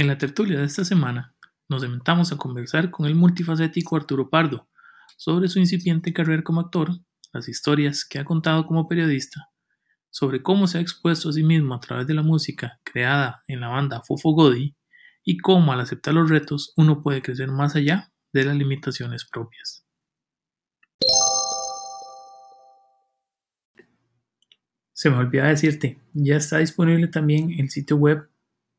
[0.00, 1.36] En la tertulia de esta semana
[1.68, 4.66] nos inventamos a conversar con el multifacético Arturo Pardo
[5.18, 6.88] sobre su incipiente carrera como actor,
[7.34, 9.50] las historias que ha contado como periodista,
[10.08, 13.60] sobre cómo se ha expuesto a sí mismo a través de la música creada en
[13.60, 14.74] la banda Fofo Godi
[15.22, 19.84] y cómo al aceptar los retos uno puede crecer más allá de las limitaciones propias.
[24.94, 28.30] Se me olvidaba decirte, ya está disponible también el sitio web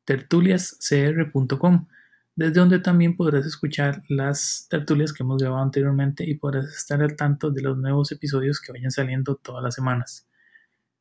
[0.05, 1.87] tertuliascr.com,
[2.35, 7.15] desde donde también podrás escuchar las tertulias que hemos grabado anteriormente y podrás estar al
[7.15, 10.27] tanto de los nuevos episodios que vayan saliendo todas las semanas.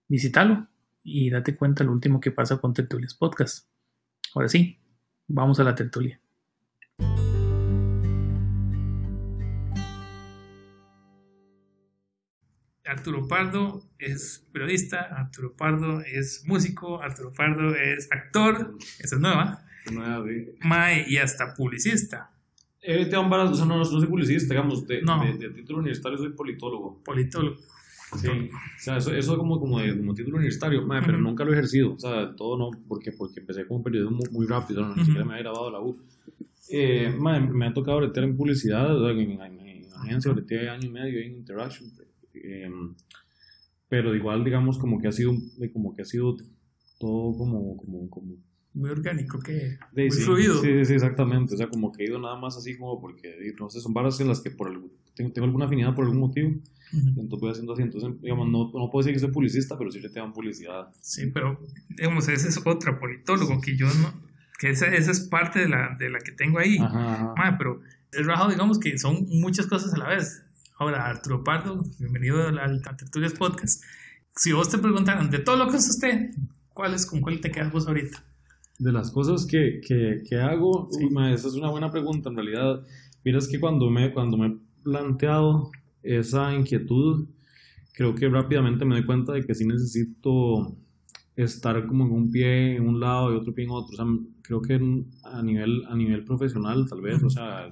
[0.08, 0.68] Visítalo
[1.02, 3.68] y date cuenta lo último que pasa con Tertulias Podcast.
[4.34, 4.78] Ahora sí,
[5.28, 6.20] vamos a la tertulia.
[12.90, 19.64] Arturo Pardo es periodista, Arturo Pardo es músico, Arturo Pardo es actor, esa es nueva.
[19.92, 20.24] Nueva.
[20.64, 22.30] Mae y hasta publicista.
[22.82, 25.22] Eh, te varas, o sea, no, no soy publicista, digamos, de, No.
[25.24, 27.00] de, de título universitario soy politólogo.
[27.04, 27.56] Politólogo.
[28.20, 28.28] Sí.
[28.28, 31.54] O sea, eso, eso como, como, de, como título universitario, mae, pero nunca lo he
[31.54, 31.94] ejercido.
[31.94, 35.04] O sea, todo no, porque, porque empecé como periodismo muy, muy rápido, no, ni Ujú.
[35.04, 35.96] siquiera me había grabado la U.
[36.70, 40.68] Eh, mae, me ha tocado bretear en publicidad, o sea, en, en, en agencia, breteé
[40.70, 41.88] año y medio en Interaction.
[42.34, 42.70] Eh,
[43.88, 45.32] pero igual, digamos, como que ha sido,
[45.72, 46.36] como que ha sido
[46.98, 48.34] todo como, como, como
[48.74, 50.62] Muy orgánico, que Sí, muy sí, fluido.
[50.62, 51.54] Sí, sí, exactamente.
[51.54, 54.20] O sea, como que he ido nada más así como porque, no sé, son varas
[54.20, 56.54] en las que por algún- tengo, tengo alguna afinidad por algún motivo.
[56.92, 57.82] Entonces voy haciendo así.
[57.82, 60.88] Entonces, digamos, no, no puedo decir que soy publicista, pero sí le tengo publicidad.
[61.00, 64.12] Sí, pero digamos, ese es otro politólogo que yo no,
[64.58, 66.78] que esa, esa es parte de la, de la que tengo ahí.
[66.78, 67.34] Ajá, ajá.
[67.36, 67.80] Mae, pero
[68.12, 70.44] es rajado, digamos que son muchas cosas a la vez.
[70.80, 73.84] Ahora, Arturo Pardo, bienvenido al, Tertulias Podcast.
[74.34, 76.30] Si vos te preguntaran, de todo lo que es usted,
[76.72, 78.24] ¿cuál es, con cuál te quedas vos ahorita?
[78.78, 81.04] De las cosas que, que, que hago, Sí.
[81.04, 82.80] uy, ma, esa es una buena pregunta en realidad.
[83.22, 85.70] Miras que cuando me, cuando me he planteado
[86.02, 87.28] esa inquietud,
[87.92, 90.74] creo que rápidamente me doy cuenta de que sí necesito
[91.36, 93.92] estar como en un pie en un lado y otro pie en otro.
[93.92, 94.06] O sea,
[94.40, 94.80] creo que
[95.24, 97.68] a nivel, a nivel profesional, tal vez, o sea,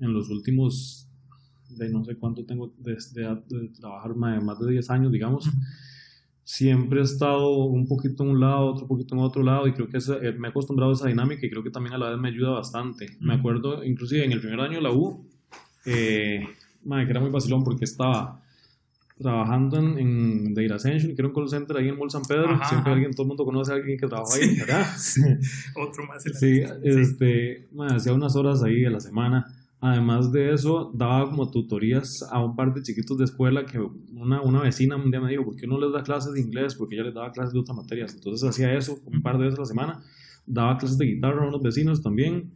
[0.00, 1.05] en los últimos,
[1.76, 5.48] de no sé cuánto tengo de, de- de trabajar, más de 10 años, digamos,
[6.44, 9.88] siempre he estado un poquito en un lado, otro poquito en otro lado y creo
[9.88, 12.18] que eh, me he acostumbrado a esa dinámica y creo que también a la vez
[12.18, 13.06] me ayuda bastante.
[13.20, 15.26] Me acuerdo, inclusive en el primer año de la U,
[15.86, 16.44] eh,
[16.84, 18.40] madre, que era muy vacilón porque estaba
[19.18, 22.50] trabajando en, en Data Ascension, que era un call center ahí en Mall San Pedro.
[22.50, 22.92] Ajá, Siempre ajá.
[22.92, 24.58] alguien, todo el mundo conoce a alguien que trabaja ahí, Sí.
[24.60, 24.86] ¿verdad?
[25.76, 26.22] Otro más.
[26.22, 26.76] Sí, lista.
[26.84, 29.46] este, hacía unas horas ahí a la semana.
[29.80, 34.40] Además de eso, daba como tutorías a un par de chiquitos de escuela que una,
[34.40, 36.74] una vecina un día me dijo, ¿por qué no les da clases de inglés?
[36.74, 38.14] Porque ella les daba clases de otras materias.
[38.14, 40.02] Entonces hacía eso un par de veces a la semana.
[40.46, 42.52] Daba clases de guitarra a unos vecinos también.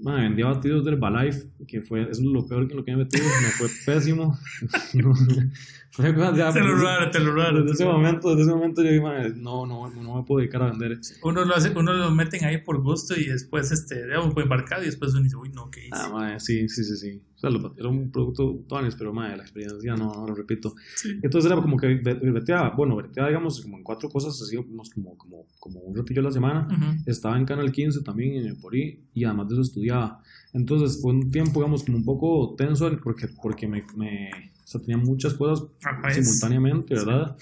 [0.00, 3.24] Madre, vendía batidos del Balife, que fue, es lo peor que lo que he metido.
[3.24, 4.38] Me fue pésimo.
[5.90, 7.60] fue, ya, Te lo desde- raro, te lo raro.
[7.62, 10.62] Desde ese momento, desde ese momento yo dije, "Madre, no, no, no me puedo dedicar
[10.62, 10.98] a vender.
[11.22, 14.82] Uno lo, hace, uno lo meten ahí por gusto y después, este, digamos, fue embarcado
[14.82, 15.90] y después uno dice, uy, no, ¿qué hice?
[15.92, 17.22] Ah, madre, sí, sí, sí, sí.
[17.38, 20.74] O sea, lo- era un producto tones, pero madre, la experiencia no, no lo repito.
[20.96, 21.20] Sí.
[21.22, 24.82] Entonces era como que breteaba, bueno, breteaba, digamos, como en cuatro cosas, así como,
[25.16, 26.66] como, como, un ratillo a la semana.
[27.06, 30.20] Estaba en Canal 15 también, en el Porí, y además de eso estudiaba.
[30.52, 34.30] Entonces fue un tiempo, digamos, como un poco tenso porque, porque me, me
[34.64, 37.36] o sea, tenía muchas cosas Ajá, es- simultáneamente, ¿verdad?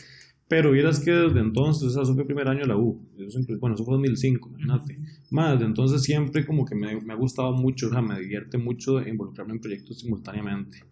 [0.48, 3.04] Pero vieras que desde entonces, o sea, eso fue el primer año de la U,
[3.18, 4.98] eso bueno, eso fue 2005, imagínate.
[5.30, 8.56] Más, desde entonces siempre como que me, me ha gustado mucho, o sea, me divierte
[8.56, 10.84] mucho involucrarme en proyectos simultáneamente.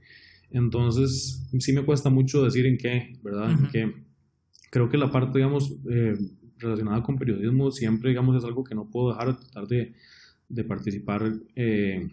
[0.50, 3.50] Entonces, sí me cuesta mucho decir en qué, ¿verdad?
[3.50, 3.92] En qué.
[4.70, 6.16] Creo que la parte, digamos, eh,
[6.58, 9.94] relacionada con periodismo siempre, digamos, es algo que no puedo dejar de tratar de,
[10.48, 12.08] de participar eh,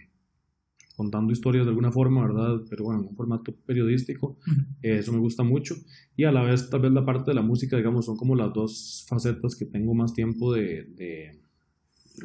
[0.95, 2.61] contando historias de alguna forma, ¿verdad?
[2.69, 4.37] Pero bueno, en un formato periodístico.
[4.81, 5.75] Eh, eso me gusta mucho.
[6.15, 8.53] Y a la vez, tal vez la parte de la música, digamos, son como las
[8.53, 11.40] dos facetas que tengo más tiempo de, de-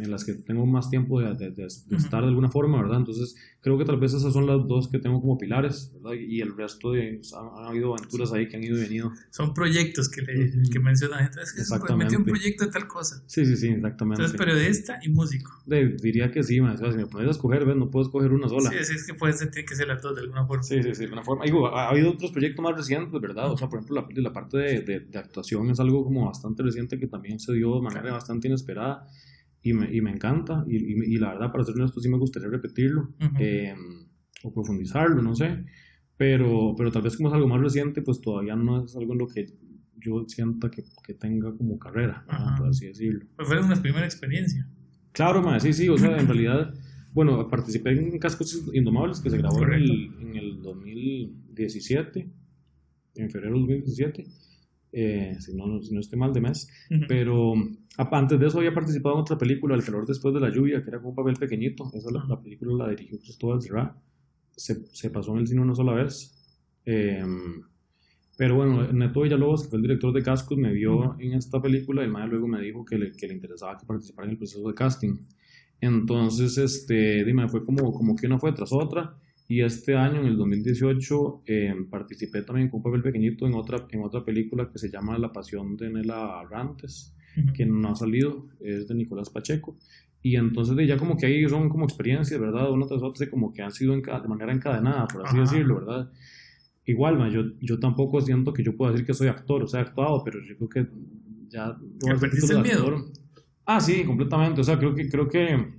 [0.01, 1.97] en las que tengo más tiempo de, de- de- de Ujú.
[1.97, 2.99] estar de alguna forma, ¿verdad?
[2.99, 6.13] Entonces, creo que tal vez esas son las dos que tengo como pilares, ¿verdad?
[6.19, 9.13] Y el resto de, pues, han, han habido aventuras ahí que han ido y venido.
[9.31, 10.71] Son proyectos que, le, Ujú.
[10.73, 11.41] que menciona la gente.
[11.41, 12.31] Es que se metió un Exactamente.
[12.31, 13.23] proyecto de tal cosa.
[13.27, 14.23] Sí, sí, sí, exactamente.
[14.23, 15.53] Entonces, periodista y músico.
[15.67, 16.75] De- diría que sí, man.
[16.75, 17.77] O sea, si me pones a escoger, ¿ves?
[17.77, 18.71] No puedo escoger una sola.
[18.71, 20.63] Sí, sí, es que puede ser, tiene que ser las dos de alguna forma.
[20.63, 21.45] Sí, sí, sí, de alguna forma.
[21.45, 23.51] Digo, ha, ha habido otros proyectos más recientes, ¿verdad?
[23.53, 27.07] O sea, por ejemplo, la, la parte de, actuación es algo como bastante reciente que
[27.07, 28.17] también se dio de manera Claro.
[28.17, 29.07] bastante inesperada
[29.71, 30.65] y me, y me encanta.
[30.69, 33.75] Y, y- y la verdad, para ser honesto, sí me gustaría repetirlo eh,
[34.43, 35.65] o profundizarlo, no sé.
[36.17, 39.19] Pero, pero tal vez como es algo más reciente, pues todavía no es algo en
[39.19, 39.47] lo que
[39.99, 42.25] yo sienta que, que tenga como carrera,
[42.59, 43.27] por así decirlo.
[43.37, 44.67] Pues fue una primera experiencia.
[45.13, 46.73] Claro, ma, sí, sí, o sea, en realidad,
[47.13, 52.31] bueno, participé en Cascos Indomables que se grabó en el, en el 2017,
[53.17, 54.27] en febrero del 2017.
[54.99, 56.71] Eh, si, no, si no estoy mal de mes,
[57.07, 57.53] pero
[57.99, 60.89] antes de eso había participado en otra película, El calor después de la lluvia, que
[60.89, 63.95] era con un papel pequeñito, esa la, película la dirigió Cristóbal Serra,
[64.57, 66.35] se, se, pasó en el cine una sola vez,
[66.87, 67.61] em,
[68.39, 72.01] pero bueno, Neto Villalobos, que fue el director de Cascos, me vio en esta película
[72.01, 74.39] y el maestro luego me dijo que le, que le interesaba que participara en el
[74.39, 75.15] proceso de casting.
[75.79, 79.15] Entonces, este, dime, fue como, como que una fue tras otra.
[79.49, 83.87] Y este año, en el 2018, eh, participé también con un papel pequeñito en otra,
[83.91, 87.15] en otra película que se llama La Pasión de Nela Rantes,
[87.55, 89.77] que no ha salido, es de Nicolás Pacheco.
[90.23, 92.73] Y entonces ya como que ahí son como experiencias, ¿verdad?
[92.73, 96.11] Una tras otra, como que han sido de manera encadenada, por así decirlo, ¿verdad?
[96.85, 99.83] Igual, man, yo, yo tampoco siento que yo pueda decir que soy actor, o sea,
[99.83, 100.87] actuado, pero yo creo que
[101.49, 101.77] ya...
[102.19, 103.05] ¿Perdiste el miedo?
[103.65, 105.09] Ah, sí, completamente, o sea, creo que...
[105.09, 105.77] Creo que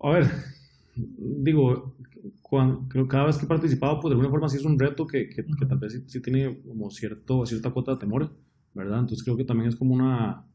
[0.00, 0.30] a ver,
[0.94, 1.95] digo,
[2.48, 5.04] cuando, creo cada vez que he participado, pues de alguna forma sí es un reto
[5.04, 8.36] que, que, tal vez sí, tiene como cierto, cierta cuota de temor,
[8.72, 9.00] ¿verdad?
[9.00, 10.46] Entonces creo que también es como una...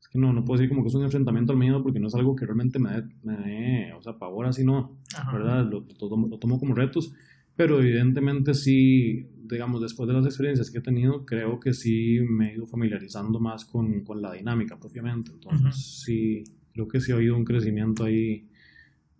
[0.00, 2.06] Es que no, no puedo decir como que es un enfrentamiento al miedo porque no
[2.06, 5.00] es algo que realmente me dé, me o sea, pavor así, no,
[5.30, 5.68] ¿verdad?
[5.70, 7.12] Lo, lo, tomo como retos,
[7.56, 12.52] pero evidentemente sí, digamos, después de las experiencias que he tenido, creo que sí me
[12.52, 15.30] he ido familiarizando más con, con la dinámica propiamente.
[15.30, 16.42] Entonces sí,
[16.72, 18.48] creo que sí ha habido un crecimiento ahí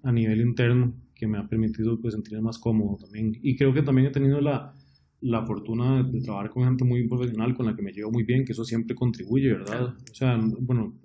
[0.03, 3.39] a nivel interno que me ha permitido pues, sentirme más cómodo también.
[3.43, 4.75] Y creo que también he tenido la,
[5.21, 8.45] la fortuna de, trabajar con gente muy profesional con la que me llevo muy bien,
[8.45, 9.95] que eso siempre contribuye, ¿verdad?
[10.11, 10.99] O sea, bueno,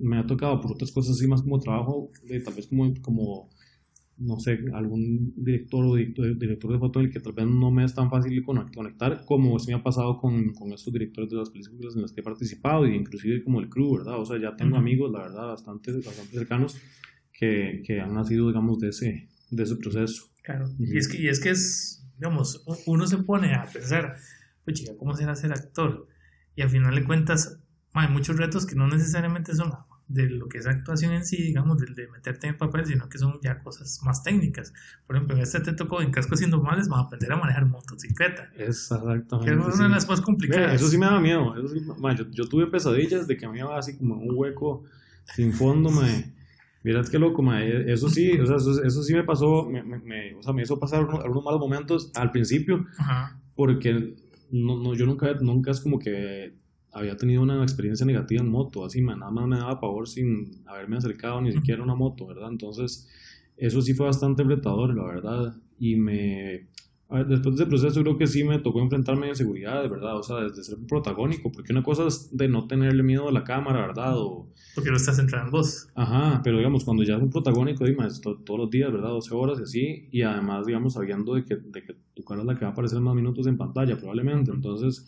[0.00, 2.10] me ha tocado por otras cosas así más como trabajo,
[2.44, 3.50] tal vez como, como,
[4.18, 7.84] no sé, algún director o director de foto en el que tal vez no me
[7.84, 11.50] es tan fácil conectar como se me ha pasado con, con estos directores de las
[11.50, 14.20] películas en las que he participado y inclusive como el crew, ¿verdad?
[14.20, 16.76] O sea, ya tengo amigos, la verdad, bastante, bastante cercanos
[17.34, 20.30] que, que han nacido, digamos, de ese, de ese proceso.
[20.42, 24.16] Claro, y es, que, y es que es, digamos, uno se pone a pensar,
[24.64, 26.06] pues chica, ¿cómo será ser actor?
[26.54, 27.58] Y al final de cuentas,
[27.92, 29.72] hay muchos retos que no necesariamente son
[30.06, 33.08] de lo que es actuación en sí, digamos, del de meterte en el papel, sino
[33.08, 34.72] que son ya cosas más técnicas.
[35.06, 38.50] Por ejemplo, en este te tocó en Cascos Indomables, vas a aprender a manejar motocicleta.
[38.56, 39.50] Exactamente.
[39.50, 40.74] Que es una de las más complicadas.
[40.74, 41.54] eso sí me daba miedo.
[41.56, 44.84] yo, yo, tuve pesadillas de que me iba así como un hueco
[45.34, 46.34] sin fondo, me
[46.84, 47.64] Mirad qué loco, ma.
[47.64, 50.78] E, eso sí, o sea, eso, sí me pasó, me, me, o sea, me hizo
[50.78, 52.84] pasar algunos malos momentos al principio,
[53.56, 54.14] porque
[54.50, 56.54] no, no, yo nunca, nunca es como que
[56.92, 60.62] había tenido una experiencia negativa en moto, así, man, nada más me daba pavor sin
[60.66, 62.50] haberme acercado ni siquiera a una moto, ¿verdad?
[62.50, 63.08] Entonces,
[63.56, 66.68] eso sí fue bastante retador, la verdad, y me,
[67.10, 70.22] después de ese proceso creo que sí me tocó enfrentarme a seguridad, de verdad, o
[70.22, 73.86] sea, desde ser protagónico, porque una cosa es de no tenerle miedo a la cámara,
[73.86, 74.16] ¿verdad?
[74.16, 75.88] O, porque no estás centrado en vos.
[75.94, 79.10] Ajá, pero digamos, cuando ya es un protagónico, dime, todos los días, ¿verdad?
[79.10, 82.46] 12 horas y así, y además, digamos, sabiendo de que, de que tu cara es
[82.46, 85.06] la que va a aparecer más minutos en pantalla, probablemente, entonces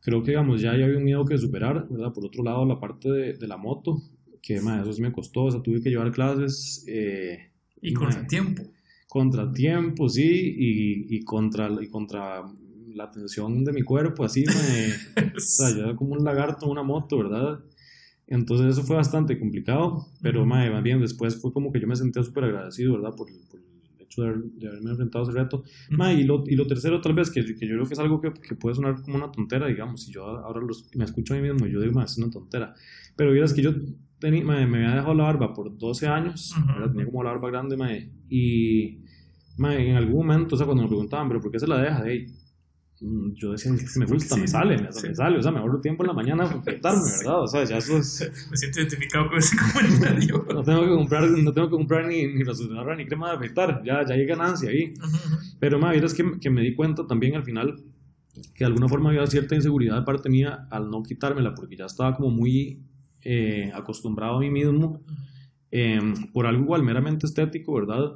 [0.00, 2.12] creo que, digamos, ya, había un miedo que superar, ¿verdad?
[2.12, 4.02] Por otro lado, la parte de, de la moto,
[4.42, 6.84] que, más eso sí me costó, o sea, tuve que llevar clases.
[6.88, 7.50] Eh,
[7.80, 8.62] y con el tiempo
[9.08, 12.42] contratiempos, sí, y, y, contra, y contra
[12.94, 15.24] la tensión de mi cuerpo, así me...
[15.36, 17.60] o sea, yo como un lagarto en una moto, ¿verdad?
[18.26, 22.22] Entonces eso fue bastante complicado, pero más bien después fue como que yo me sentía
[22.22, 23.14] súper agradecido, ¿verdad?
[23.16, 25.62] Por, por, el hecho de, haberme enfrentado a ese reto.
[25.90, 28.32] y, lo, y lo tercero tal vez, que, que, yo creo que es algo que,
[28.32, 31.48] que, puede sonar como una tontera, digamos, si yo ahora los, me escucho a mí
[31.48, 32.74] mismo, yo digo, más es una tontera.
[33.14, 33.72] Pero es que yo
[34.18, 36.54] tenía, me, había dejado la barba por 12 años,
[36.88, 39.00] tenía como la barba grande, mae, y
[39.58, 42.02] en algún momento, o sea, cuando me preguntaban, pero ¿por qué se la deja?
[42.04, 42.26] Hey,
[43.00, 46.02] mm, yo decía, que me gusta, me sale, me, sale, o sea, me ahorro tiempo
[46.02, 47.42] en la mañana para afeitarme, ¿verdad?
[47.42, 48.30] O sea, ya eso es...
[48.50, 50.46] Me siento identificado con ese comentario.
[50.54, 54.04] no tengo que comprar, no tengo que comprar ni, ni ni crema de afeitar, ya,
[54.04, 54.92] ya hay ganancia ahí.
[55.58, 57.82] Pero, más es que, que me di cuenta también al final
[58.54, 61.86] que de alguna forma había cierta inseguridad de parte mía al no quitármela, porque ya
[61.86, 62.82] estaba como muy
[63.28, 65.02] eh, acostumbrado a mí mismo
[65.72, 65.98] eh,
[66.32, 68.12] por algo igual meramente estético, ¿verdad?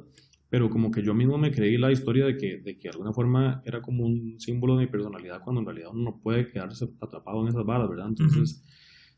[0.49, 3.11] Pero como que yo mismo me creí la historia de que, de que de alguna
[3.11, 6.87] forma era como un símbolo de mi personalidad cuando en realidad uno no puede quedarse
[7.01, 8.07] atrapado en esas balas, ¿verdad?
[8.07, 8.63] Entonces,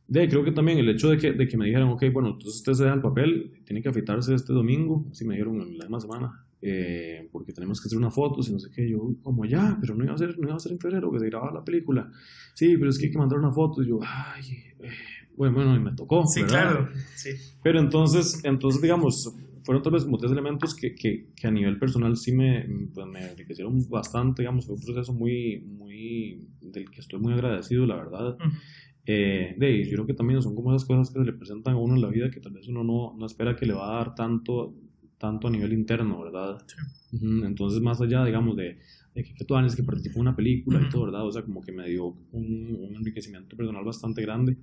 [0.08, 2.56] de, creo que también el hecho de que, de que me dijeran, ok, bueno, entonces
[2.56, 5.86] usted se da el papel, tiene que afeitarse este domingo, así me dijeron en la
[5.86, 9.46] misma semana, eh, porque tenemos que hacer una foto, si no sé qué, yo como
[9.46, 11.54] ya, pero no iba a ser, no iba a ser en febrero que se grababa
[11.54, 12.10] la película,
[12.56, 14.44] sí, pero es que hay que mandar una foto, y yo, ay,
[14.80, 14.90] eh,
[15.36, 16.26] bueno, bueno, y me tocó.
[16.26, 16.90] Sí, claro.
[17.16, 17.32] Sí.
[17.62, 21.80] Pero entonces, entonces, digamos, fueron tal vez como tres elementos que, que, que a nivel
[21.80, 27.00] personal sí me, pues, me enriquecieron bastante, digamos, fue un proceso muy, muy, del que
[27.00, 28.38] estoy muy agradecido, la verdad.
[29.06, 31.78] Eh, de, yo creo que también son como esas cosas que se le presentan a
[31.78, 33.98] uno en la vida que tal vez uno no, no espera que le va a
[33.98, 34.76] dar tanto,
[35.18, 36.58] tanto a nivel interno, ¿verdad?
[37.12, 38.80] Entonces, más allá, digamos, de,
[39.14, 41.26] de que, que tú que participó en una película y todo, ¿verdad?
[41.26, 44.58] O sea, como que me dio un, un enriquecimiento personal bastante grande.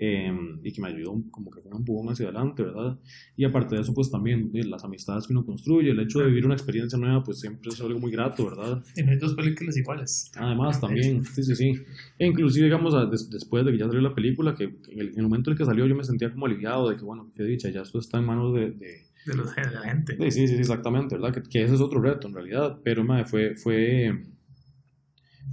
[0.00, 2.96] Em, y que me ayudó como que fue un empujón hacia adelante, ¿verdad?
[3.36, 6.46] Y aparte de eso, pues también las amistades que uno construye, el hecho de vivir
[6.46, 8.80] una experiencia nueva, pues siempre es algo muy grato, ¿verdad?
[8.94, 10.30] Y no hay dos películas iguales.
[10.36, 11.72] Además, también, sí, sí, sí.
[12.16, 12.94] E inclusive, digamos,
[13.28, 15.84] después de que ya salió la película, que en el, momento en el que salió
[15.84, 18.54] yo me sentía como aliviado de que, bueno, qué dicha, ya esto está en manos
[18.54, 18.70] de...
[18.70, 20.16] de de los de la gente.
[20.16, 21.34] Sí, sí, sí, exactamente, ¿verdad?
[21.34, 24.26] Que, que, ese es otro reto en realidad, pero madre, fue, fue,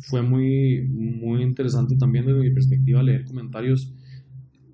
[0.02, 3.92] fue muy, muy interesante también desde mi perspectiva leer comentarios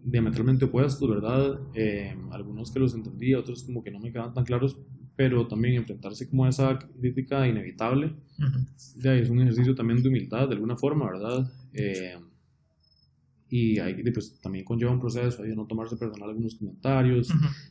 [0.04, 1.60] diametralmente opuestos, ¿verdad?
[1.74, 4.78] Eh, algunos que los entendía, otros como que no me quedaban tan claros,
[5.16, 8.16] pero también enfrentarse como a esa crítica inevitable,
[8.98, 11.52] ya es un ejercicio también de humildad, de alguna forma, ¿verdad?
[11.74, 12.18] Eh,
[13.50, 17.28] y ahí pues, también conlleva un proceso de no tomarse personal algunos comentarios,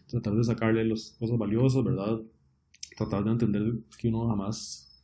[0.06, 2.20] tratar de sacarle las cosas valiosas, ¿verdad?
[2.96, 5.02] Tratar de entender que uno jamás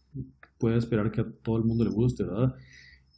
[0.58, 2.54] puede esperar que a todo el mundo le guste, ¿verdad?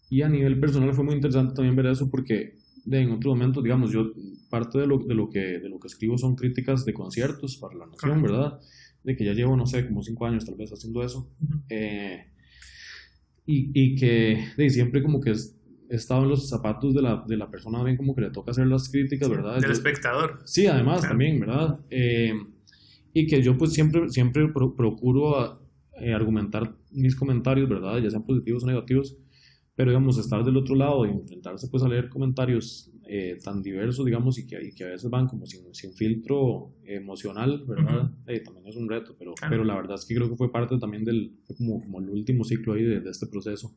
[0.09, 2.58] Y a nivel personal fue muy interesante también ver eso porque
[2.89, 4.13] de, en otro momento, digamos, yo
[4.49, 7.75] parte de lo, de, lo que, de lo que escribo son críticas de conciertos para
[7.75, 8.59] la nación, ¿verdad?
[9.05, 11.31] De que ya llevo, no sé, como cinco años tal vez haciendo eso.
[11.69, 12.27] eh,
[13.47, 17.37] y, y, que de, siempre como que he estado en los zapatos de la, de
[17.37, 19.61] la persona, bien como que le toca hacer las críticas, ¿verdad?
[19.61, 20.41] Del espectador.
[20.45, 21.81] Sí, además también, ¿verdad?
[21.91, 22.33] Eh,
[23.15, 25.63] y que yo pues siempre, siempre procuro
[25.99, 27.99] eh, argumentar mis comentarios, ¿verdad?
[27.99, 29.17] Ya sean positivos o negativos
[29.79, 34.05] pero digamos, estar del otro lado y enfrentarse pues a leer comentarios eh, tan diversos,
[34.05, 38.11] digamos, y que, y que a veces van como sin, sin filtro emocional, ¿verdad?
[38.27, 40.77] Eh, también es un reto, pero, pero la verdad es que creo que fue parte
[40.79, 43.73] también del, como, como el último ciclo ahí de, de este proceso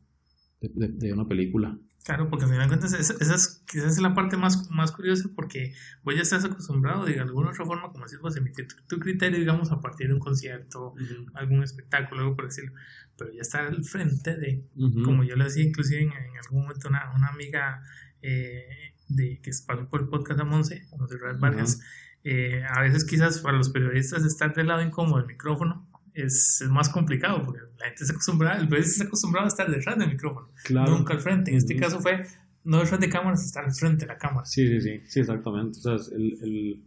[0.62, 1.78] de, de, una película.
[2.04, 5.30] Claro, porque al final de cuentas, esa, es, quizás es la parte más, más curiosa
[5.36, 9.38] porque vos ya estás acostumbrado de alguna otra forma, como decís vos, emitir tu, criterio,
[9.38, 10.96] digamos, a partir de un concierto,
[11.36, 12.74] algún espectáculo, algo por decirlo,
[13.18, 14.68] pero ya estar al frente de,
[15.04, 16.12] como yo le decía inclusive en,
[16.44, 17.84] algún momento una, una amiga
[18.24, 21.82] eh, de, que pasó por el podcast a Monse, Monse Vargas,
[22.24, 26.70] eh, a veces quizás para los periodistas estar del lado incómodo del micrófono es, es,
[26.70, 30.10] más complicado porque la gente se acostumbra, el periodista se acostumbrado a estar detrás del
[30.10, 31.52] micrófono, nunca al frente.
[31.52, 32.26] En este caso fue
[32.64, 34.46] no detrás de cámaras, estar al frente de la cámara.
[34.46, 35.80] Sí, sí, sí, sí exactamente.
[35.80, 36.84] O sea, el, el,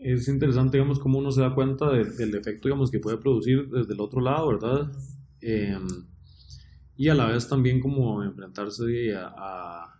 [0.00, 3.94] es interesante, digamos, cómo uno se da cuenta del efecto, digamos, que puede producir desde
[3.94, 4.92] el otro lado, ¿verdad?
[5.40, 5.78] Eh,
[6.96, 9.94] y a la vez también como enfrentarse a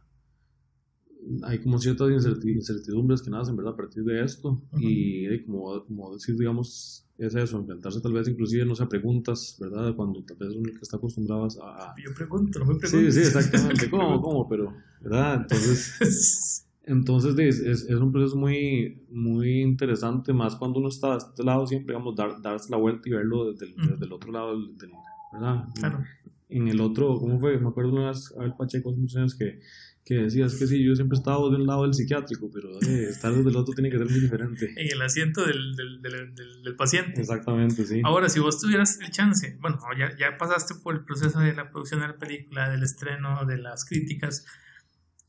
[1.42, 2.08] hay como ciertas
[2.44, 3.74] incertidumbres que nacen, ¿verdad?
[3.74, 4.62] A partir de esto.
[4.78, 9.94] Y como, como decir, digamos, es eso, enfrentarse tal vez inclusive, no sé, preguntas, ¿verdad?
[9.94, 11.94] Cuando tal vez uno que está acostumbrado a...
[12.02, 13.10] Yo pregunto, no me pregunto.
[13.10, 13.88] Sí, sí, exactamente.
[13.88, 14.48] ¿Cómo, cómo?
[14.48, 15.42] Pero, ¿verdad?
[15.42, 16.60] Entonces...
[16.86, 21.66] Entonces es, es, un proceso muy, muy interesante, más cuando uno está de este lado,
[21.66, 24.92] siempre, digamos, dar, darse la vuelta y verlo desde el, desde el otro lado, del,
[25.32, 25.64] ¿verdad?
[25.76, 26.04] Claro.
[26.50, 27.58] En el otro, ¿cómo fue?
[27.58, 29.60] Me acuerdo una vez, a Pacheco, hace muchos años, que
[30.04, 33.06] que decías que sí, yo siempre he estado de un lado del psiquiátrico, pero eh,
[33.08, 34.74] estar desde el otro tiene que ser muy diferente.
[34.76, 37.22] En el asiento del, del, del, del, paciente.
[37.22, 38.02] Exactamente, sí.
[38.04, 41.70] Ahora, si vos tuvieras el chance, bueno, ya, ya pasaste por el proceso de la
[41.70, 44.44] producción de la película, del estreno, de las críticas,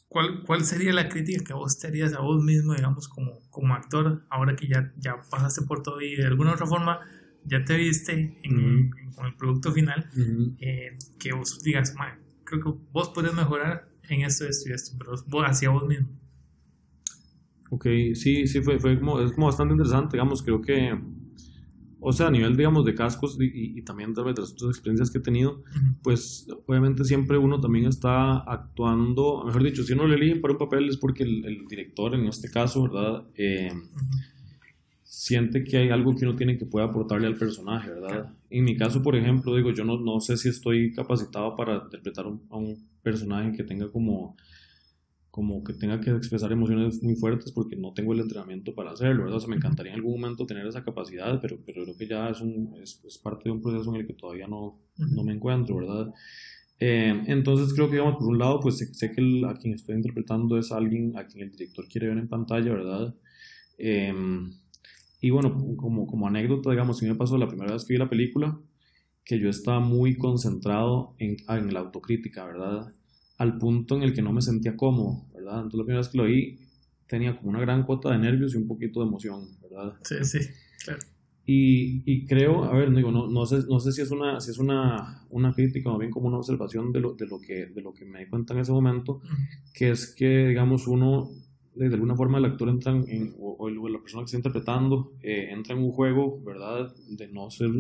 [0.10, 3.76] ¿cuál, cuál sería la crítica que vos te harías a vos mismo, digamos, como, como
[3.76, 7.00] actor, ahora que ya, ya pasaste por todo y de alguna otra forma
[7.46, 10.10] ya te viste en, con el producto final,
[10.60, 11.96] eh, que vos digas,
[12.44, 16.08] creo que vos puedes mejorar en esto, esto y esto, pero hacia vos mismo.
[17.70, 20.98] Ok, sí, sí, fue, fue como, es como bastante interesante, digamos, creo que,
[22.00, 24.70] o sea, a nivel, digamos, de cascos y, y también tal vez de las otras
[24.70, 25.64] experiencias que he tenido,
[26.04, 30.60] pues obviamente siempre uno también está actuando, mejor dicho, si uno le eligen para un
[30.60, 33.26] papel es porque el, director, en este caso, ¿verdad?
[33.36, 33.72] Eh,
[35.16, 38.34] siente que hay algo que uno tiene que puede aportarle al personaje, ¿verdad?
[38.50, 42.26] En mi caso, por ejemplo, digo, yo no, no sé si estoy capacitado para interpretar
[42.26, 44.36] a un personaje que tenga como
[45.32, 49.24] como que tenga que expresar emociones muy fuertes porque no tengo el entrenamiento para hacerlo,
[49.24, 49.38] ¿verdad?
[49.38, 52.30] O sea, me encantaría en algún momento tener esa capacidad, pero, pero creo que ya
[52.30, 55.78] es, un, es, parte de un proceso en el que todavía no, no me encuentro,
[55.78, 56.14] ¿verdad?
[56.80, 59.96] Eh, entonces creo que, digamos, por un lado, pues sé, que el, a quien estoy
[59.96, 63.16] interpretando es alguien a quien el director quiere ver en pantalla, ¿verdad?
[63.78, 64.14] Eh,
[65.26, 68.08] y bueno, como, como anécdota, digamos, si me pasó la primera vez que vi la
[68.08, 68.60] película,
[69.24, 72.94] que yo estaba muy concentrado en, en la autocrítica, ¿verdad?
[73.40, 75.64] Al punto en el que no me sentía cómodo, ¿verdad?
[75.64, 76.60] Entonces la primera vez que lo vi
[77.08, 79.96] tenía como una gran cuota de nervios y un poquito de emoción, ¿verdad?
[80.04, 80.40] Sí, sí,
[80.84, 81.00] claro.
[81.44, 84.52] Y, y, creo, a ver, digo, no, no, sé, no sé si es, una, si
[84.52, 87.82] es una, una crítica o bien como una observación de lo, de, lo que, de
[87.82, 89.22] lo que me di cuenta en ese momento,
[89.74, 91.32] que es que, digamos, uno,
[91.76, 95.76] de, alguna forma el actor entra en, o, la persona que está interpretando, eh, entra
[95.76, 96.94] en un juego, ¿verdad?
[97.10, 97.72] De no ser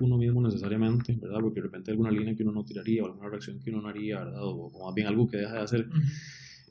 [0.00, 1.40] uno mismo necesariamente, ¿verdad?
[1.40, 3.82] Porque de repente hay alguna línea que uno no tiraría o alguna reacción que uno
[3.82, 4.44] no haría, ¿verdad?
[4.44, 5.88] O, o más bien algo que deja de hacer.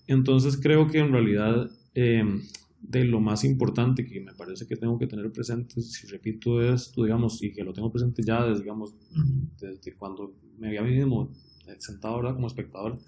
[0.07, 1.69] Entonces creo que en realidad...
[1.95, 2.23] Eh,
[2.83, 7.03] de lo más importante que me parece que tengo que tener presente, si repito esto,
[7.03, 8.93] digamos, y que lo tengo presente ya desde, digamos,
[9.59, 11.31] desde cuando me había mismo
[11.79, 12.35] sentado ¿verdad?
[12.35, 12.99] como espectador,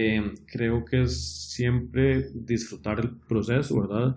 [0.00, 4.16] eh, creo que es siempre disfrutar el proceso, ¿verdad?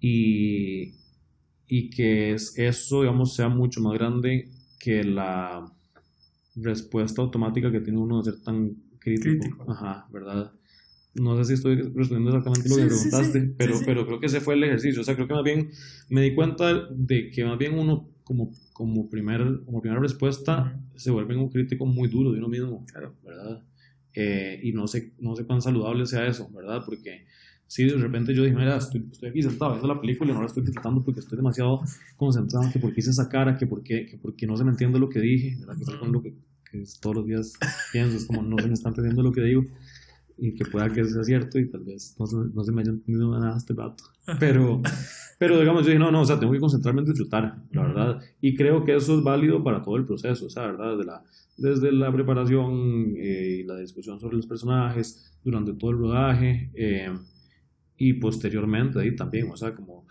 [0.00, 0.94] Y,
[1.66, 5.70] y que es, eso, digamos, sea mucho más grande que la
[6.56, 9.70] respuesta automática que tiene uno de ser tan crítico, crítico.
[9.70, 10.52] Ajá, ¿verdad?
[11.14, 14.40] no sé si estoy respondiendo exactamente lo que me preguntaste, pero, pero creo que ese
[14.40, 15.00] fue el ejercicio.
[15.00, 15.70] O sea, creo que más bien
[16.08, 21.10] me di cuenta de que más bien uno, como, como, primer, como primera respuesta, se
[21.10, 23.14] vuelve un crítico muy duro de uno mismo, claro.
[23.24, 23.62] ¿verdad?
[24.14, 26.82] Eh, y no sé, no sé cuán saludable sea eso, ¿verdad?
[26.84, 27.26] Porque
[27.66, 30.40] si de repente yo dije, mira, estoy, estoy aquí sentado viendo la película y no
[30.40, 31.80] la estoy disfrutando porque estoy demasiado
[32.16, 35.08] concentrado, que porque hice esa cara, que porque, que porque no se me entiende lo
[35.08, 35.76] que dije, ¿verdad?
[35.76, 36.34] Que, con lo que,
[36.70, 37.52] que todos los días
[37.92, 39.66] pienso, es como no se me está entendiendo lo que digo
[40.38, 43.30] y que pueda que sea cierto y tal vez no, no se me haya entendido
[43.38, 44.04] nada este rato.
[44.38, 44.80] Pero,
[45.38, 48.20] pero digamos, yo dije, no, no, o sea, tengo que concentrarme en disfrutar, la verdad.
[48.40, 50.96] Y creo que eso es válido para todo el proceso, o sea, ¿verdad?
[50.96, 51.22] Desde la,
[51.56, 57.10] desde la preparación eh, y la discusión sobre los personajes, durante todo el rodaje eh,
[57.96, 60.06] y posteriormente ahí también, o sea, como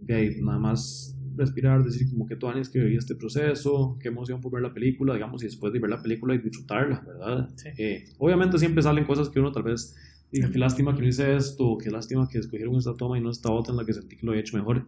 [0.00, 4.08] de ahí nada más respirar, decir como que tú es que viví este proceso, qué
[4.08, 7.50] emoción por ver la película, digamos, y después de ver la película y disfrutarla, ¿verdad?
[7.78, 9.96] Eh, obviamente siempre salen cosas que uno tal vez,
[10.30, 13.50] qué lástima que no hice esto, qué lástima que escogieron esta toma y no esta
[13.50, 14.86] otra en la que sentí que lo había hecho mejor,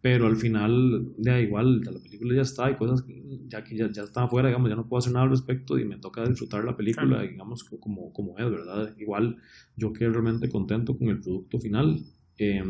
[0.00, 3.90] pero al final, da igual, la película ya está, hay cosas que ya que ya,
[3.90, 6.64] ya está afuera, digamos, ya no puedo hacer nada al respecto y me toca disfrutar
[6.64, 8.94] la película, digamos, como, como es, ¿verdad?
[8.98, 9.36] Igual
[9.76, 12.04] yo quedé realmente contento con el producto final.
[12.38, 12.62] Eh,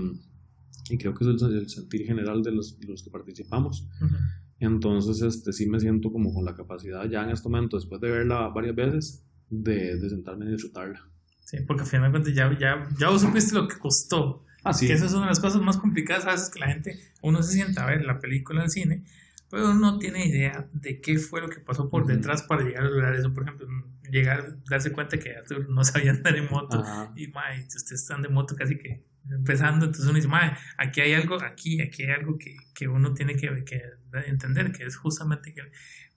[0.91, 3.89] y creo que es el, sentir general de los, los que participamos.
[4.59, 8.11] Entonces, este, sí me siento como con la capacidad ya en este momento, después de
[8.11, 11.01] verla varias veces, de, de sentarme y disfrutarla.
[11.45, 14.45] Sí, porque al final ya, ya, ya vos supiste lo que costó.
[14.65, 14.89] Ah, sí.
[14.89, 17.43] Que esa es una de las cosas más complicadas a veces que la gente, uno
[17.43, 19.05] se sienta a ver la película en cine,
[19.49, 22.85] pero uno no tiene idea de qué fue lo que pasó por detrás para llegar
[22.85, 23.33] a lograr eso.
[23.33, 23.69] Por ejemplo,
[24.11, 25.35] llegar, darse cuenta que
[25.69, 26.83] no sabía andar en moto
[27.15, 30.29] y, mae, ustedes están de moto casi que empezando, entonces uno dice,
[30.79, 33.83] aquí hay algo, aquí, aquí hay algo que, que uno tiene que, que,
[34.27, 35.63] entender, que es justamente que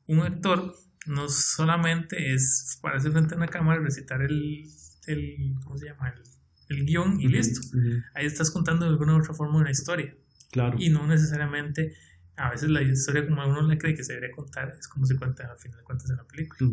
[0.08, 4.65] un actor no solamente es para hacer frente a una cámara y recitar el,
[5.08, 6.10] el ¿cómo se llama?
[6.10, 6.24] El,
[6.69, 7.62] el guion y listo.
[8.13, 10.15] Ahí estás contando de alguna u otra forma una historia.
[10.52, 10.78] Claro.
[10.80, 11.95] Y no necesariamente
[12.39, 15.17] a veces la historia como uno le cree que se debería contar es como se
[15.17, 16.71] cuenta al final de cuentas en la película.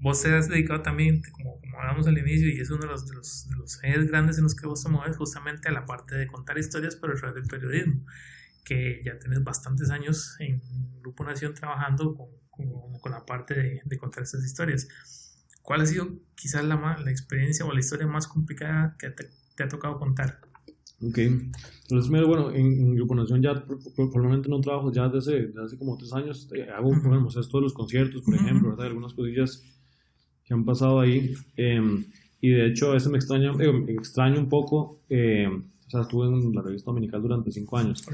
[0.00, 3.06] Vos te has dedicado también, como, como hablamos al inicio, y es uno de los,
[3.06, 5.84] de los, de los ejes grandes en los que vos te mueves justamente a la
[5.84, 8.06] parte de contar historias, pero a través del periodismo,
[8.64, 10.62] que ya tenés bastantes años en
[11.00, 14.88] Grupo Nación trabajando con, con, con la parte de, de, contar estas historias.
[15.60, 19.62] ¿Cuál ha sido quizás la, la experiencia o la historia más complicada que te, te
[19.62, 20.40] ha tocado contar?
[21.00, 23.62] Ok, entonces, bueno, en, en Grupo Nación ya
[23.96, 27.62] probablemente no trabajo ya desde, desde hace como tres años, eh, hago, bueno, esto de
[27.62, 28.86] los conciertos, por ejemplo, ¿verdad?
[28.86, 29.62] Algunas cosillas
[30.44, 32.04] que han pasado ahí, em,
[32.40, 36.26] y de hecho a veces me extraña, me extraño un poco, eh, o sea, estuve
[36.26, 38.04] en la revista dominical durante cinco años,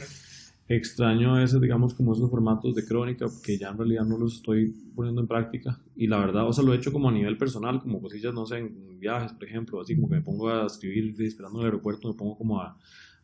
[0.70, 4.72] extraño veces, digamos, como esos formatos de crónica que ya en realidad no los estoy
[4.94, 5.80] poniendo en práctica.
[5.96, 8.46] Y la verdad, o sea, lo he hecho como a nivel personal, como cosillas, no
[8.46, 11.72] sé, en viajes, por ejemplo, así como que me pongo a escribir esperando en el
[11.72, 12.76] aeropuerto, me pongo como a,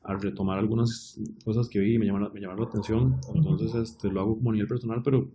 [0.03, 3.21] a retomar algunas cosas que vi y me llamaron, me llamaron la atención.
[3.33, 5.31] Entonces, este, lo hago como a nivel personal, pero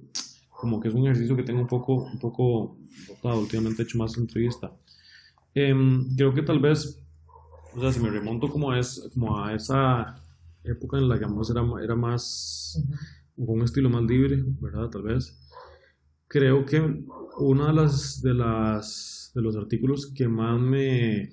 [0.49, 2.75] como que es un ejercicio que tengo un poco, un poco.
[3.23, 4.73] Últimamente he hecho más entrevista.
[5.55, 7.01] Em, creo que tal vez,
[7.73, 10.20] o sea, si me remonto como, es, como a esa
[10.63, 12.83] época en la que era, era más,
[13.35, 14.89] un estilo más libre, ¿verdad?
[14.89, 15.37] Tal vez.
[16.27, 16.79] Creo que
[17.39, 21.29] uno de, las, de, las, de los artículos que más me,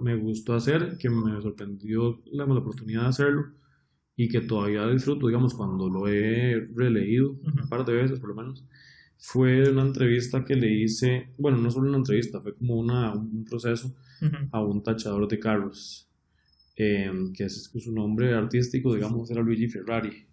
[0.00, 3.46] me gustó hacer, que me sorprendió la, la, oportunidad de hacerlo
[4.14, 8.36] y que todavía disfruto, digamos, cuando lo he releído un par de veces por lo
[8.36, 8.64] menos,
[9.18, 13.44] fue una entrevista que le hice, bueno, no solo una entrevista, fue como una, un
[13.44, 13.94] proceso
[14.52, 16.05] a un tachador de carros
[16.76, 20.26] Em, que es, su nombre artístico, digamos, era Luigi Ferrari.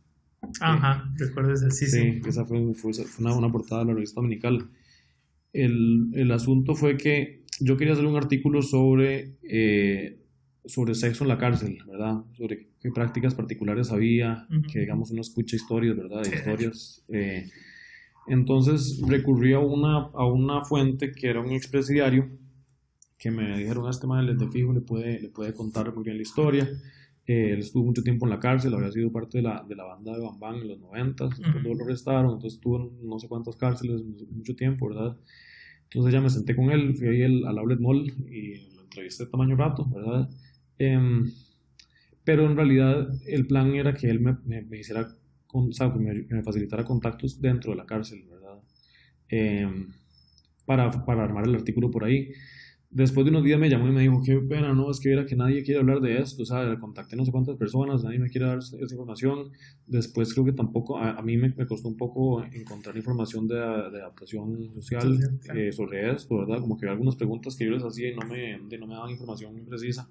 [0.60, 2.22] Ajá, recuerdo ese, sí, sí.
[2.28, 4.70] esa fue, una, una, portada de la revista dominical.
[5.54, 10.20] El, el, asunto fue que yo quería hacer un artículo sobre eh,
[10.66, 12.24] sobre sexo en la cárcel, ¿verdad?
[12.34, 16.24] Sobre qué prácticas particulares había, que digamos uno escucha historias, ¿verdad?
[16.26, 17.04] historias.
[17.10, 17.50] Eh,
[18.28, 22.30] entonces recurrí a una, a una fuente que era un expresidiario
[23.24, 26.18] que me dijeron a este madre de fijo le puede, le puede contar muy bien
[26.18, 26.70] la historia.
[27.26, 29.86] Eh, él estuvo mucho tiempo en la cárcel, había sido parte de la, de la
[29.86, 33.56] banda de Bam en los 90, después lo arrestaron, entonces estuvo en no sé cuántas
[33.56, 35.16] cárceles, mucho tiempo, ¿verdad?
[35.84, 39.26] Entonces ya me senté con él, fui ahí al, al Outlet Mall y lo entrevisté
[39.28, 40.30] tamaño rato, ¿verdad?
[40.78, 41.32] Em,
[42.26, 45.08] pero en realidad el plan era que él me, me, hiciera,
[45.48, 48.60] con, que me, facilitara contactos dentro de la cárcel, ¿verdad?
[49.30, 49.94] Em,
[50.66, 52.34] para, para armar el artículo por ahí.
[52.94, 55.26] Después de unos días me llamó y me dijo, qué pena, no, es que era
[55.26, 58.30] que nadie quiere hablar de esto, o sea, contacté no sé cuántas personas, nadie me
[58.30, 59.50] quiere dar esa información.
[59.88, 64.00] Después creo que tampoco, a, mí me, me, costó un poco encontrar información de, de
[64.00, 65.18] adaptación social
[65.56, 66.60] eh, sobre esto, ¿verdad?
[66.60, 69.54] Como que algunas preguntas que yo les hacía y no me, no me daban información
[69.54, 70.08] muy precisa.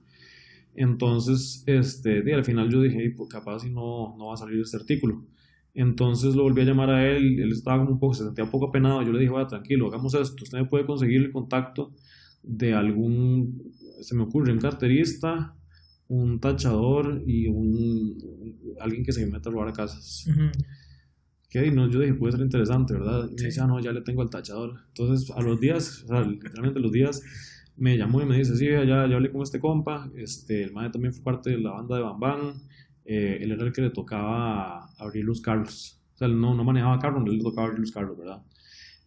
[0.75, 4.77] Entonces, este, al final yo dije, pues capaz si no, no va a salir este
[4.77, 5.25] artículo.
[5.73, 8.51] Entonces lo volví a llamar a él, él estaba como un poco, se sentía un
[8.51, 11.93] poco apenado, yo le dije, vaya, tranquilo, hagamos esto, usted me puede conseguir el contacto
[12.43, 15.57] de algún, se me ocurre, un carterista,
[16.09, 18.17] un tachador y un,
[18.81, 20.27] alguien que se meta a robar casas.
[21.49, 23.29] Que no, yo dije, puede ser interesante, ¿verdad?
[23.31, 24.81] Y me dice, ah, no, ya le tengo al tachador.
[24.89, 27.23] Entonces, a los días, o sea, literalmente los días,
[27.77, 30.91] me llamó y me dice, sí, ya, ya hablé con este compa, este, el madre
[30.91, 32.55] también fue parte de la banda de Bam
[33.05, 36.01] eh, él era el que le tocaba abrir los carros.
[36.15, 38.43] O sea, él no, no manejaba carros, él le tocaba abrir los carros, ¿verdad?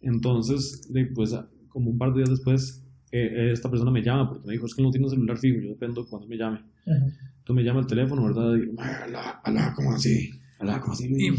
[0.00, 1.34] Entonces, pues,
[1.68, 4.74] como un par de días después, eh, esta persona me llama porque me dijo, es
[4.74, 6.60] que no tiene un celular fijo, yo dependo de cuando me llame.
[6.84, 8.54] Entonces me llama el teléfono, ¿verdad?
[8.56, 10.30] Y digo, alá, alá, ¿cómo así?
[10.58, 11.14] Alá, ¿cómo así?
[11.14, 11.30] Sí,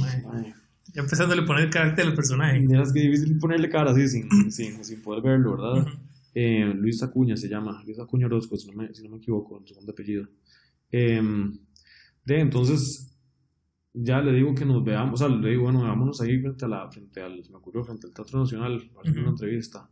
[0.93, 2.59] ya empezándole a poner el carácter al personaje.
[2.59, 5.85] Y es que difícil ponerle cara así sin, sin, sin poder verlo, ¿verdad?
[6.33, 9.59] eh, Luis Acuña se llama, Luis Acuña Orozco, si no me, si no me equivoco,
[9.59, 10.27] el segundo apellido.
[10.91, 11.21] Eh,
[12.23, 13.11] de entonces,
[13.93, 16.67] ya le digo que nos veamos, o sea, le digo, bueno, vámonos ahí frente a
[16.67, 19.89] la, frente al, se me ocurrió, frente al Teatro Nacional, para hacer una entrevista.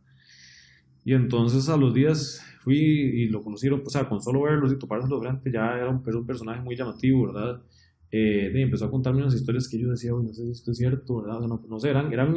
[1.06, 4.76] Y entonces a los días fui y lo conocieron, o sea, con solo verlo y
[4.76, 7.62] topárselo frente ya era un, un personaje muy llamativo, ¿verdad?
[8.10, 10.78] Eh, y empezó a contarme unas historias que yo decía, no sé si esto es
[10.78, 11.38] cierto, ¿verdad?
[11.46, 12.34] No, no sé, eran, eran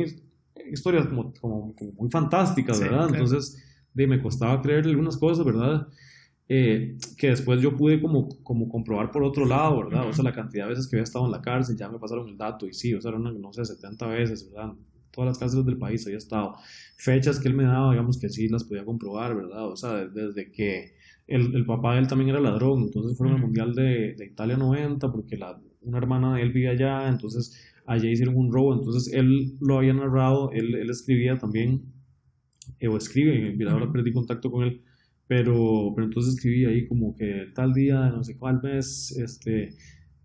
[0.72, 3.10] historias como, como, muy fantásticas, ¿verdad?
[3.12, 3.58] Entonces,
[3.92, 5.88] de, me costaba creerle algunas cosas, ¿verdad?
[6.48, 10.08] Eh, que después yo pude como, como comprobar por otro lado, ¿verdad?
[10.08, 12.30] O sea, la cantidad de veces que había estado en la cárcel, ya me pasaron
[12.30, 14.76] el dato y sí, o sea, eran, no sé, 70 veces, ¿verdad?
[15.20, 16.56] Todas las cárceles del país había estado.
[16.96, 19.68] Fechas que él me daba, digamos que sí las podía comprobar, ¿verdad?
[19.68, 20.94] O sea, desde que
[21.28, 24.56] el, el papá de él también era ladrón, entonces fueron al Mundial de, de, Italia
[24.56, 27.54] 90, porque la, una hermana de él vivía allá, entonces
[27.86, 31.82] allá hicieron un robo, entonces él lo había narrado, él, él escribía también,
[32.80, 34.82] eh, o escribe, y ahora perdí contacto con él,
[35.28, 39.76] pero, pero entonces escribí ahí como que tal día, no sé cuál mes, este,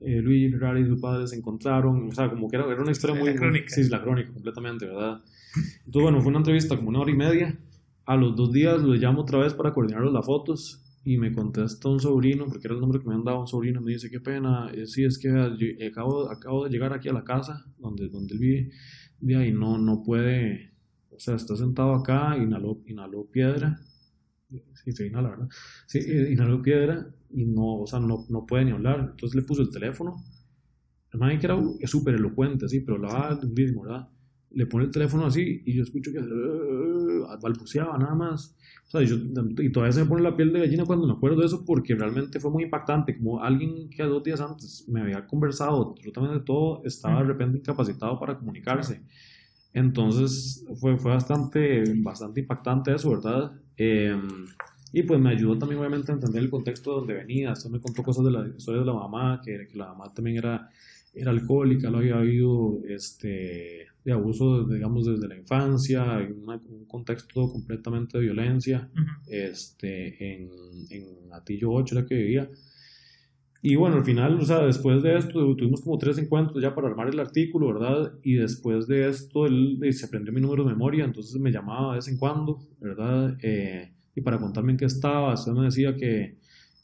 [0.00, 2.92] eh, Luigi Ferrari y su padre se encontraron, o sea, como que era, era una
[2.92, 3.30] historia muy...
[3.30, 3.66] La crónica.
[3.68, 5.22] Sí, la crónica, completamente, ¿verdad?
[5.86, 7.58] Entonces, bueno, fue una entrevista como una hora y media.
[8.06, 11.88] A los dos días lo llamo otra vez para coordinar las fotos y me contesta
[11.88, 14.20] un sobrino, porque era el nombre que me han dado un sobrino, me dice, qué
[14.20, 15.30] pena, eh, sí, es que
[15.86, 18.70] acabo, acabo de llegar aquí a la casa donde, donde él vive,
[19.46, 20.72] y no, no puede,
[21.10, 23.78] o sea, está sentado acá, inhaló, inhaló piedra,
[24.82, 25.48] sí, se inhala, ¿verdad?
[25.86, 29.00] Sí, eh, inhaló piedra y no, o sea, no, no puede ni hablar.
[29.10, 30.16] Entonces le puso el teléfono.
[31.12, 34.08] El man que era súper elocuente, así, pero hablaba durísimo, ¿verdad?
[34.50, 38.56] Le pone el teléfono así y yo escucho que uh, balbuceaba nada más.
[38.86, 39.16] O sea, yo,
[39.58, 41.94] y todavía se me pone la piel de gallina cuando me acuerdo de eso porque
[41.94, 43.16] realmente fue muy impactante.
[43.16, 48.18] Como alguien que dos días antes me había conversado absolutamente todo, estaba de repente incapacitado
[48.18, 49.02] para comunicarse.
[49.72, 53.52] Entonces fue, fue bastante, bastante impactante eso, ¿verdad?
[53.76, 54.16] Eh,
[54.94, 57.52] y pues me ayudó también obviamente a entender el contexto de donde venía.
[57.52, 60.36] Esto me contó cosas de la historia de la mamá, que, que la mamá también
[60.36, 60.70] era,
[61.12, 66.04] era alcohólica, lo había habido este, de abuso, digamos, desde la infancia,
[66.68, 68.88] un contexto completamente de violencia
[69.26, 70.48] este, en,
[70.90, 72.48] en Atillo 8, la que vivía.
[73.66, 76.86] Y bueno, al final, o sea, después de esto, tuvimos como tres encuentros ya para
[76.86, 78.12] armar el artículo, ¿verdad?
[78.22, 81.92] Y después de esto, él eh, se aprendió mi número de memoria, entonces me llamaba
[81.92, 83.36] de vez en cuando, ¿verdad?
[83.42, 86.36] Eh, y para contarme en qué estaba, usted me decía que,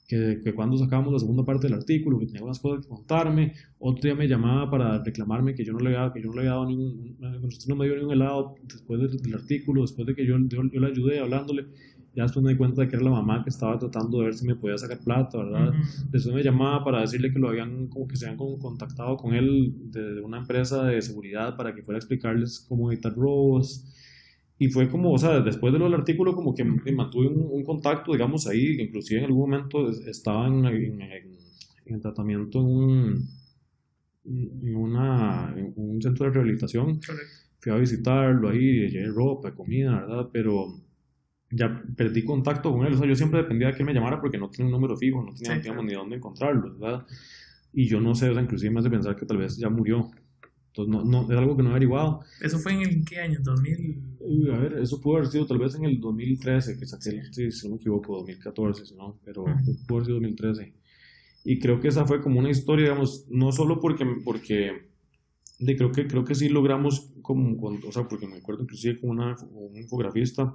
[0.07, 3.53] que, que, cuando sacábamos la segunda parte del artículo, que tenía unas cosas que contarme,
[3.79, 6.40] otro día me llamaba para reclamarme que yo no le había, que yo no le
[6.40, 10.27] había dado ningún, usted no me dio ningún helado después del, artículo, después de que
[10.27, 11.66] yo, yo, le ayudé hablándole,
[12.12, 14.35] ya después me di cuenta de que era la mamá que estaba tratando de ver
[14.35, 15.73] si me podía sacar plata, ¿verdad?
[16.11, 19.73] Después me llamaba para decirle que lo habían, como que se habían contactado con él
[19.93, 23.87] de, de una empresa de seguridad para que fuera a explicarles cómo evitar robos,
[24.62, 27.64] y fue como, o sea, después de lo del artículo, como que me mantuve un,
[27.64, 30.66] contacto, digamos, ahí, inclusive en algún momento estaba en,
[31.87, 33.29] en, tratamiento en un,
[34.27, 37.01] en, una, en un centro de rehabilitación.
[37.59, 40.29] Fui a visitarlo ahí, llevé ropa, comida, ¿verdad?
[40.31, 40.75] Pero
[41.51, 42.92] ya perdí contacto con él.
[42.92, 45.23] O sea, yo siempre dependía de que me llamara porque no tenía un número fijo,
[45.23, 47.07] no tenía digamos, ni dónde encontrarlo, ¿verdad?
[47.73, 50.11] Y yo no sé, o sea, inclusive me hace pensar que tal vez ya murió.
[50.70, 52.20] Entonces, no, no, es algo que no he averiguado.
[52.40, 53.40] ¿Eso fue en el, qué año?
[53.40, 54.54] ¿2000?
[54.54, 57.50] A ver, eso pudo haber sido tal vez en el 2013, que saqué, sí.
[57.50, 59.44] si no me equivoco, 2014, si no, pero
[59.88, 60.72] pudo haber sido 2013.
[61.44, 64.90] Y creo que esa fue como una historia, digamos, no solo porque, porque
[65.59, 69.11] de, creo, que, creo que sí logramos, como, o sea, porque me acuerdo inclusive con
[69.11, 70.54] una, un infografista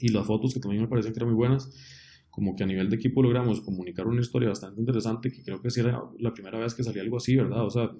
[0.00, 1.70] y las fotos que también me parecen que eran muy buenas,
[2.30, 5.70] como que a nivel de equipo logramos comunicar una historia bastante interesante, que creo que
[5.70, 7.64] sí era la primera vez que salía algo así, ¿verdad?
[7.64, 7.90] O sea,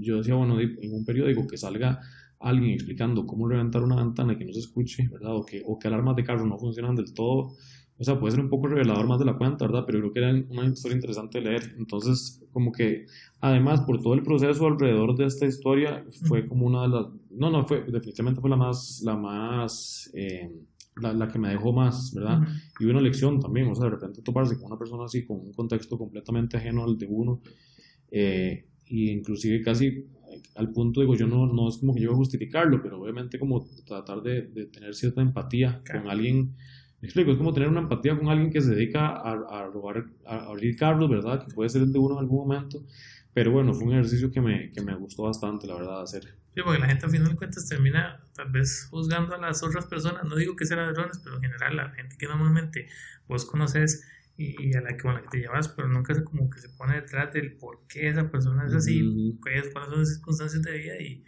[0.00, 2.00] yo decía, bueno, en un periódico que salga
[2.40, 5.34] alguien explicando cómo reventar una ventana y que no se escuche, ¿verdad?
[5.34, 7.52] O que, o que alarmas de carro no funcionan del todo.
[7.98, 9.84] O sea, puede ser un poco revelador más de la cuenta, ¿verdad?
[9.86, 11.74] Pero creo que era una historia interesante de leer.
[11.78, 13.06] Entonces, como que,
[13.40, 17.06] además, por todo el proceso alrededor de esta historia, fue como una de las...
[17.30, 20.52] No, no, fue, definitivamente fue la más, la más, eh,
[21.00, 22.42] la, la, que me dejó más, ¿verdad?
[22.78, 25.54] Y una lección también, o sea, de repente toparse con una persona así, con un
[25.54, 27.40] contexto completamente ajeno al de uno,
[28.10, 30.06] eh, y inclusive casi
[30.54, 33.38] al punto, digo, yo no, no es como que yo voy a justificarlo, pero obviamente
[33.38, 36.54] como tratar de, de tener cierta empatía con alguien,
[37.00, 40.06] me explico, es como tener una empatía con alguien que se dedica a, a robar,
[40.24, 41.44] a abrir carros, ¿verdad?
[41.44, 42.82] Que puede ser el de uno en algún momento,
[43.34, 46.22] pero bueno, fue un ejercicio que me, que me gustó bastante, la verdad, hacer.
[46.54, 49.84] Sí, porque la gente al final de cuentas termina tal vez juzgando a las otras
[49.84, 52.88] personas, no digo que sean ladrones, pero en general la gente que normalmente
[53.28, 56.50] vos conoces y, a la que, con la que te llevas, pero nunca se como
[56.50, 60.62] que se pone detrás del por qué esa persona es así, cuáles, son las circunstancias
[60.62, 61.24] de vida y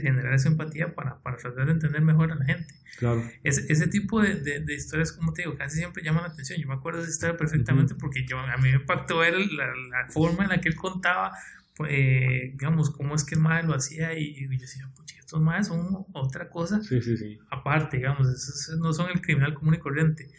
[0.00, 2.74] generar esa empatía para, para tratar de entender mejor a la gente.
[2.98, 3.22] Claro.
[3.42, 6.60] Ese, ese tipo de, de, historias, como te digo, casi siempre llaman la atención.
[6.60, 9.66] Yo me acuerdo de esa historia perfectamente porque yo, a mí me impactó ver la,
[9.66, 11.32] la forma en la que él contaba,
[11.74, 15.68] pues, digamos, cómo es que el madre lo hacía y, yo decía, pucha, estos madres
[15.68, 17.38] son otra cosa sí, sí, sí.
[17.50, 20.30] aparte, digamos, esos no son el criminal común y corriente.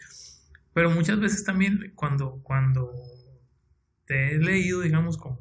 [0.73, 2.91] Pero muchas veces también cuando, cuando
[4.05, 5.38] te he leído, digamos, con,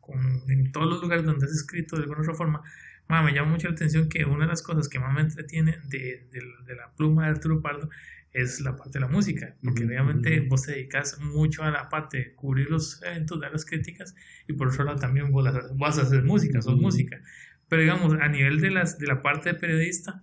[0.00, 0.18] con,
[0.48, 2.62] en todos los lugares donde has escrito de alguna otra forma,
[3.08, 6.28] me llama mucho la atención que una de las cosas que más me entretiene de,
[6.32, 7.88] de, la pluma de Arturo Pardo
[8.32, 12.18] es la parte de la música, porque obviamente vos te dedicas mucho a la parte
[12.18, 14.14] de cubrir los eventos, dar las críticas,
[14.46, 17.20] y por otro lado también vos vas a hacer música, sos música.
[17.68, 20.22] Pero digamos, a nivel de, las, de la parte de periodista,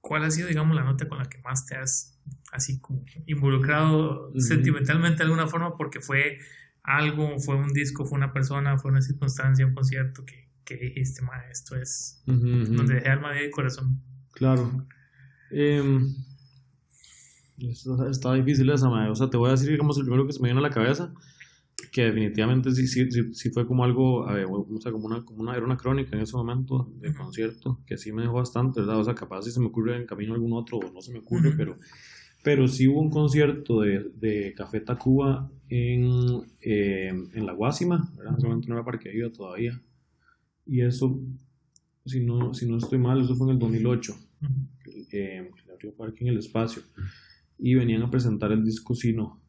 [0.00, 2.17] ¿cuál ha sido, digamos, la nota con la que más te has
[2.52, 6.38] así como involucrado sentimentalmente de alguna forma porque fue
[6.82, 11.22] algo, fue un disco, fue una persona, fue una circunstancia, un concierto que, que dijiste,
[11.22, 14.02] ma, esto es donde dejé alma, vida y corazón.
[14.32, 14.86] Claro.
[15.50, 15.82] Eh,
[18.10, 19.10] está difícil esa, ma.
[19.10, 20.70] O sea, te voy a decir, digamos, el primero que se me viene a la
[20.70, 21.12] cabeza,
[21.92, 25.64] que definitivamente sí, sí, sí, fue como algo, o sea, como una, como una, era
[25.64, 28.98] una crónica en ese momento de concierto, que sí me dejó bastante, ¿verdad?
[28.98, 31.18] O sea, capaz si se me ocurre en camino algún otro o no se me
[31.18, 31.78] ocurre, pero
[32.42, 38.32] pero sí hubo un concierto de, de Café Tacuba en, eh, en La Guásima, ¿verdad?
[38.32, 39.80] En ese momento no era Parque Ayuda todavía.
[40.66, 41.20] Y eso,
[42.04, 44.14] si no, si no estoy mal, eso fue en el 2008.
[45.12, 46.82] Eh, abrió Parque en el Espacio.
[47.58, 49.40] Y venían a presentar el disco Sino,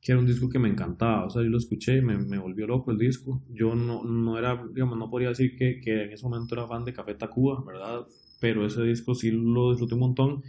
[0.00, 1.26] que era un disco que me encantaba.
[1.26, 3.42] O sea, yo lo escuché y me, me volvió loco el disco.
[3.50, 6.84] Yo no, no era, digamos, no podría decir que, que en ese momento era fan
[6.84, 8.06] de Café Tacuba, ¿verdad?
[8.40, 10.42] Pero ese disco sí lo disfruté un montón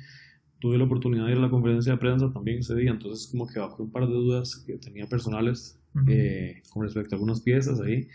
[0.61, 3.47] tuve la oportunidad de ir a la conferencia de prensa también ese día, entonces como
[3.47, 7.81] que bajé un par de dudas que tenía personales eh, con respecto a algunas piezas
[7.81, 8.07] ahí.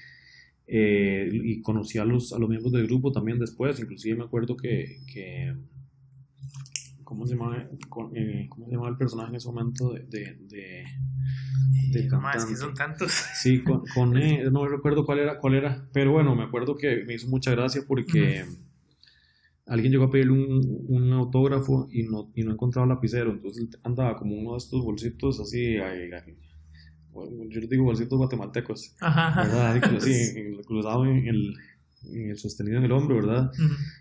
[0.69, 4.57] Eh, y conocí a los, a los miembros del grupo también después, inclusive me acuerdo
[4.57, 5.55] que, que
[7.05, 7.69] ¿cómo se llama,
[8.15, 10.85] eh, ¿cómo se llama el personaje en ese momento de, de, de,
[11.93, 13.13] de más que son tantos.
[13.41, 17.15] Sí, con, con no recuerdo cuál era, cuál era, pero bueno, me acuerdo que me
[17.15, 18.45] hizo mucha gracia porque
[19.67, 24.17] alguien llegó a pedirle un, un autógrafo y no, y no encontraba lapicero, entonces andaba
[24.17, 29.77] como uno de estos bolsitos así, yo les digo bolsitos guatemaltecos, ¿verdad?
[29.97, 30.35] Así,
[30.67, 31.55] cruzado en el,
[32.13, 33.51] en el, sostenido en el hombro, ¿verdad?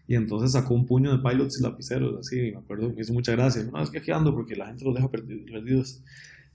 [0.07, 3.31] Y entonces sacó un puño de pilots y lapiceros, así, me acuerdo, me hizo mucha
[3.31, 6.03] gracia, no, es que aquí ando porque la gente los deja perdidos,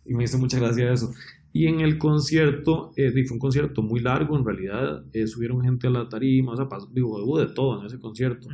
[0.04, 1.12] y me hizo mucha gracia eso.
[1.52, 5.88] Y en el concierto, eh, fue un concierto muy largo en realidad, eh, subieron gente
[5.88, 8.48] a la tarima, o sea, digo, hubo de todo en ese concierto.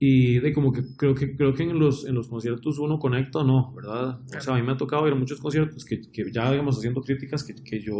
[0.00, 3.40] Y de como que creo que creo que en los, en los conciertos uno conecta
[3.40, 4.20] o no, ¿verdad?
[4.36, 6.78] O sea, a mí me ha tocado ir a muchos conciertos que, que ya, digamos,
[6.78, 7.96] haciendo críticas que, que, yo,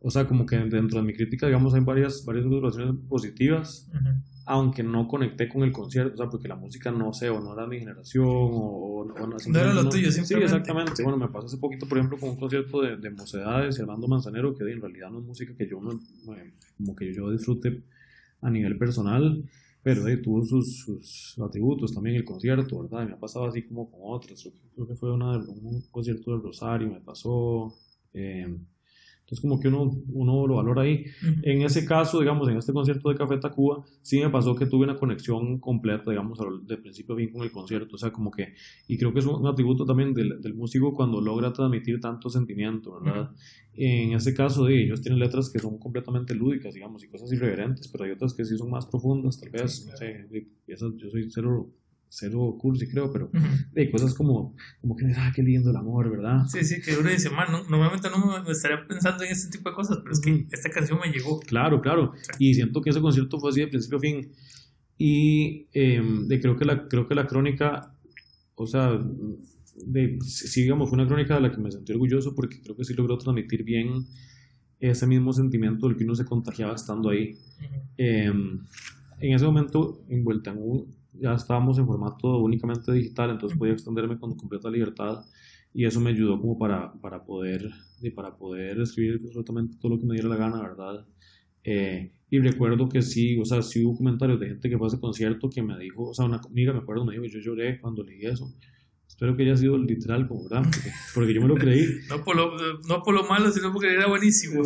[0.00, 3.88] o sea, como que dentro de mi crítica, digamos, hay varias, varias observaciones positivas,
[4.46, 7.52] aunque no conecté con el concierto, o sea, porque la música no sé, o no
[7.54, 10.24] era mi generación, o, o no, no era lo tuyo, simplemente.
[10.48, 11.02] Sí, exactamente.
[11.04, 14.56] Bueno, me pasó hace poquito, por ejemplo, con un concierto de, de Mocedades Armando Manzanero,
[14.56, 17.84] que en realidad no es música que yo, como que yo disfrute
[18.40, 19.44] a nivel personal,
[19.86, 23.04] pero ahí tuvo sus, sus, atributos también el concierto, ¿verdad?
[23.04, 26.42] Y me ha pasado así como con otros, creo que fue una, un concierto del
[26.42, 27.72] Rosario, me pasó...
[28.12, 28.52] Eh,
[29.26, 31.04] entonces, como que uno, uno lo valora ahí.
[31.42, 34.84] En ese caso, digamos, en este concierto de Café Tacuba, sí me pasó que tuve
[34.84, 37.96] una conexión completa, digamos, de principio a fin con el concierto.
[37.96, 38.54] O sea, como que,
[38.86, 43.00] y creo que es un, atributo también del, del, músico cuando logra transmitir tanto sentimiento,
[43.00, 43.32] ¿verdad?
[43.72, 47.88] En ese caso, de ellos tienen letras que son completamente lúdicas, digamos, y cosas irreverentes,
[47.88, 49.88] pero hay otras que sí son más profundas, tal vez.
[49.90, 50.28] no sé,
[50.68, 51.68] yo soy cero
[52.08, 53.30] cero cursi, creo, pero
[53.76, 56.44] hay cosas como, como que, ah, qué lindo el amor, ¿verdad?
[56.48, 59.74] Sí, sí, que uno dice, man, normalmente no me estaría pensando en este tipo de
[59.74, 61.40] cosas, pero es que esta canción me llegó.
[61.40, 64.32] Claro, claro, y siento que ese concierto fue así de principio a fin,
[64.98, 67.94] y em, de, creo, que la, creo que la crónica,
[68.54, 68.98] o sea,
[69.84, 72.84] de, sí, digamos, fue una crónica de la que me sentí orgulloso porque creo que
[72.84, 74.06] sí logró transmitir bien
[74.80, 77.36] ese mismo sentimiento del que uno se contagiaba estando ahí.
[77.96, 78.60] Em,
[79.20, 84.18] en ese momento, envuelta en un, ya estábamos en formato únicamente digital, entonces podía extenderme
[84.18, 85.24] con completa libertad
[85.72, 89.98] y eso me ayudó como para, para poder y para poder escribir absolutamente todo lo
[89.98, 91.06] que me diera la gana, ¿verdad?
[91.64, 94.88] Eh, y recuerdo que sí, o sea, sí hubo comentarios de gente que fue a
[94.88, 97.80] ese concierto que me dijo, o sea, una amiga me acuerdo, me dijo, yo lloré
[97.80, 98.52] cuando leí eso.
[99.06, 100.68] Espero que haya sido literal, ¿verdad?
[101.14, 101.86] Porque, yo me lo creí.
[102.10, 102.52] no, por lo,
[102.88, 104.62] no por lo malo, sino porque era buenísimo.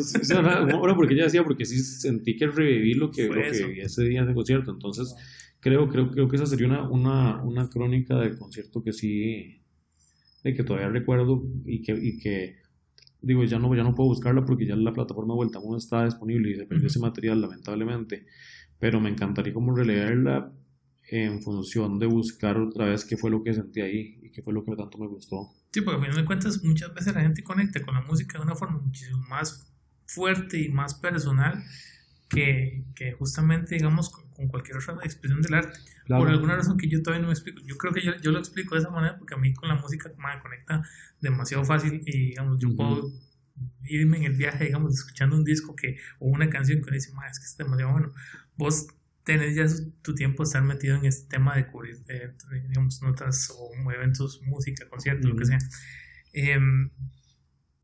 [0.78, 4.24] Bueno, porque ella decía, porque sí sentí que reviví lo que, lo que ese día
[4.24, 4.72] de concierto.
[4.72, 5.14] Entonces,
[5.60, 9.62] creo, creo, creo que esa sería una, una, una crónica de concierto que sí,
[10.42, 12.56] de que todavía recuerdo y que, y que
[13.22, 16.50] digo, ya no, ya no puedo buscarla porque ya la plataforma Vuelta no está disponible
[16.50, 18.26] y se perdió ese material lamentablemente,
[18.78, 20.52] pero me encantaría como releerla
[21.10, 24.54] en función de buscar otra vez qué fue lo que sentí ahí y qué fue
[24.54, 25.50] lo que tanto me gustó.
[25.72, 28.44] Sí, porque a final de cuentas muchas veces la gente conecta con la música de
[28.44, 29.72] una forma muchísimo más
[30.06, 31.62] fuerte y más personal
[32.30, 35.78] que, que justamente, digamos, con, cualquier otra expresión del arte.
[36.08, 37.60] Por alguna razón que yo todavía no me explico.
[37.66, 39.74] Yo creo que yo, yo, lo explico de esa manera porque a mí con la
[39.74, 40.82] música me conecta
[41.20, 43.12] demasiado fácil y, digamos, yo puedo
[43.84, 47.10] irme en el viaje, digamos, escuchando un disco que, o una canción que uno dice,
[47.30, 48.14] es que es demasiado bueno.
[48.56, 48.86] Vos
[49.24, 49.66] tenés ya
[50.00, 51.98] tu tiempo de estar metido en este tema de cubrir,
[52.68, 55.58] digamos, notas o eventos, música, conciertos, lo que sea.
[56.32, 56.90] Em,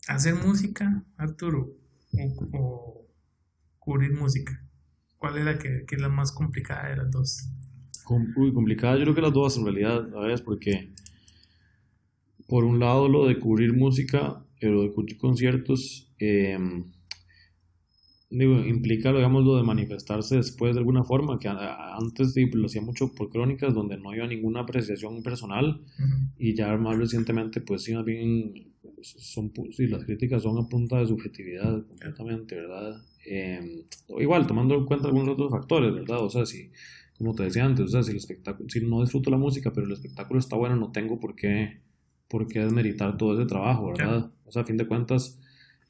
[0.09, 1.77] hacer música, Arturo,
[2.53, 3.06] o
[3.87, 4.61] cubrir música?
[5.17, 7.49] ¿Cuál es la que, que, es la más complicada de las dos?
[8.37, 10.43] Uy, complicada, yo creo que las dos en realidad, ¿sabes?
[10.43, 10.93] Porque
[12.49, 16.59] por un lado lo de cubrir música, pero de cubrir conciertos, eh,
[18.29, 23.15] digo, implica, digamos, lo de manifestarse después de alguna forma, que antes lo hacía mucho
[23.15, 25.81] por crónicas donde no había ninguna apreciación personal
[26.37, 30.99] y ya más recientemente, pues sí, más bien son, sí, las críticas son a punta
[30.99, 33.03] de subjetividad completamente, ¿verdad?
[33.27, 33.85] Eh,
[34.19, 36.25] igual, tomando en cuenta algunos otros factores, ¿verdad?
[36.25, 36.71] O sea, si,
[37.19, 39.87] como te decía antes, o sea, si el espectáculo, si no disfruto la música, pero
[39.87, 41.81] el espectáculo está bueno, no tengo por qué,
[42.29, 44.31] por qué desmeritar todo ese trabajo, ¿verdad?
[44.45, 45.41] O sea, a fin de cuentas,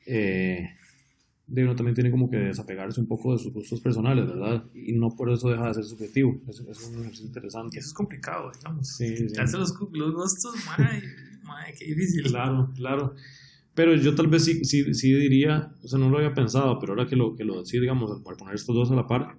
[0.06, 0.68] eh,
[1.48, 4.64] uno también tiene como que desapegarse un poco de sus gustos personales, ¿verdad?
[4.74, 6.40] Y no por eso deja de ser subjetivo.
[6.48, 7.78] Es, es un ejercicio interesante.
[7.78, 8.88] Eso es complicado, digamos.
[8.88, 9.34] Sí, sí.
[9.36, 10.54] Los, los gustos,
[11.46, 12.24] madre, qué difícil.
[12.24, 13.14] Claro, claro.
[13.74, 16.92] Pero yo tal vez sí, sí, sí, diría, o sea, no lo había pensado, pero
[16.92, 19.36] ahora que lo, que lo sí, digamos, para poner estos dos a la par,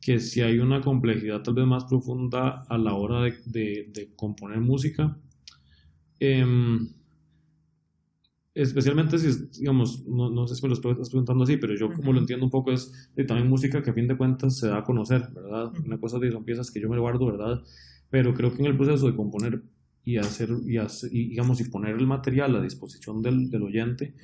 [0.00, 4.14] que si hay una complejidad tal vez más profunda a la hora de, de, de
[4.16, 5.16] componer música,
[6.18, 6.88] em,
[8.54, 12.12] especialmente si, digamos, no, no, sé si me lo estás preguntando así, pero yo como
[12.12, 14.78] lo entiendo un poco es de también música que a fin de cuentas se da
[14.78, 15.72] a conocer, ¿verdad?
[15.84, 17.62] Una cosa de son piezas que yo me guardo, ¿verdad?
[18.10, 19.62] Pero creo que en el proceso de componer
[20.04, 24.14] y hacer, y, hacer, y digamos, y poner el material a disposición del, del oyente,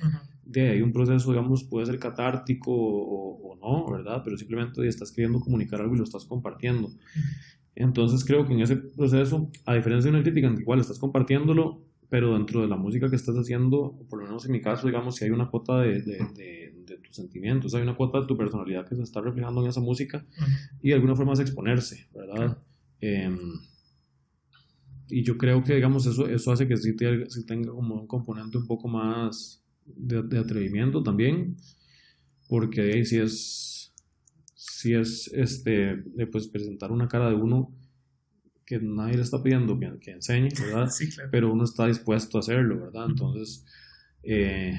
[0.45, 4.21] de ahí un proceso, digamos, puede ser catártico o, no, ¿verdad?
[4.23, 6.91] Pero simplemente estás queriendo comunicar algo y lo estás compartiendo.
[7.75, 10.99] Entonces creo que en ese proceso, a diferencia de una crítica en la cual estás
[10.99, 14.85] compartiéndolo, pero dentro de la música que estás haciendo, por lo menos en mi caso,
[14.85, 18.35] digamos, si hay una cuota de, de, de, tus sentimientos, hay una cuota de tu
[18.35, 20.25] personalidad que se está reflejando en esa música
[20.81, 22.57] y de alguna forma es exponerse, ¿verdad?
[22.99, 23.29] Eh,
[25.11, 28.65] y yo creo que, digamos, eso, eso hace que sí, tenga como un componente un
[28.65, 31.57] poco más de, atrevimiento también,
[32.47, 33.93] porque ahí sí es,
[34.55, 35.97] sí es, este,
[36.31, 37.75] pues, presentar una cara de uno
[38.65, 40.89] que nadie le está pidiendo que, que enseñe, ¿verdad?
[41.31, 43.07] Pero uno está dispuesto a hacerlo, ¿verdad?
[43.09, 43.65] Entonces,
[44.23, 44.73] eh,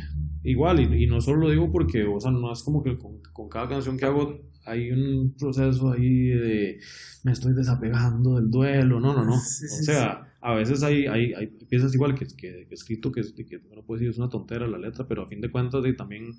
[0.45, 3.21] igual, y, y, no solo lo digo porque, o sea, no es como que con,
[3.33, 6.81] con cada canción que hago hay un proceso ahí de
[7.25, 9.35] me estoy desapegando del duelo, no, no, no.
[9.35, 13.61] o sea, a veces hay, hay, hay, piezas igual que, que, que escrito que, que
[13.71, 16.33] uno puede decir es una tontera la letra, pero a fin de cuentas y también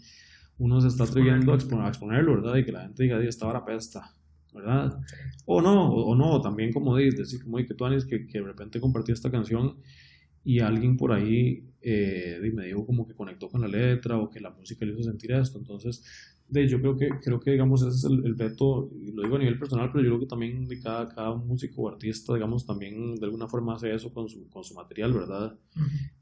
[0.58, 2.58] uno se está atreviendo a, exponerlo, ¿verdad?
[2.58, 4.14] Y que la gente diga, esta vara pesta,
[4.54, 5.00] ¿verdad?
[5.46, 8.80] O no, o, no, también como dices, decir, como que tú que, que de repente
[8.80, 9.78] compartí esta canción
[10.44, 14.40] y alguien por ahí eh, me dijo como que conectó con la letra o que
[14.40, 15.58] la música le hizo sentir esto.
[15.58, 16.04] Entonces,
[16.48, 19.36] de, yo creo que, creo que digamos, ese es el, el reto, y lo digo
[19.36, 22.66] a nivel personal, pero yo creo que también de cada, cada músico o artista, digamos,
[22.66, 25.58] también de alguna forma hace eso con su, con su material, ¿verdad?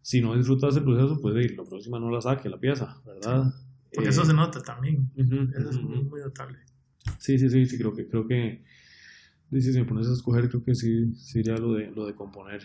[0.01, 3.53] Si no disfruta ese proceso, pues de, la próxima no la saque la pieza, ¿verdad?
[3.93, 5.11] Porque eso eh, se nota también.
[5.15, 6.59] eso es muy, muy notable.
[7.17, 8.63] Sí, sí, sí, sí, creo que, creo que
[9.59, 12.61] si me pones a escoger, creo que sí sería lo de, lo de componer.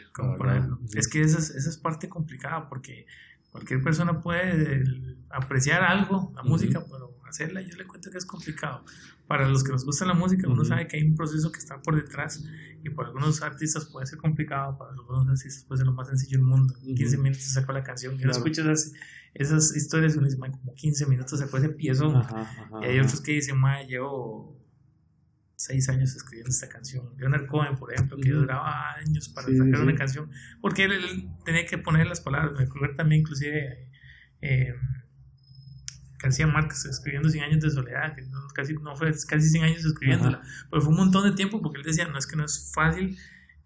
[0.94, 3.06] Es que esa es, esa es parte complicada porque
[3.50, 4.84] cualquier persona puede
[5.30, 8.84] apreciar algo, la música, pero hacerla yo le cuento que es complicado.
[9.26, 11.82] Para los que nos gusta la música, uno sabe que hay un proceso que está
[11.82, 12.44] por detrás
[12.82, 16.38] y para algunos artistas puede ser complicado, para algunos artistas puede ser lo más sencillo
[16.38, 16.74] del mundo.
[16.84, 18.92] 15 minutos sacó la canción y no escuchas esas,
[19.34, 22.12] esas historias, uno dice, como 15 minutos sacó ese piezo.
[22.80, 24.56] y hay otros que dicen, ma, llevo
[25.56, 27.10] seis años escribiendo esta canción.
[27.16, 31.78] Leonard Cohen, por ejemplo, que duraba años para sacar una canción, porque él, tenía que
[31.78, 32.52] poner las palabras.
[32.56, 33.90] Me acuerdo también, inclusive,
[34.42, 34.74] eh,
[36.26, 40.42] García Márquez escribiendo 100 años de soledad, que casi, no fue casi 100 años escribiéndola,
[40.68, 43.16] pero fue un montón de tiempo porque él decía, no es que no es fácil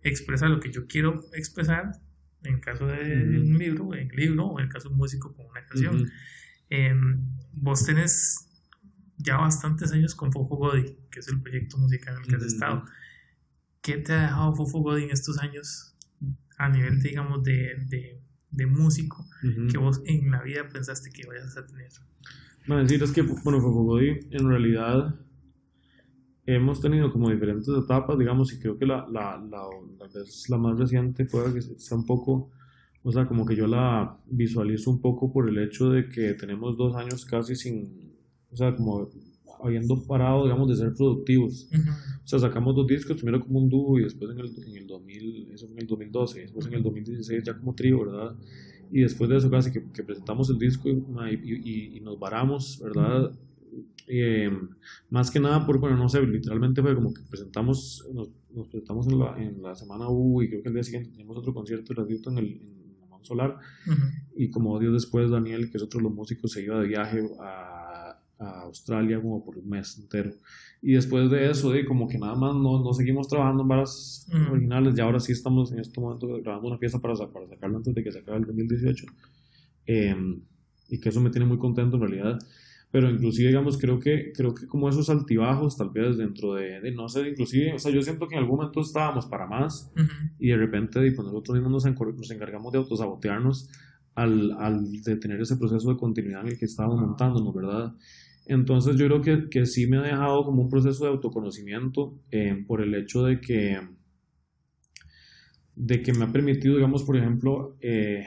[0.03, 1.93] expresar lo que yo quiero expresar,
[2.43, 4.99] en el caso de un libro, en el libro, o en el caso de un
[4.99, 6.11] músico con una canción.
[6.69, 8.47] Em, vos tenés
[9.17, 12.45] ya bastantes años con Fofo Godi, que es el proyecto musical en el que has
[12.45, 12.85] estado.
[13.81, 15.95] ¿Qué te ha dejado Fofo Godi en estos años
[16.59, 19.27] a nivel, digamos, de, de, músico
[19.71, 21.89] que vos en la vida pensaste que ibas a tener?
[22.67, 25.15] No, decir es que, bueno, Fofo Godi en realidad
[26.47, 29.67] hemos tenido como diferentes etapas, digamos, y creo que la, la, la,
[30.49, 32.51] la, más reciente fue que sea un poco,
[33.03, 36.77] o sea, como que yo la visualizo un poco por el hecho de que tenemos
[36.77, 38.11] dos años casi sin
[38.53, 39.09] o sea, como
[39.63, 41.69] habiendo parado, digamos, de ser productivos.
[42.25, 44.87] O sea, sacamos dos discos, primero como un dúo y después en el, en el
[44.87, 48.37] 2000, eso en el 2012, después en el 2016 ya como trío, ¿verdad?
[48.91, 51.03] Y después de eso casi que, que presentamos el disco y,
[51.45, 53.33] y, y nos varamos, ¿verdad?
[54.09, 54.51] Eh,
[55.11, 59.07] más que nada, por, bueno, no sé, literalmente fue como que presentamos, nos, nos presentamos
[59.07, 61.95] en la, en la semana U y creo que el día siguiente teníamos otro concierto
[61.95, 62.47] gratuito en el
[63.21, 63.59] en Solar.
[64.35, 67.23] Y como días después, Daniel, que es otro de los músicos, se iba de viaje
[67.41, 67.80] a
[68.41, 70.31] a Australia como por un mes entero.
[70.83, 74.27] Y después de eso, de como que nada más no, no seguimos trabajando en varas
[74.51, 77.95] originales, y ahora sí estamos en este momento grabando una pieza para, para sacarla antes
[77.95, 79.07] de que se acabe el 2018.
[79.87, 80.41] Em,
[80.89, 82.39] y que eso me tiene muy contento en realidad.
[82.91, 86.91] Pero inclusive, digamos, creo que, creo que como esos altibajos, tal vez dentro de, de
[86.91, 89.93] no sé, inclusive, o sea, yo siento que en algún momento estábamos para más
[90.41, 93.69] y de repente y pues nosotros mismos nos, nos encargamos de autosabotearnos
[94.17, 97.95] al, al de tener ese proceso de continuidad en el que estábamos montándonos, ¿verdad?
[98.47, 102.65] Entonces yo creo que, que sí me ha dejado como un proceso de autoconocimiento eh,
[102.67, 103.79] por el hecho de que,
[105.75, 108.27] de que me ha permitido, digamos, por ejemplo, eh,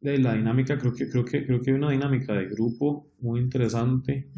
[0.00, 3.40] de la dinámica, creo que, creo, que, creo que hay una dinámica de grupo muy
[3.40, 4.30] interesante,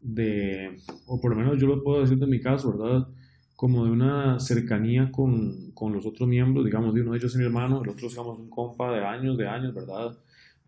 [0.00, 3.08] de, o por lo menos yo lo puedo decir de mi caso, ¿verdad?
[3.56, 7.38] Como de una cercanía con, con los otros miembros, digamos, de uno de ellos es
[7.38, 10.18] mi hermano, el otro, digamos, un compa de años, de años, ¿verdad?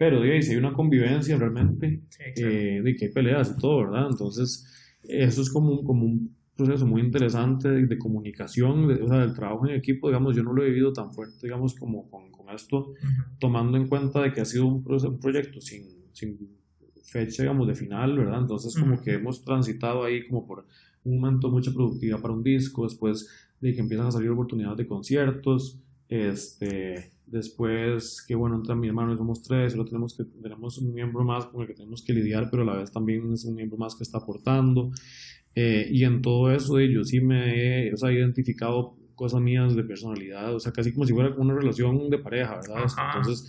[0.00, 4.06] Pero, de si hay una convivencia realmente, eh, de que hay peleas y todo, ¿verdad?
[4.10, 4.66] Entonces,
[5.02, 9.34] eso es como un, como un proceso muy interesante de, comunicación, de, o sea, del
[9.34, 12.48] trabajo en equipo, digamos, yo no lo he vivido tan fuerte, digamos, como con, con
[12.48, 12.94] esto,
[13.38, 15.82] tomando en cuenta de que ha sido un, un proyecto sin,
[16.14, 16.48] sin,
[17.04, 18.40] fecha, digamos, de final, ¿verdad?
[18.40, 20.64] Entonces, como que hemos transitado ahí como por
[21.04, 23.28] un momento mucha productividad para un disco, después
[23.60, 25.78] de que empiezan a salir oportunidades de conciertos,
[26.08, 31.22] este, Después, que bueno, entra mi hermano, somos tres, solo tenemos, que, tenemos un miembro
[31.22, 33.78] más con el que tenemos que lidiar, pero a la vez también es un miembro
[33.78, 34.90] más que está aportando.
[35.54, 39.84] Eh, y en todo eso, yo sí me he o sea, identificado cosas mías de
[39.84, 42.86] personalidad, o sea, casi como si fuera una relación de pareja, ¿verdad?
[43.14, 43.48] Entonces,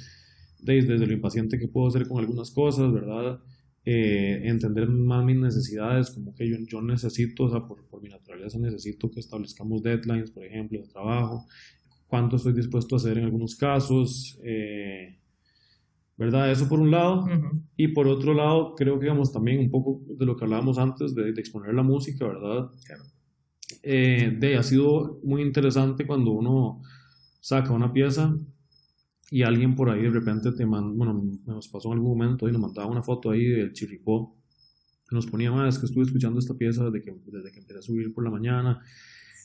[0.62, 3.40] desde, desde, lo impaciente que puedo ser con algunas cosas, ¿verdad?
[3.84, 8.10] Eh, entender más mis necesidades, como que yo, yo necesito, o sea, por, por mi
[8.10, 11.48] naturaleza necesito que establezcamos deadlines, por ejemplo, de trabajo,
[12.12, 15.18] cuánto estoy dispuesto a hacer en algunos casos, eh,
[16.18, 16.52] ¿verdad?
[16.52, 17.26] Eso por un lado.
[17.78, 21.16] Y por otro lado, creo que, digamos, también un poco de lo que hablábamos antes,
[21.16, 22.70] de, exponer la música, ¿verdad?
[22.86, 23.04] Claro.
[23.82, 26.82] Eh, de, ha sido muy interesante cuando uno
[27.40, 28.38] saca una pieza
[29.32, 32.52] y alguien por ahí de repente te manda, bueno, nos pasó en algún momento y
[32.52, 34.36] nos mandaba una foto ahí del chirripó
[35.12, 38.14] nos ponía más, que estuve escuchando esta pieza desde que, desde que empecé a subir
[38.14, 38.82] por la mañana.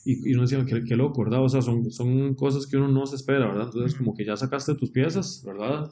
[0.09, 1.43] Y, y uno decía, qué, qué loco, ¿verdad?
[1.43, 3.65] O sea, son, son cosas que uno no se espera, ¿verdad?
[3.65, 5.91] Entonces, como que ya sacaste tus piezas, ¿verdad?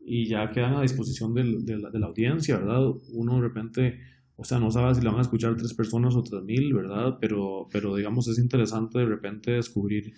[0.00, 2.80] Y ya quedan a disposición del, de, la, de la audiencia, ¿verdad?
[3.12, 3.98] Uno de repente,
[4.36, 7.18] o sea, no sabe si la van a escuchar tres personas o tres mil, ¿verdad?
[7.20, 10.14] Pero, pero digamos, es interesante de repente descubrir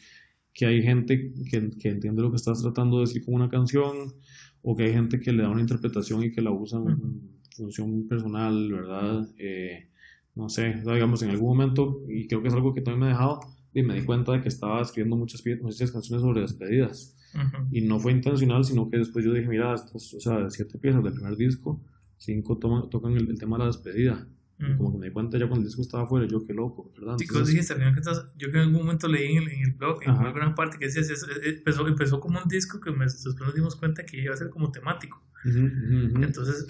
[0.53, 4.14] que hay gente que, que entiende lo que estás tratando de decir con una canción,
[4.62, 8.09] o que hay gente que le da una interpretación y que la usa en función
[8.09, 9.28] personal, ¿verdad?
[9.37, 9.91] Eh,
[10.35, 13.11] no sé, digamos, en algún momento, y creo que es algo que también me ha
[13.11, 13.41] dejado,
[13.72, 17.16] y me di cuenta de que estaba escribiendo muchas, muchas canciones sobre despedidas.
[17.72, 21.03] Y no fue intencional, sino que después yo dije, mira, estas, o sea, siete piezas
[21.03, 21.82] del primer disco,
[22.16, 24.28] cinco toman, tocan el, el tema de la despedida.
[24.57, 24.76] Y Ujú.
[24.76, 27.18] como que me di cuenta ya cuando el disco estaba afuera, yo qué loco, ¿verdad?
[27.18, 29.72] Sí, Entonces, dijiste, de cuentas, yo que en algún momento leí en el, en el
[29.72, 30.22] blog, en Ajá.
[30.28, 33.74] alguna parte que decías, eso, empezó, empezó como un disco que me, después nos dimos
[33.74, 35.20] cuenta que iba a ser como temático.
[35.45, 36.22] ujú, ujú.
[36.22, 36.66] Entonces,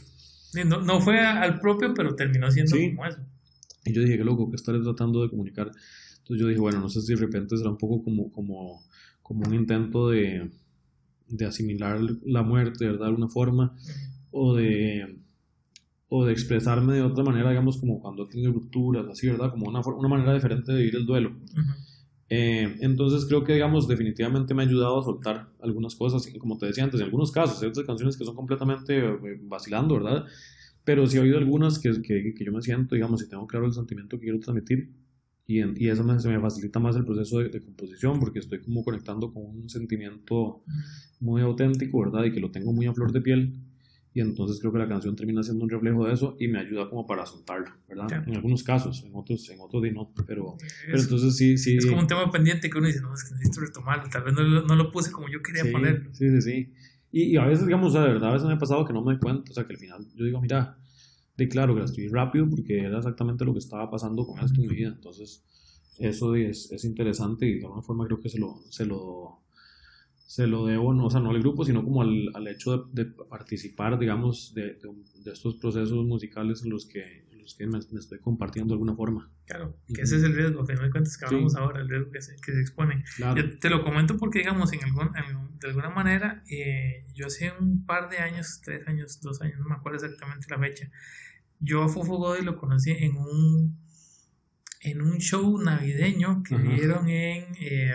[0.65, 2.89] no, no fue al propio, pero terminó siendo Sí.
[2.91, 3.19] como eso.
[3.85, 5.71] Y yo dije, qué loco, que estaré tratando de comunicar.
[6.19, 8.83] Entonces yo dije, bueno, no sé si de repente será un poco como, como,
[9.23, 10.51] como un intento de,
[11.29, 13.01] de asimilar la muerte, ¿verdad?
[13.01, 13.77] De alguna forma,
[14.31, 15.19] o de,
[16.09, 19.51] o de expresarme de otra manera, digamos, como cuando he tenido rupturas, así, ¿verdad?
[19.51, 21.33] Como una, una manera diferente de vivir el duelo.
[22.31, 26.67] Eh, entonces creo que, digamos, definitivamente me ha ayudado a soltar algunas cosas, como te
[26.67, 30.25] decía antes, en algunos casos, hay otras canciones que son completamente eh, vacilando, ¿verdad?
[30.85, 33.67] Pero sí ha habido algunas que, que, que yo me siento, digamos, y tengo claro
[33.67, 34.91] el sentimiento que quiero transmitir,
[35.47, 38.39] y, en- y eso me, se me facilita más el proceso de, de composición, porque
[38.39, 40.63] estoy como conectando con un sentimiento
[41.21, 42.25] muy auténtico, ¿verdad?
[42.25, 43.55] Y que lo tengo muy a flor de piel.
[44.17, 46.89] Y entonces creo que la canción termina siendo un reflejo de eso y me ayuda
[46.89, 48.07] como para soltarlo, ¿verdad?
[48.07, 48.25] Claro.
[48.29, 50.57] En algunos casos, en otros, en otros no, pero,
[50.87, 51.77] pero Es, entonces sí, sí.
[51.79, 54.35] es como un tema pendiente que uno dice, no, es que necesito retomarlo, tal vez
[54.35, 56.15] no, no lo puse como yo quería sí, ponerlo.
[56.15, 56.73] Sí, sí, sí.
[57.17, 59.21] Y, a veces, digamos, o verdad, a veces me ha pasado que no me doy
[59.21, 60.77] cuenta, o sea, que al final yo digo, mira,
[61.37, 64.67] de claro que la rápido porque era exactamente lo que estaba pasando con esto en
[64.67, 64.89] mi vida.
[64.89, 65.45] Entonces,
[65.97, 69.44] eso es, es interesante y de alguna forma creo que se lo, se lo,
[70.35, 73.05] se lo debo, no, o sea, no al grupo, sino como al, al hecho de,
[73.05, 74.89] de participar, digamos, de, de,
[75.25, 78.77] de estos procesos musicales en los que, en los que me, me estoy compartiendo de
[78.77, 79.31] alguna forma.
[79.47, 81.35] Claro, que ese es el riesgo, a final de cuentas, que Sí.
[81.35, 83.05] hablamos ahora, el riesgo que se, que se expone.
[83.17, 83.41] Claro.
[83.41, 87.53] Yo te lo comento porque, digamos, en algún, en- de alguna manera, eh, yo hace
[87.61, 90.91] un par de años, tres años, dos años, no me acuerdo exactamente la fecha,
[91.61, 93.79] yo a Fofo Godoy lo conocí en un,
[94.81, 96.65] en un show navideño que Ajá.
[96.75, 97.55] dieron en...
[97.61, 97.93] eh,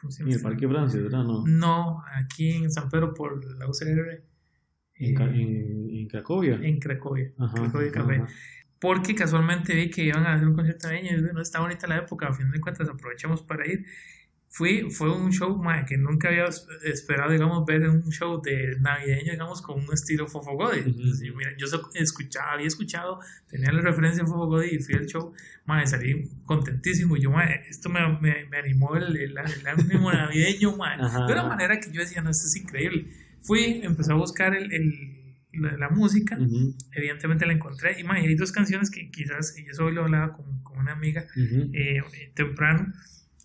[0.00, 1.24] ¿cómo se el Parque Francia, ¿verdad?
[1.24, 1.44] No.
[1.46, 4.22] No, aquí en San Pedro por la UCR.
[4.94, 6.58] En, eh, en, en Cracovia.
[6.62, 8.14] en Cracovia, Ajá, Cracovia Café.
[8.16, 8.28] ajá.
[8.78, 11.98] Porque casualmente vi que iban a hacer un concierto de y bueno, está bonita la
[11.98, 13.84] época, a final de cuentas aprovechamos para ir.
[14.52, 18.76] Fui, fue un show mae, que nunca había es- esperado, digamos, ver un show de
[18.80, 20.80] navideño, digamos, con un estilo Fofo Godi.
[21.22, 25.06] Yo, mira, yo escuchaba, había escuchado, tenía la referencia de Fofo Godi y fui al
[25.06, 25.32] show,
[25.86, 27.16] salí contentísimo.
[27.16, 30.74] Yo, mae, esto me, me, me animó el, el, el ánimo navideño.
[31.00, 31.26] Ajá.
[31.26, 33.06] De una manera que yo decía, no, esto es increíble.
[33.42, 35.16] Fui, empecé a buscar el, el-
[35.52, 36.36] la, la música
[36.92, 40.02] evidentemente la encontré y, ma, y hay dos canciones que quizás, y eso hoy lo
[40.04, 41.24] hablaba con, con una amiga
[41.72, 42.00] eh,
[42.34, 42.92] temprano,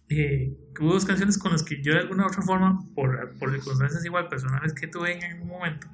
[0.09, 3.33] eh, que hubo dos canciones con las que yo de alguna u otra forma, por,
[3.39, 5.87] por circunstancias igual personales que tuve en algún momento,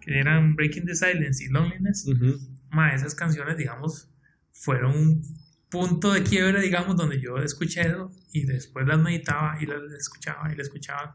[0.00, 2.38] que eran Breaking the Silence y Loneliness, Ujú.
[2.70, 4.10] ma, esas canciones, digamos,
[4.52, 5.22] fueron un
[5.68, 10.50] punto de quiebre, digamos, donde yo escuché eso y después las meditaba y las escuchaba
[10.52, 11.14] y las escuchaba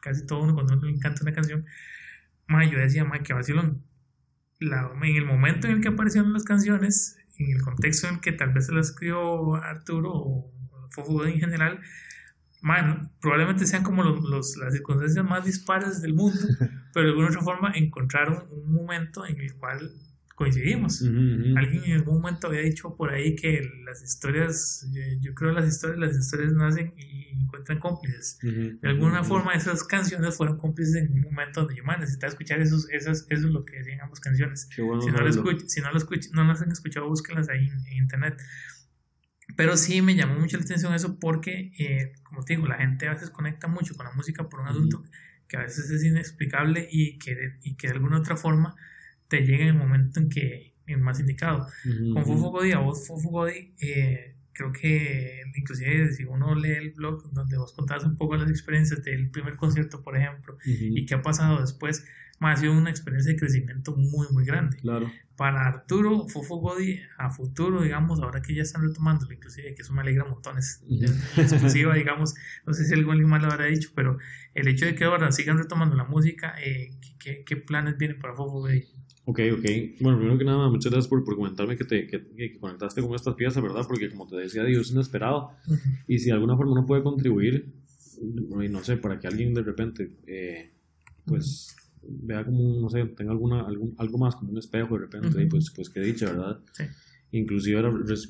[0.00, 1.64] casi todo uno cuando uno le encanta una canción.
[2.46, 3.82] Ma, yo decía, ma, qué vacilón.
[4.60, 8.20] La, en el momento en el que aparecieron las canciones, en el contexto en el
[8.20, 10.52] que tal vez se las escribió Arturo o
[10.92, 11.80] Fofo en general,
[12.60, 16.38] man, probablemente sean como los, los- las circunstancias más dispares del mundo,
[16.94, 19.90] pero de alguna otra forma encontraron un momento en el cual
[20.34, 21.02] coincidimos.
[21.02, 21.58] Ujú, ujú.
[21.58, 25.68] Alguien en algún momento había dicho por ahí que las historias, eh, yo creo las
[25.68, 28.38] historias, las historias nacen y encuentran cómplices.
[28.42, 32.30] Ujú, De alguna forma esas canciones fueron cómplices en un momento donde yo man, necesitaba
[32.30, 34.68] escuchar esos, esas, eso es lo que decían ambas canciones.
[34.78, 37.66] Bueno Si no, lo escuch- si no, lo escuch- no las han escuchado, búsquenlas ahí
[37.68, 38.40] en, en internet.
[39.56, 43.08] Pero sí me llamó mucho la atención eso porque, eh, como te digo, la gente
[43.08, 45.04] a veces conecta mucho con la música por un asunto
[45.48, 48.74] que a veces es inexplicable y que, de- y que de alguna otra forma
[49.28, 51.66] te llega en el momento en que el más indicado.
[52.14, 52.24] Con.
[52.24, 57.30] Fofo Godi, a vos Fofo Godi, eh, creo que inclusive si uno lee el blog
[57.32, 60.58] donde vos contabas un poco las experiencias del primer concierto, por ejemplo,
[60.98, 62.04] y qué ha pasado después,
[62.48, 64.78] ha sido una experiencia de crecimiento muy, muy grande.
[64.78, 65.10] Claro.
[65.36, 69.92] Para Arturo, Fofo Body, a futuro, digamos, ahora que ya están retomando, inclusive, que eso
[69.92, 70.84] me alegra montones,
[71.36, 72.34] exclusiva, digamos,
[72.66, 74.18] no sé si alguien más lo habrá dicho, pero
[74.54, 78.34] el hecho de que ahora sigan retomando la música, eh, ¿qué, ¿qué, planes vienen para
[78.34, 78.84] Fofo Body?
[79.24, 79.64] Ok, ok.
[80.00, 83.14] Bueno, primero que nada, muchas gracias por, por comentarme que te que, que conectaste con
[83.14, 83.84] estas piezas, ¿verdad?
[83.86, 85.52] Porque como te decía, Dios es inesperado.
[85.68, 86.04] Uh -huh.
[86.08, 87.72] Y si de alguna forma uno puede contribuir,
[88.20, 90.72] no sé, para que alguien de repente, eh,
[91.24, 91.81] pues, uh -huh.
[92.08, 95.30] Vea como, no sé, tenga alguna, algún, algo más como un espejo de repente, uh
[95.32, 95.46] -huh.
[95.46, 96.60] y pues, pues qué dicha, ¿verdad?
[96.72, 96.84] Sí.
[97.32, 97.82] Inclusive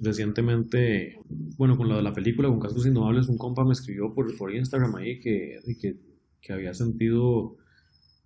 [0.02, 1.18] recientemente,
[1.56, 4.54] bueno, con lo de la película, con Casos Innovables, un compa me escribió por, por
[4.54, 5.96] Instagram ahí que, que,
[6.40, 7.56] que había sentido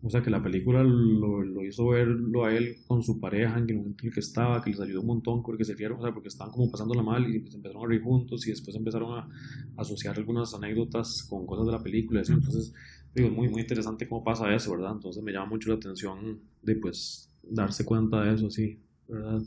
[0.03, 3.69] o sea, que la película lo, lo, hizo verlo a él con su pareja en
[3.71, 6.03] el momento en el que estaba, que les ayudó un montón porque se vieron, o
[6.03, 9.19] sea, porque estaban como pasándola mal y pues empezaron a reír juntos y después empezaron
[9.19, 9.29] a,
[9.79, 12.23] asociar algunas anécdotas con cosas de la película.
[12.23, 12.33] ¿sí?
[12.35, 12.73] Entonces,
[13.17, 14.93] digo, muy, muy interesante cómo pasa eso, ¿verdad?
[14.93, 19.41] Entonces me llama mucho la atención de, pues, darse cuenta de eso, sí, ¿verdad?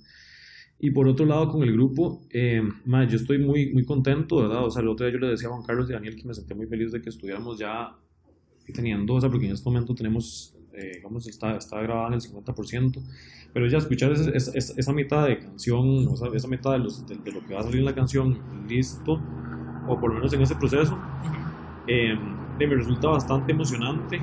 [0.79, 4.65] Y por otro lado, con el grupo, eh, yo estoy muy, muy contento, ¿verdad?
[4.65, 6.33] O sea, el otro día yo le decía a Juan Carlos y Daniel que me
[6.33, 7.95] sentí muy feliz de que estuviéramos ya
[8.73, 12.21] teniendo, o sea, porque en este momento tenemos, eh, digamos, está, está grabada en el
[12.21, 13.01] 50%,
[13.53, 17.05] pero ya escuchar esa, esa, esa mitad de canción, o sea, esa mitad de, los,
[17.05, 19.21] de, de, lo que va a salir en la canción listo,
[19.87, 20.97] o por lo menos en ese proceso,
[21.87, 22.15] eh,
[22.67, 24.21] me resulta bastante emocionante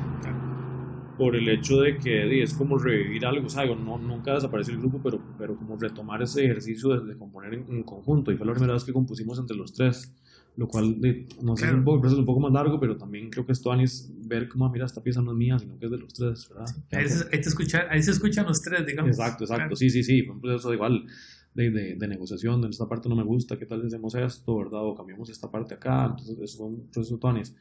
[1.17, 4.81] por el hecho de que es como revivir algo, o sea, no, nunca desapareció el
[4.81, 8.47] grupo, pero, pero como retomar ese ejercicio de, de componer en, en, conjunto, y fue
[8.47, 10.15] la primera vez que compusimos entre los tres
[10.57, 11.77] lo cual de, no sé, claro.
[11.77, 14.49] es un poco, es un poco más largo, pero también creo que esto es ver
[14.49, 16.75] como, mira, esta pieza no es mía, sino que es de los tres, ¿verdad?
[16.93, 19.11] Ahí, se, ahí, escucha, ahí se escuchan los tres, digamos.
[19.11, 19.77] Exacto, exacto, claro.
[19.77, 21.05] sí, sí, sí, fue un proceso igual
[21.53, 24.83] de, de, de, negociación, de esta parte no me gusta, ¿qué tal hacemos esto, verdad?
[24.83, 27.55] O cambiamos esta parte acá, entonces eso fue un proceso tonis.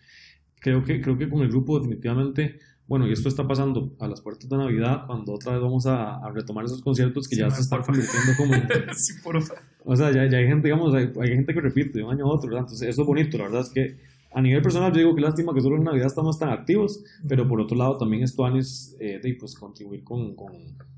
[0.66, 2.58] Creo que, creo que con el grupo definitivamente
[2.88, 6.18] bueno, y esto está pasando a las puertas de Navidad, cuando otra vez vamos a,
[6.18, 8.68] a retomar esos conciertos que sí, ya se están convirtiendo como en...
[8.96, 9.64] sí, por favor.
[9.84, 12.26] O sea, ya, ya, hay gente, digamos, hay, hay, gente que repite de un año
[12.26, 12.62] a otro, ¿verdad?
[12.62, 13.98] Entonces, eso es bonito, la verdad es que
[14.32, 17.48] a nivel personal yo digo que lástima que solo en Navidad estamos tan activos, pero
[17.48, 20.52] por otro lado también esto es eh, de pues contribuir con, con,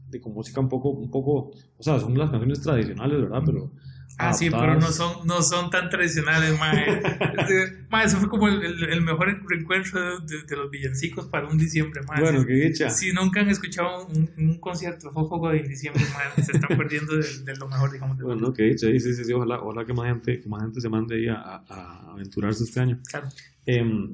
[0.10, 3.44] de, con música un poco, un poco, o sea, son las canciones tradicionales, ¿verdad?
[3.46, 3.72] Pero
[4.20, 7.02] Ah, sí, pero no son, no son tan tradicionales, mae.
[7.90, 11.58] mae, eso fue como el, el, el mejor reencuentro de, de, los villancicos para un
[11.58, 12.22] diciembre, mae.
[12.22, 12.90] Bueno, qué dicha.
[12.90, 17.44] Si nunca han escuchado un, un concierto Fofoco de diciembre, mae, se están perdiendo de,
[17.44, 18.18] de, lo mejor, digamos.
[18.18, 20.90] Bueno, qué dicha, sí, sí, sí, ojalá, ojalá que más gente, que más gente se
[20.90, 23.00] mande ahí a, a, a aventurarse este año.
[23.08, 23.28] Claro.
[23.68, 24.10] Eh,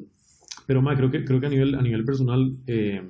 [0.66, 3.02] pero, mae, creo que, creo que a nivel, a nivel personal, eh,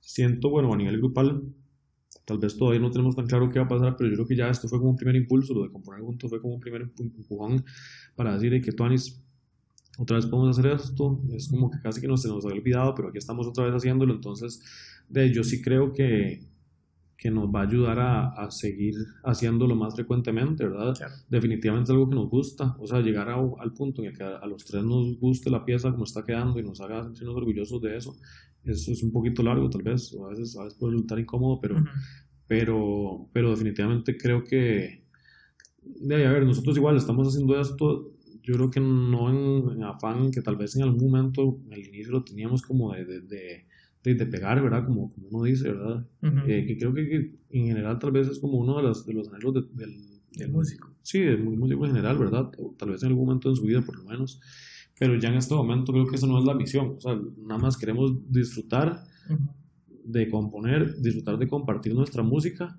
[0.00, 1.42] siento, bueno, a nivel grupal,
[2.24, 4.36] Tal vez todavía no tenemos tan claro qué va a pasar, pero yo creo que
[4.36, 6.82] ya esto fue como un primer impulso, lo de componer juntos fue como un primer
[6.98, 7.64] empujón
[8.16, 9.22] para decir que Tuanis,
[9.98, 12.94] otra vez podemos hacer esto, es como que casi que no se nos había olvidado,
[12.94, 14.62] pero aquí estamos otra vez haciéndolo, entonces
[15.08, 16.40] de, yo sí creo que,
[17.16, 20.94] que nos va a ayudar a, a seguir haciéndolo más frecuentemente, ¿verdad?
[20.96, 21.14] Claro.
[21.28, 24.24] Definitivamente es algo que nos gusta, o sea, llegar a, al punto en el que
[24.24, 27.36] a, a, los tres nos guste la pieza como está quedando y nos haga sentirnos
[27.36, 28.16] orgullosos de eso,
[28.64, 31.60] eso es un poquito largo tal vez, o a veces, a veces puede resultar incómodo,
[31.60, 31.88] pero, uh -huh.
[32.46, 35.04] pero, pero definitivamente creo que,
[35.82, 38.12] de, a ver, nosotros igual estamos haciendo esto,
[38.42, 41.86] yo creo que no en, en afán, que tal vez en algún momento, en el
[41.88, 43.66] inicio lo teníamos como de, de, de
[44.04, 44.84] de, de, pegar, ¿verdad?
[44.84, 46.06] Como, como uno dice, ¿verdad?
[46.22, 46.42] Uh -huh.
[46.46, 49.14] eh, que creo que, que, en general tal vez es como uno de los, de
[49.14, 49.96] los anhelos de, del,
[50.36, 50.90] del músico.
[51.02, 52.52] Sí, del músico en general, ¿verdad?
[52.58, 54.40] O tal vez en algún momento de su vida, por lo menos.
[54.98, 56.94] Pero ya en este momento creo que eso no es la misión.
[56.96, 59.48] O sea, nada más queremos disfrutar uh -huh.
[60.04, 62.78] de componer, disfrutar de compartir nuestra música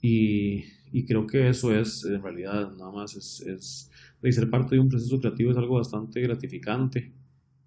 [0.00, 3.90] y, y, creo que eso es, en realidad, nada más es, es
[4.20, 7.12] de ser parte de un proceso creativo es algo bastante gratificante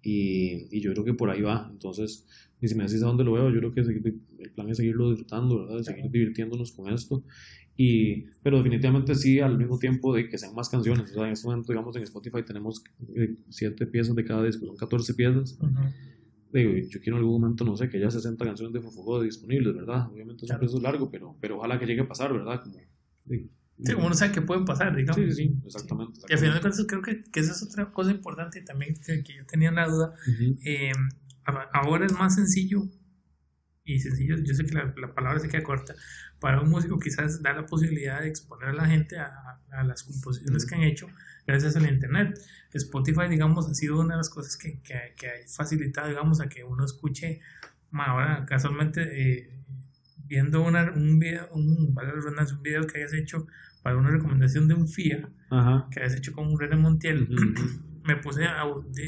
[0.02, 1.66] y, y yo creo que por ahí va.
[1.70, 2.26] Entonces,
[2.60, 5.10] y si me decís a dónde lo veo, yo creo que el plan es seguirlo
[5.10, 5.78] disfrutando, ¿verdad?
[5.78, 7.24] De seguir divirtiéndonos con esto.
[7.76, 11.10] Y, pero definitivamente sí, al mismo tiempo de que sean más canciones.
[11.10, 12.82] O sea, en este momento, digamos, en Spotify tenemos
[13.14, 15.58] eh, siete piezas de cada disco, son 14 piezas.
[15.60, 15.92] Uh -huh.
[16.52, 19.74] Digo, yo quiero en algún momento, no sé, que haya 60 canciones de Fofogo disponibles,
[19.74, 20.08] ¿verdad?
[20.10, 20.60] Obviamente es claro.
[20.60, 22.62] un proceso largo, pero, pero ojalá que llegue a pasar, ¿verdad?
[22.62, 22.78] Como,
[23.26, 23.50] digo,
[23.84, 25.16] Sí, como uno sabe que pueden pasar, digamos.
[25.16, 27.62] Sí, sí, sí exactamente, exactamente, Y al final de cuentas creo que, que esa es
[27.62, 30.14] otra cosa importante también que, que yo tenía la duda.
[30.26, 30.58] Uh -huh.
[30.64, 30.92] eh,
[31.72, 32.88] ahora es más sencillo
[33.84, 35.94] y sencillo, yo sé que la, la, palabra se queda corta,
[36.46, 40.04] para un músico quizás da la posibilidad de exponer a la gente a, a las
[40.04, 41.08] composiciones que han hecho
[41.44, 42.38] gracias al internet.
[42.72, 46.48] Spotify, digamos, ha sido una de las cosas que, que, que ha facilitado, digamos, a
[46.48, 47.40] que uno escuche,
[47.90, 49.50] ahora casualmente eh,
[50.18, 53.48] viendo una, un video, un, un video que hayas hecho
[53.82, 55.88] para una recomendación de un FIA, Ajá.
[55.90, 58.62] que hayas hecho con un René Montiel, uh -huh me puse a,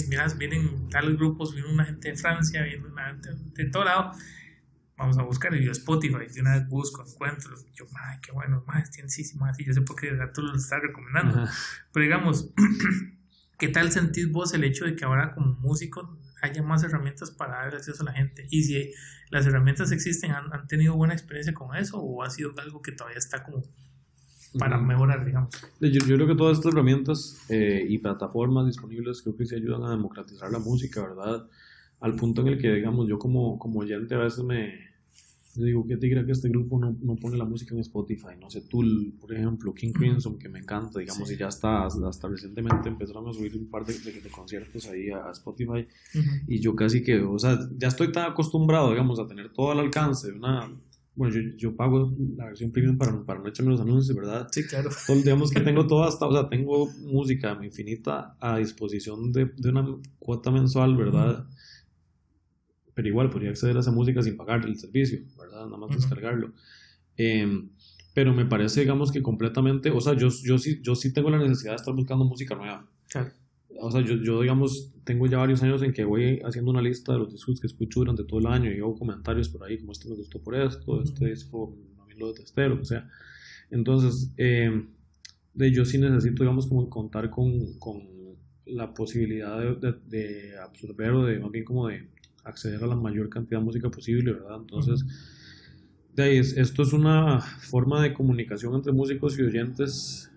[0.09, 4.11] miras, vienen tales grupos, viene una gente de Francia, viene una gente de todo lado,
[4.99, 5.55] vamos a buscar.
[5.55, 7.55] Y yo Spotify, de una vez busco, encuentro.
[7.75, 10.55] Yo, madre, qué bueno, madre, tiene sí, sí, Y yo sé por qué tú lo
[10.55, 11.49] estás recomendando.
[11.93, 12.53] Pero digamos,
[13.59, 17.55] ¿qué tal sentís vos el hecho de que ahora como músico haya más herramientas para
[17.55, 18.47] dar acceso a la gente?
[18.51, 18.93] Y si
[19.31, 22.93] las herramientas existen, ¿han, han tenido buena experiencia con eso o ha sido algo que
[22.93, 23.63] todavía está como
[24.59, 25.51] para mejorar, digamos.
[25.81, 29.85] Yo, yo, creo que todas estas herramientas eh, y plataformas disponibles creo que se ayudan
[29.85, 31.47] a democratizar la música, ¿verdad?
[32.01, 34.88] Al punto en el que, digamos, yo como, como oyente a veces me
[35.65, 38.37] digo, ¿qué te dirá que este grupo no, no, pone la música en Spotify?
[38.41, 42.29] No sé, Tool, por ejemplo, King Crimson, que me encanta, digamos, y ya está, hasta
[42.29, 45.87] recientemente empezaron a subir un par de, de, conciertos ahí a, Spotify,
[46.47, 49.81] y yo casi que, o sea, ya estoy tan acostumbrado, digamos, a tener todo al
[49.81, 50.71] alcance de una
[51.19, 54.47] bueno, yo, yo, pago la versión premium para, para no echarme los anuncios, ¿verdad?
[54.53, 54.89] Sí, claro.
[54.89, 59.69] Entonces, digamos que tengo toda hasta, o sea, tengo música infinita a disposición de, de
[59.69, 59.85] una
[60.21, 61.45] cuota mensual, ¿verdad?
[62.95, 65.48] Pero igual podría acceder a esa música sin pagar el servicio, ¿verdad?
[65.67, 66.53] Nada más descargarlo.
[67.17, 67.71] Em,
[68.15, 71.39] pero me parece, digamos, que completamente, o sea, yo, yo, sí, yo sí tengo la
[71.39, 72.87] necesidad de estar buscando música nueva.
[73.09, 73.31] Claro
[73.81, 77.13] o sea, yo, yo, digamos, tengo ya varios años en que voy haciendo una lista
[77.13, 79.93] de los discos que escucho durante todo el año y hago comentarios por ahí, como
[79.93, 83.09] este me gustó por esto, este disco también lo detesté, o sea.
[83.71, 84.87] Entonces, eh,
[85.55, 88.03] de, yo sí necesito, digamos, como contar con, con
[88.67, 92.09] la posibilidad de, de, absorber o de, más bien como de
[92.45, 94.59] acceder a la mayor cantidad de música posible, ¿verdad?
[94.61, 95.13] Entonces, de
[96.27, 100.31] esto es una forma de comunicación entre músicos y oyentes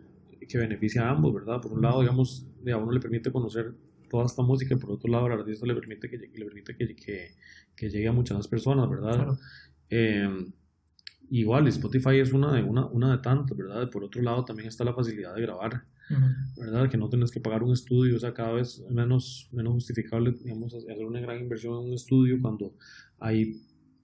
[0.48, 1.62] que beneficia a ambos, ¿verdad?
[1.62, 3.74] Por un lado, digamos, a uno le permite conocer
[4.10, 6.96] toda esta música y por otro lado al artista le permite que, le permite que,
[6.96, 7.32] que,
[7.76, 9.38] que llegue a muchas más personas, ¿verdad?
[9.90, 10.28] Eh,
[11.30, 13.90] igual, Spotify es una de, una, una de tantas, ¿verdad?
[13.90, 15.86] Por otro lado también está la facilidad de grabar,
[16.58, 16.90] ¿verdad?
[16.90, 20.74] Que no tienes que pagar un estudio, o sea, cada vez menos, menos justificable, digamos,
[20.74, 22.76] hacer una gran inversión en un estudio cuando
[23.18, 23.62] hay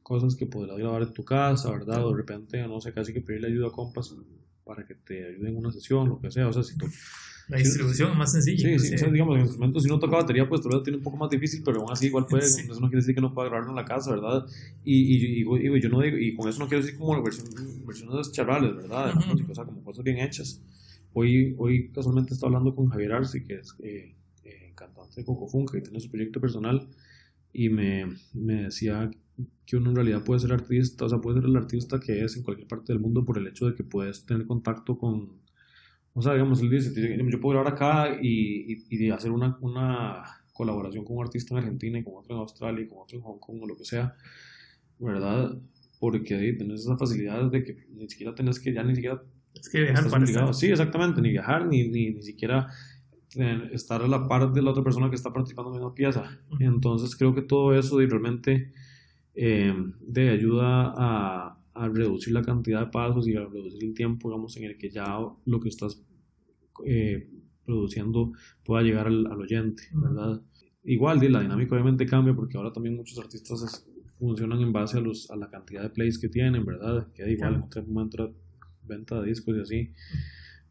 [0.08, 2.06] cosas que podrás grabar en tu casa, ¿verdad?
[2.06, 4.16] O de repente, no sé, casi que pedirle ayuda a compas
[4.64, 6.86] para que te ayuden en una sesión, lo que sea, o sea, si tú
[7.50, 8.80] la distribución es más sencilla.
[8.80, 11.30] Sí, sí, digamos, en instrumentos si no toca batería, pues todavía tiene un poco más
[11.30, 13.76] difícil, pero aún así igual puede, eso no quiere decir que no pueda grabarlo en
[13.76, 14.46] la casa, ¿verdad?
[14.86, 17.50] Y, y, y, yo no digo, y con eso no quiero decir como versión,
[17.86, 19.14] versiones charrales, ¿verdad?
[19.50, 20.62] o sea, como cosas bien hechas.
[21.12, 25.48] Hoy, hoy casualmente estaba hablando con Javier Arce, que es eh, eh, cantante de Coco
[25.48, 26.88] Funka y tiene su proyecto personal,
[27.52, 29.12] y me, me decía
[29.66, 32.38] que uno en realidad puede ser artista, o sea, puede ser el artista que es
[32.38, 35.48] en cualquier parte del mundo por el hecho de que puedes tener contacto con
[36.18, 41.06] o sea, digamos, él dice, yo puedo grabar acá y, y, hacer una, una, colaboración
[41.06, 43.38] con un artista en Argentina y con otro en Australia y con otro en Hong
[43.38, 44.16] Kong o lo que sea,
[44.98, 45.56] ¿verdad?
[46.00, 49.22] Porque ahí tenés esa facilidad de que ni siquiera tenés que, ya ni siquiera...
[49.54, 52.68] Es que viajar para Sí, exactamente, ni viajar, ni, ni, ni siquiera
[53.72, 56.40] estar a la par de la otra persona que está participando en una pieza.
[56.60, 58.74] Entonces creo que todo eso de realmente
[59.40, 59.72] eh,
[60.02, 64.58] de ayuda a, a, reducir la cantidad de pasos y a reducir el tiempo, digamos,
[64.58, 65.06] en el que ya
[65.46, 66.04] lo que estás
[66.84, 67.30] eh,
[67.64, 68.32] produciendo
[68.66, 70.42] pueda llegar al, oyente, ¿verdad?
[70.84, 73.86] Igual, la dinámica obviamente cambia porque ahora también muchos artistas
[74.18, 77.08] funcionan en base a, los, a la cantidad de plays que tienen, ¿verdad?
[77.14, 78.34] Que igual en otro momento
[78.88, 79.94] venta de discos y así.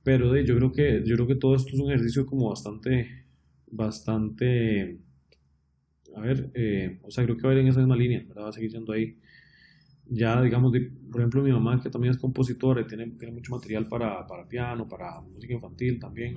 [0.03, 3.27] Pero de, yo creo que yo creo que todo esto es un ejercicio como bastante
[3.71, 4.99] bastante
[6.17, 8.45] a ver, eh, o sea, creo que va a ir en esa misma línea, ¿verdad?
[8.45, 9.19] Va a seguir siendo ahí.
[10.09, 10.73] Ya, digamos,
[11.11, 14.49] por ejemplo, mi mamá, que también es compositora y tiene, tiene mucho material para, para
[14.49, 16.37] piano, para música infantil también.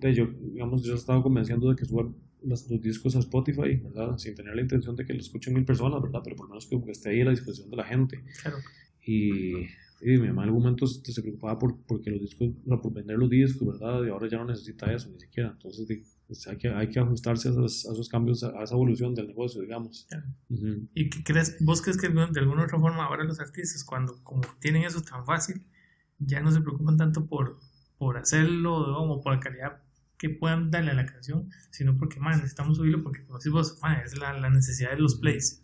[0.00, 4.16] De yo, digamos, yo he estado convenciendo de que suban los, discos a Spotify, ¿verdad?
[4.16, 6.20] Sin tener la intención de que lo escuchen mil personas, ¿verdad?
[6.24, 8.24] Pero por lo menos que, esté ahí a la disposición de la gente.
[8.40, 8.56] Claro.
[9.04, 9.66] Y,
[10.02, 13.30] y, mi mamá en algún momento se, preocupaba por, porque los discos, por vender los
[13.30, 14.04] discos, ¿verdad?
[14.04, 15.50] Y ahora ya no necesita eso, ni siquiera.
[15.52, 15.86] Entonces,
[16.46, 19.60] hay, que, hay que ajustarse a esos, a esos cambios, a, esa evolución del negocio,
[19.60, 20.06] digamos.
[20.94, 24.42] ¿Y qué crees, vos crees que de alguna otra forma ahora los artistas, cuando como
[24.60, 25.62] tienen eso tan fácil,
[26.18, 27.58] ya no se preocupan tanto por,
[27.98, 29.82] por hacerlo o por la calidad
[30.22, 33.98] que puedan darle a la canción, sino porque, necesitamos subirlo porque, como decís vos, man,
[34.06, 35.62] es la, la, necesidad de los plays.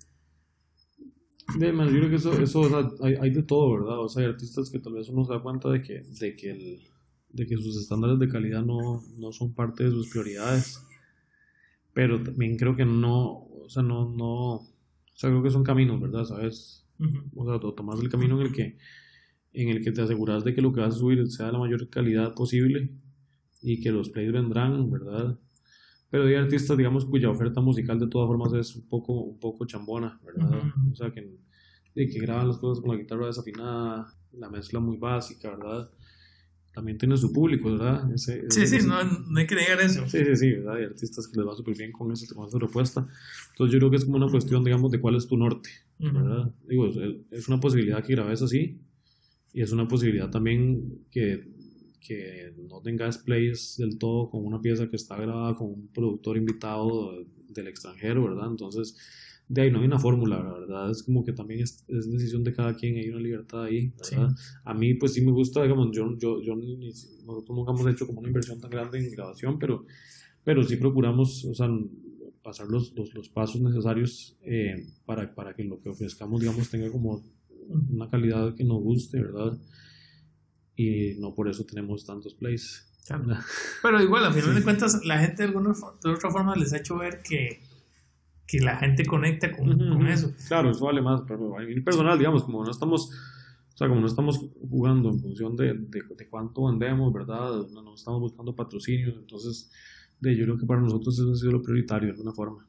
[1.57, 4.01] De, man, yo creo que eso, eso hay, hay, de todo, ¿verdad?
[4.01, 6.51] O sea, hay artistas que tal vez uno se da cuenta de que, de que
[6.51, 6.80] el
[7.30, 10.82] de que sus estándares de calidad no, no son parte de sus prioridades.
[11.92, 14.66] Pero también creo que no, o sea, no, no, o
[15.14, 16.24] sea, creo que son caminos, ¿verdad?
[16.24, 16.86] ¿Sabes?
[17.34, 18.76] O sea, tomas el camino en el que
[19.53, 21.59] en el que te aseguras de que lo que vas a subir sea de la
[21.59, 22.90] mayor calidad posible
[23.62, 25.38] y que los plays vendrán, ¿verdad?
[26.11, 29.66] Pero hay artistas, digamos, cuya oferta musical de todas formas es un poco, un poco
[29.66, 30.62] chambona, ¿verdad?
[30.90, 31.36] O sea, que,
[31.94, 35.90] que graban las cosas con la guitarra desafinada, la mezcla muy básica, ¿verdad?
[36.78, 38.09] también tiene su público, ¿verdad?
[38.14, 40.06] sí, sí, no, no, hay que negar eso.
[40.06, 43.04] Sí, sí, sí, Hay artistas que les va súper bien con, eso, con esa propuesta.
[43.50, 46.52] Entonces yo creo que es como una cuestión, digamos, de cuál es tu norte, ¿verdad?
[46.68, 46.96] Digo, es,
[47.32, 48.80] es una posibilidad que grabes así
[49.52, 51.48] y es una posibilidad también que,
[52.01, 56.36] que no tengas plays del todo con una pieza que está grabada con un productor
[56.36, 58.49] invitado del extranjero, ¿verdad?
[58.51, 58.96] Entonces,
[59.49, 62.44] de ahí no hay una fórmula, la verdad, es como que también es, es, decisión
[62.44, 64.30] de cada quien, hay una libertad ahí, ¿verdad?
[64.64, 68.20] A mí pues sí me gusta, digamos, yo, yo, yo nosotros nunca hemos hecho como
[68.20, 69.86] una inversión tan grande en grabación, pero,
[70.44, 71.68] pero sí procuramos, o sea,
[72.42, 76.90] pasar los, los, los pasos necesarios eh, para, para que lo que ofrezcamos, digamos, tenga
[76.90, 77.22] como
[77.90, 79.59] una calidad que nos guste, ¿verdad?
[80.79, 82.89] Y no por eso tenemos tantos plays.
[83.83, 85.74] Pero igual, a final de cuentas, la gente de alguna
[86.05, 87.61] de otra forma les ha hecho ver que,
[88.47, 90.33] que la gente conecta con, con eso.
[90.47, 91.22] Claro, eso vale más.
[91.26, 93.11] Pero a nivel personal, digamos, como no estamos,
[93.74, 94.39] o sea, como no estamos
[94.70, 97.66] jugando en función de, de, de cuánto vendemos, ¿verdad?
[97.72, 99.72] No, no, estamos buscando patrocinios, entonces,
[100.20, 102.64] de, yo creo que para nosotros eso ha sido lo prioritario de alguna forma.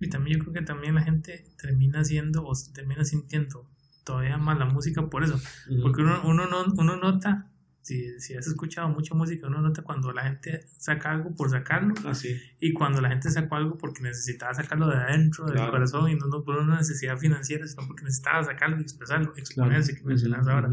[0.00, 3.66] Y también yo creo que también la gente termina siendo o termina sintiendo
[4.06, 5.38] todavía más la música por eso.
[5.82, 7.50] Porque uno, uno, no, uno nota,
[7.82, 11.92] si, si, has escuchado mucha música, uno nota cuando la gente saca algo por sacarlo
[12.04, 12.12] ah,
[12.60, 16.44] y cuando la gente sacó algo porque necesitaba sacarlo de adentro, del corazón, y no,
[16.44, 20.70] por una necesidad financiera, sino porque necesitaba sacarlo y expresarlo, exponerse, que mencionas ahora.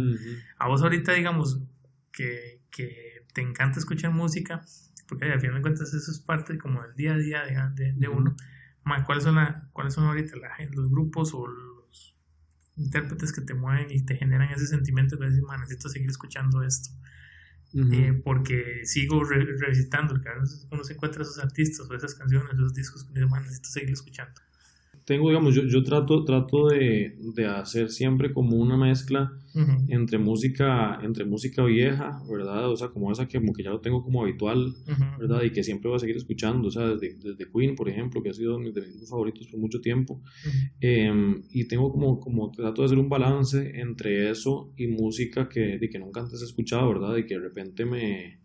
[0.59, 1.59] A vos ahorita, digamos,
[2.11, 4.63] que, que te encanta escuchar música,
[5.07, 8.07] porque al final de cuentas eso es parte como del día a día de, de,
[8.07, 8.35] uno.
[9.07, 11.47] ¿Cuáles son, la, ¿Cuáles son ahorita la, los grupos o
[12.75, 16.63] intérpretes que te mueven y te generan ese sentimiento de decir, man, necesito seguir escuchando
[16.63, 16.89] esto.
[17.91, 20.29] eh, porque sigo re revisitando, que
[20.69, 24.39] uno se encuentra esos artistas o esas canciones, esos discos, man, necesito seguir escuchando
[25.05, 29.31] tengo, digamos, yo, yo trato, trato de, de hacer siempre como una mezcla
[29.87, 32.69] entre música, entre música vieja, ¿verdad?
[32.71, 34.73] O sea, como esa que como que ya lo tengo como habitual,
[35.19, 35.43] ¿verdad?
[35.43, 38.29] Y que siempre voy a seguir escuchando, o sea, desde, desde Queen, por ejemplo, que
[38.29, 40.21] ha sido de mis favoritos por mucho tiempo.
[40.81, 41.11] Eh,
[41.51, 45.89] y tengo como, como, trato de hacer un balance entre eso y música que, de
[45.89, 47.17] que nunca antes he escuchado, ¿verdad?
[47.17, 48.39] Y que de repente me,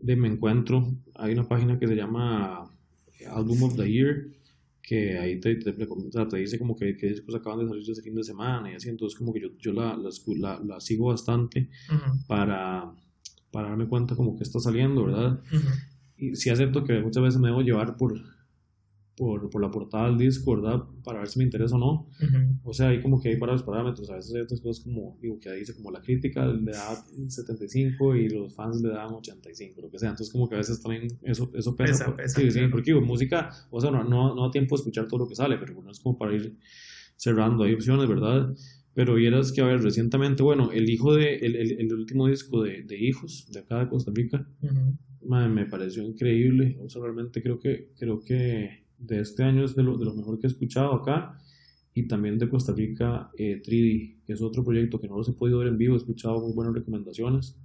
[0.00, 2.70] de me encuentro, hay una página que se llama
[3.28, 4.28] Album of the Year,
[4.82, 8.14] que ahí te, te, te, dice como que, que discos acaban de salir este fin
[8.14, 11.68] de semana y así, entonces como que yo, yo la, la, la, sigo bastante
[12.26, 12.92] para,
[13.50, 15.40] para darme cuenta como que está saliendo, ¿verdad?
[16.16, 18.14] Y sí acepto que muchas veces me debo llevar por,
[19.20, 20.82] por, por, la portada del disco, ¿verdad?
[21.04, 22.08] Para ver si me interesa o no.
[22.64, 24.08] O sea, hay como que hay varios parámetros.
[24.08, 28.16] A veces hay otras cosas como, digo, que dice como la crítica le da 75
[28.16, 30.08] y los fans le dan 85, lo que sea.
[30.08, 32.16] Entonces, como que a veces también eso, eso pesa.
[32.28, 35.20] sí, sí, porque digo, música, o sea, no, no, no da tiempo de escuchar todo
[35.20, 36.56] lo que sale, pero bueno, es como para ir
[37.16, 37.64] cerrando.
[37.64, 38.54] Hay opciones, ¿verdad?
[38.94, 42.62] Pero vieras que, a ver, recientemente, bueno, el hijo de, el, el, el último disco
[42.62, 44.48] de, de, Hijos, de acá de Costa Rica,
[45.20, 46.78] me pareció increíble.
[46.80, 50.14] O sea, realmente creo que, creo que de este año es de lo, de lo
[50.14, 51.38] mejor que he escuchado acá
[51.94, 55.32] y también de Costa Rica eh, 3D, que es otro proyecto que no los he
[55.32, 57.56] podido ver en vivo, he escuchado muy buenas recomendaciones,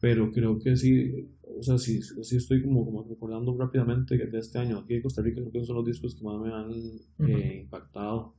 [0.00, 4.38] pero creo que sí, o sea, sí, sí estoy como, como recordando rápidamente que de
[4.38, 7.28] este año aquí en Costa Rica creo que son los discos que más me han
[7.28, 8.34] eh, impactado,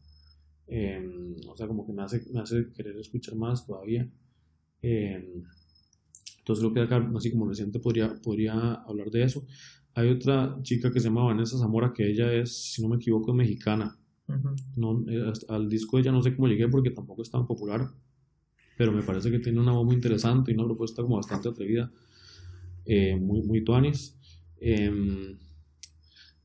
[0.67, 4.09] em, o sea, como que me hace, me hace querer escuchar más todavía.
[4.81, 5.43] Em,
[6.39, 9.45] entonces creo que acá, así como reciente, podría, podría hablar de eso.
[9.95, 13.33] Hay otra chica que se llama Vanessa Zamora, que ella es, si no me equivoco,
[13.33, 13.97] mexicana.
[14.75, 17.89] no, eh, al disco de ella no sé cómo llegué porque tampoco es tan popular,
[18.77, 21.91] pero me parece que tiene una voz muy interesante y una propuesta como bastante atrevida,
[22.85, 24.15] eh, muy, muy tuanis.
[24.61, 25.37] Em,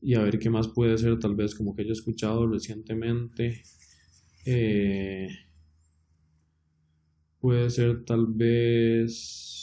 [0.01, 3.63] y a ver qué más puede ser, tal vez como que haya escuchado recientemente.
[4.45, 5.27] Eh,
[7.39, 9.54] puede ser tal vez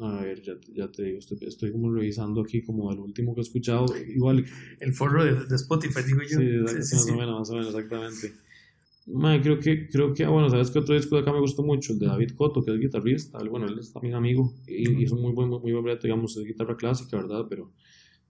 [0.00, 3.40] a ver, ya, ya te digo, estoy, estoy, como revisando aquí como el último que
[3.40, 3.86] he escuchado.
[4.08, 4.44] Igual.
[4.80, 6.38] El foro de, de Spotify, digo yo.
[6.38, 8.32] Sí, sí, más o menos, más o menos, exactamente.
[9.42, 11.92] creo que, creo que, ah, bueno, sabes que otro disco de acá me gustó mucho,
[11.92, 15.12] el de David Cotto, que es guitarrista, bueno, él es también amigo y, y es
[15.12, 17.46] un muy buen, muy buen reto, digamos, es guitarra clásica, ¿verdad?
[17.48, 17.72] Pero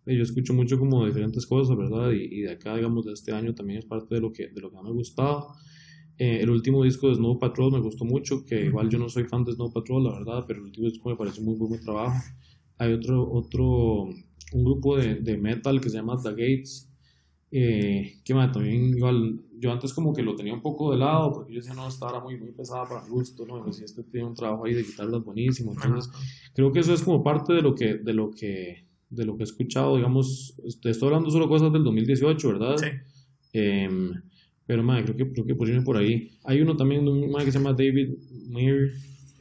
[0.06, 2.12] eh, yo escucho mucho como diferentes cosas, ¿verdad?
[2.12, 4.60] Y, y, de acá, digamos, de este año también es parte de lo que, de
[4.60, 5.52] lo que me ha gustado.
[6.18, 9.24] Eh, el último disco de Snow Patrol me gustó mucho, que igual yo no soy
[9.24, 12.20] fan de Snow Patrol, la verdad, pero el último disco me parece muy buen trabajo.
[12.78, 14.08] Hay otro, otro,
[14.52, 16.88] un grupo de, de metal que se llama The Gates,
[17.52, 21.32] eh, que me también igual, yo antes como que lo tenía un poco de lado,
[21.32, 23.64] porque yo decía, no, estaba muy, muy pesada para el gusto, ¿no?
[23.66, 26.12] Y este tiene un trabajo ahí de guitarras buenísimo, entonces
[26.52, 29.44] creo que eso es como parte de lo que, de lo que, de lo que
[29.44, 32.76] he escuchado, digamos, te estoy hablando solo cosas del 2018, ¿verdad?
[32.76, 32.88] Sí.
[33.52, 33.88] Eh,
[34.68, 36.30] pero, madre, creo que, creo que por irme por ahí.
[36.44, 38.10] Hay uno también de un madre que se llama David
[38.50, 38.92] Muir,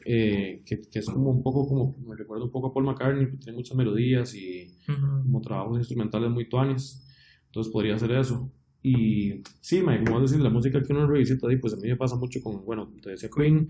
[0.05, 3.31] eh, que, que, es como un poco como, me recuerda un poco a Paul McCartney,
[3.31, 7.05] que tiene muchas melodías y como trabajos instrumentales muy tuanes.
[7.47, 8.49] Entonces podría ser eso.
[8.83, 12.15] Y sí, mae, como decir, la música que uno revisita pues a mí me pasa
[12.15, 13.67] mucho con, bueno, te decía Queen,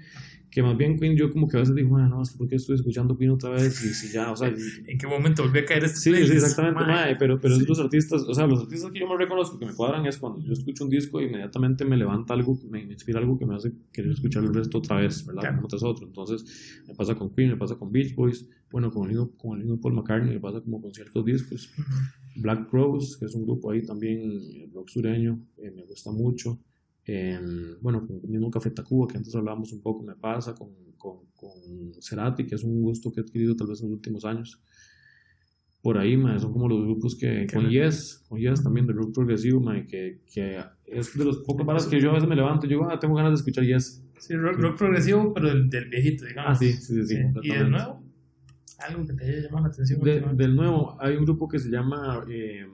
[0.51, 2.47] que más bien Queen yo como que a veces digo, bueno, no, es que ¿por
[2.47, 3.83] qué estoy escuchando Queen otra vez?
[3.83, 4.53] Y si ya, o sea...
[4.85, 7.79] ¿En qué momento volví a caer este Sí, sí, exactamente, mae, pero, pero es los
[7.79, 10.53] artistas, o sea, los artistas que yo me reconozco que me cuadran es cuando yo
[10.53, 14.43] escucho un disco inmediatamente me levanta algo, me inspira algo que me hace querer escuchar
[14.43, 15.41] el resto otra vez, ¿verdad?
[15.41, 15.59] Claro.
[15.59, 16.05] Uno tras otro.
[16.05, 19.57] Entonces, me pasa con Queen, me pasa con Beach Boys, bueno, con el mismo, con
[19.57, 21.71] el mismo Paul McCartney, me pasa como con ciertos discos.
[21.77, 22.26] Ujú.
[22.39, 26.59] Black Rose, que es un grupo ahí también, eh, rock sureño, eh, me gusta mucho.
[27.05, 27.39] Eh,
[27.81, 31.19] bueno, con el mismo Café Tacuba, que antes hablábamos un poco, me pasa, con, con,
[31.35, 31.51] con
[32.01, 34.61] Cerati, que es un gusto que he adquirido tal vez en los últimos años.
[35.81, 37.69] Por ahí, mae, son como los grupos que, con.
[37.69, 41.85] Yes, con Yes también, de rock progresivo, mae, que, que es de los pocos balas
[41.85, 44.03] que yo a veces me levanto y yo, ah, tengo ganas de escuchar Yes.
[44.19, 46.51] Sí, rock, rock progresivo, pero del, del viejito, digamos.
[46.51, 47.39] Ah, sí, sí, sí, sí, Sí.
[47.43, 48.06] ¿Y de nuevo?
[48.79, 50.01] Algo que te haya llamado la atención.
[50.01, 52.65] De- del nuevo, hay un grupo que se llama eh,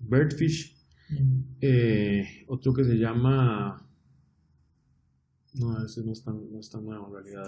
[0.00, 0.76] Birdfish,
[1.10, 1.42] Mm.
[1.60, 3.84] Eh, otro que se llama.
[5.54, 7.46] No, ese no es tan, no es tan nuevo en realidad.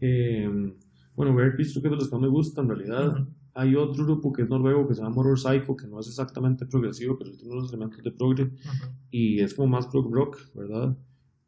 [0.00, 0.74] Eh,
[1.14, 3.28] bueno, Birdfish creo que es de los que más me gustan en realidad.
[3.54, 6.66] Hay otro grupo que es noruego que se llama Motor Psycho, que no es exactamente
[6.66, 8.92] progresivo, pero tiene unos elementos de progre Ujú.
[9.12, 10.96] y es como más prog rock, ¿verdad?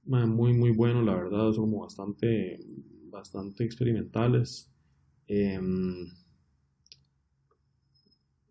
[0.04, 2.60] Ma, Muy, muy bueno, la verdad, son como bastante,
[3.10, 4.70] bastante experimentales.
[5.28, 6.08] Em,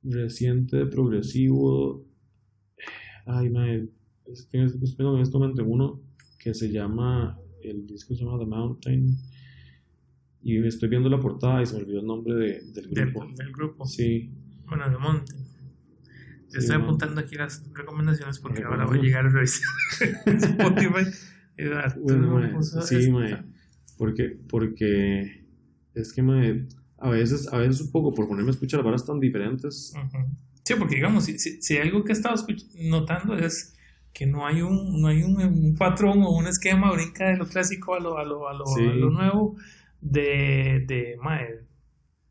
[0.03, 2.05] reciente progresivo,
[3.25, 3.87] ay, mae,
[4.31, 6.01] es que es- tengo en este momento uno
[6.39, 9.17] que se llama, el disco se llama The Mountain,
[10.43, 13.25] y estoy viendo la portada y se me olvidó el nombre de- del grupo.
[13.35, 13.85] del grupo.
[13.87, 14.31] Sí,
[14.67, 15.33] Bueno, de Monte.
[15.35, 15.41] Yo
[16.49, 19.63] Sí, estoy apuntando aquí las recomendaciones porque ahora voy a llegar a revisar
[20.25, 21.05] Spotify.
[22.01, 23.43] Bueno, mae, sí, mae,
[23.97, 25.44] porque, porque
[25.95, 26.67] es que mae,
[26.97, 29.93] a veces, a veces un poco por ponerme a escuchar varas tan diferentes.
[30.63, 32.35] Sí, porque digamos, si, si, si algo que he estado
[32.79, 33.73] notando es
[34.13, 37.47] que no hay un, no hay un, un patrón o un esquema brinca de lo
[37.47, 38.81] clásico a lo, a lo, a lo, Sí.
[38.81, 39.55] a lo nuevo
[40.01, 41.59] de, de mae,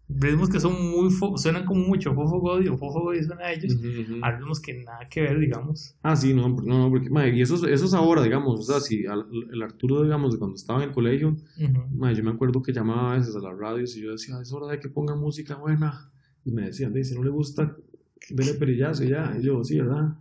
[0.09, 3.52] ritmos que son muy fo- suenan como mucho Fofo Godi o Fofo Godi suena a
[3.52, 3.74] ellos
[4.22, 5.96] a ritmos que nada que ver digamos.
[6.02, 8.80] Ah, sí, no, no, porque, mae, y eso, es- eso es ahora, digamos, o sea,
[8.80, 11.36] si al- el Arturo, digamos, de cuando estaba en el colegio,
[11.90, 14.52] mae, yo me acuerdo que llamaba a veces a las radios y yo decía, es
[14.52, 16.11] hora de que pongan música buena,
[16.44, 17.74] y me decían, "Di, si no le gusta,
[18.30, 20.14] dele perillazo y ya, y yo, sí, ¿verdad?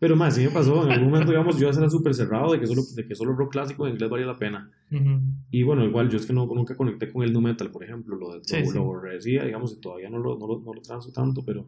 [0.00, 2.66] Pero, más sí me pasó, en algún momento, digamos, yo era súper cerrado de que,
[2.66, 4.70] solo, de que solo rock clásico en inglés valía la pena.
[4.92, 5.20] Ujú.
[5.50, 8.16] Y bueno, igual yo es que no, nunca conecté con el nu metal, por ejemplo,
[8.16, 8.74] lo, de, Sí, lo, sí.
[8.74, 11.66] lo aborrecía, digamos, y todavía no lo, no lo, no lo transo tanto, pero,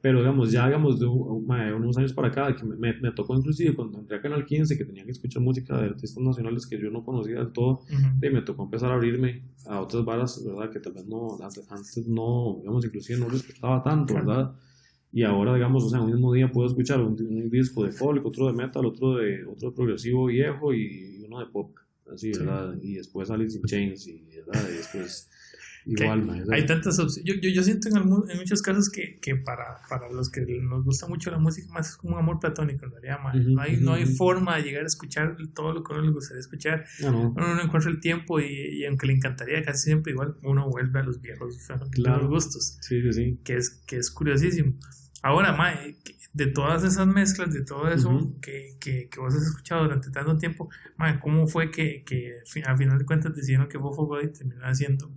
[0.00, 3.34] pero digamos, ya digamos, de un- unos años para acá, que me, me, me tocó
[3.34, 6.78] inclusive cuando entré a Canal 15, que tenía que escuchar música de artistas nacionales que
[6.78, 8.24] yo no conocía del todo, Ujú.
[8.26, 10.70] y me tocó empezar a abrirme a otras varas, ¿verdad?
[10.70, 11.38] Que tal vez no,
[11.70, 14.14] antes, no, digamos, inclusive no respetaba tanto.
[14.14, 14.52] ¿verdad?
[15.14, 18.26] Y ahora, digamos, o sea, un mismo día puedo escuchar un, un disco de folk,
[18.26, 21.74] otro de metal, otro de, otro progresivo viejo y uno de pop,
[22.12, 22.40] así, Sí.
[22.40, 22.74] ¿verdad?
[22.82, 24.68] Y después Alice in Chains, y, ¿verdad?
[24.72, 25.30] Y después
[25.86, 27.22] igual, Hay tantas opciones.
[27.24, 30.40] Yo, yo, yo siento en, algún- en muchos casos que, que para, para los que
[30.40, 33.18] nos gusta mucho la música, más es como un amor platónico en realidad.
[33.22, 33.38] man.
[33.38, 36.06] Ujú, no, hay, no hay forma de llegar a escuchar todo lo que a uno
[36.06, 36.86] le gustaría escuchar.
[37.04, 40.34] ah, no, Uno no encuentra el tiempo y, y aunque le encantaría, casi siempre igual
[40.42, 41.56] uno vuelve a los viejos,
[41.92, 42.18] Claro.
[42.18, 43.38] viejos gustos, sí, sí, sí.
[43.44, 44.72] que es, que es curiosísimo.
[45.24, 48.10] Ahora, mae, que- de todas esas mezclas, de todo eso
[48.42, 52.76] que, que, que vos has escuchado durante tanto tiempo, mae, ¿cómo fue que, que al
[52.76, 55.10] final de cuentas decidieron que Fofo Godi terminara haciendo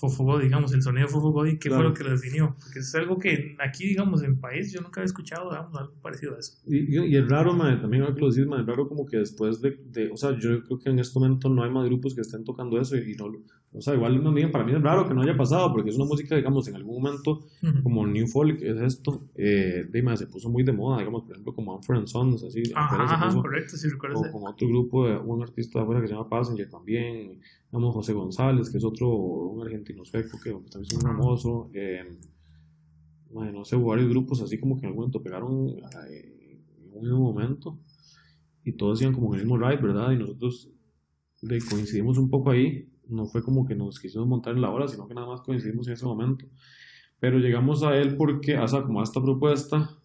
[0.00, 1.58] Fofo Godi, digamos, el sonido de Fofo Godi?
[1.58, 1.82] ¿Qué Claro.
[1.82, 2.56] fue lo que lo definió?
[2.58, 5.92] Porque es algo que aquí, digamos, en el país yo nunca había escuchado, digamos, algo
[6.00, 6.54] parecido a eso.
[6.66, 9.18] Y, y- y es raro, mae, también ahora que lo decís, es raro como que
[9.18, 12.14] después de, de, o sea, yo creo que en este momento no hay más grupos
[12.14, 13.40] que estén tocando eso y no, lo-
[13.72, 16.04] o sea, igual no para mí es raro que no haya pasado, porque es una
[16.06, 17.82] música, digamos, en algún momento, Ujú.
[17.84, 21.54] como New Folk, es esto, eh, de, se puso muy de moda, digamos, por ejemplo,
[21.54, 24.22] como Amfer Sons, así, Ajá, ajá, puso- correcto, si recuerdas.
[24.28, 27.38] o con otro grupo de un artista de afuera que se llama Passenger también,
[27.70, 32.18] digamos José González, que es otro, un argentino sueco que también es muy famoso, eh,
[33.32, 35.68] mae, no sé, varios grupos así como que en algún momento pegaron
[36.10, 36.60] eh,
[36.94, 37.78] en un momento
[38.64, 40.10] y todos iban como en el mismo ride, ¿verdad?
[40.10, 40.68] Y nosotros
[41.42, 44.88] de, coincidimos un poco ahí, no fue como que nos quisimos montar en la hora,
[44.88, 46.46] sino que nada más coincidimos en ese momento.
[47.18, 49.99] Pero llegamos a él porque, o sea, como a esta propuesta,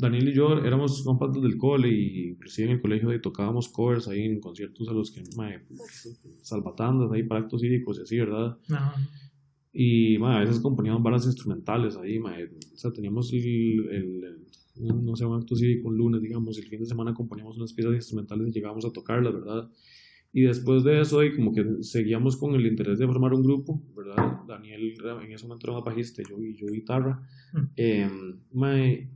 [0.00, 4.08] Daniel y yo éramos compas del cole y inclusive en el colegio ahí tocábamos covers
[4.08, 5.60] ahí en conciertos a los que, mae,
[6.42, 8.56] salvatandas ahí para actos cívicos y así, ¿verdad?
[8.70, 8.94] Ajá.
[9.72, 12.44] Y mae, a veces componíamos balas instrumentales ahí, mae.
[12.46, 13.40] o sea, teníamos el,
[13.90, 14.36] el-
[15.04, 17.72] no sé, un acto cívico un lunes, digamos, y el fin de semana componíamos unas
[17.74, 19.68] piezas instrumentales y llegábamos a tocarlas, ¿verdad?
[20.32, 23.82] Y después de eso, y como que seguíamos con el interés de formar un grupo,
[23.96, 24.38] ¿verdad?
[24.46, 24.94] Daniel
[25.24, 27.20] en ese momento era bajista, yo, y yo guitarra.
[27.76, 28.08] Eh,
[28.52, 29.10] mae,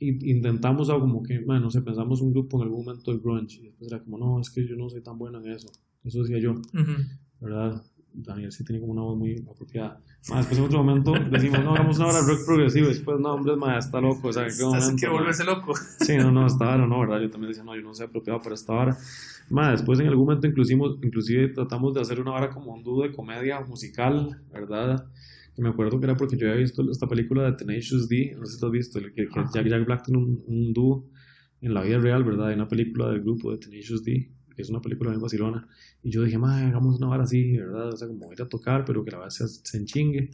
[0.00, 3.58] intentamos algo como que, bueno, no sé, pensamos un grupo en algún momento de grunge
[3.60, 5.68] y después era como, no, es que yo no soy tan bueno en eso.
[6.04, 6.54] Eso decía yo,
[7.40, 7.82] ¿verdad?
[8.12, 10.00] Daniel sí tiene como una voz muy apropiada.
[10.28, 12.86] Más después en otro momento decimos, no, hagamos una hora rock progresivo.
[12.86, 14.28] Y después, no, hombre, más está loco.
[14.28, 14.96] O sea, ¿en qué momento?
[15.00, 15.74] que volverse loco.
[16.00, 17.20] Sí, no, no, está hora, no, ¿verdad?
[17.20, 18.98] Yo también decía, no, yo no soy apropiado para esta hora.
[19.48, 23.02] Más después en algún momento inclusive, inclusive tratamos de hacer una hora como un dúo
[23.02, 25.06] de comedia musical, ¿verdad?
[25.58, 28.54] Me acuerdo que era porque yo había visto esta película de Tenacious D, no sé
[28.54, 31.08] si tú has visto, que, que Jack, Jack Black tiene un, un dúo
[31.60, 32.48] en la vida real, ¿verdad?
[32.48, 35.66] Hay una película del grupo de Tenacious D que es una película en Barcelona.
[36.02, 37.88] Y yo dije, hagamos una vara así, ¿verdad?
[37.88, 40.30] O sea, como ir a tocar, pero que la vara se, se enchingue.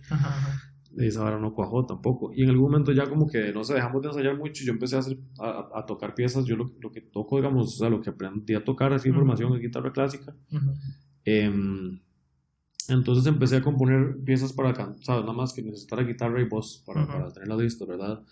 [0.98, 2.32] Y esa vara no cuajó tampoco.
[2.34, 4.64] Y en algún momento ya como que no sé, dejamos de ensayar mucho.
[4.64, 6.44] Yo empecé a, hacer, a, tocar piezas.
[6.46, 9.52] Yo lo, lo, que toco, digamos, o sea, lo que aprendí a tocar así, información
[9.52, 10.34] de guitarra clásica.
[11.24, 12.00] Em,
[12.88, 17.06] entonces empecé a componer piezas para cantar, nada más que necesitara guitarra y voz para,
[17.06, 18.22] para tenerla lista, ¿verdad?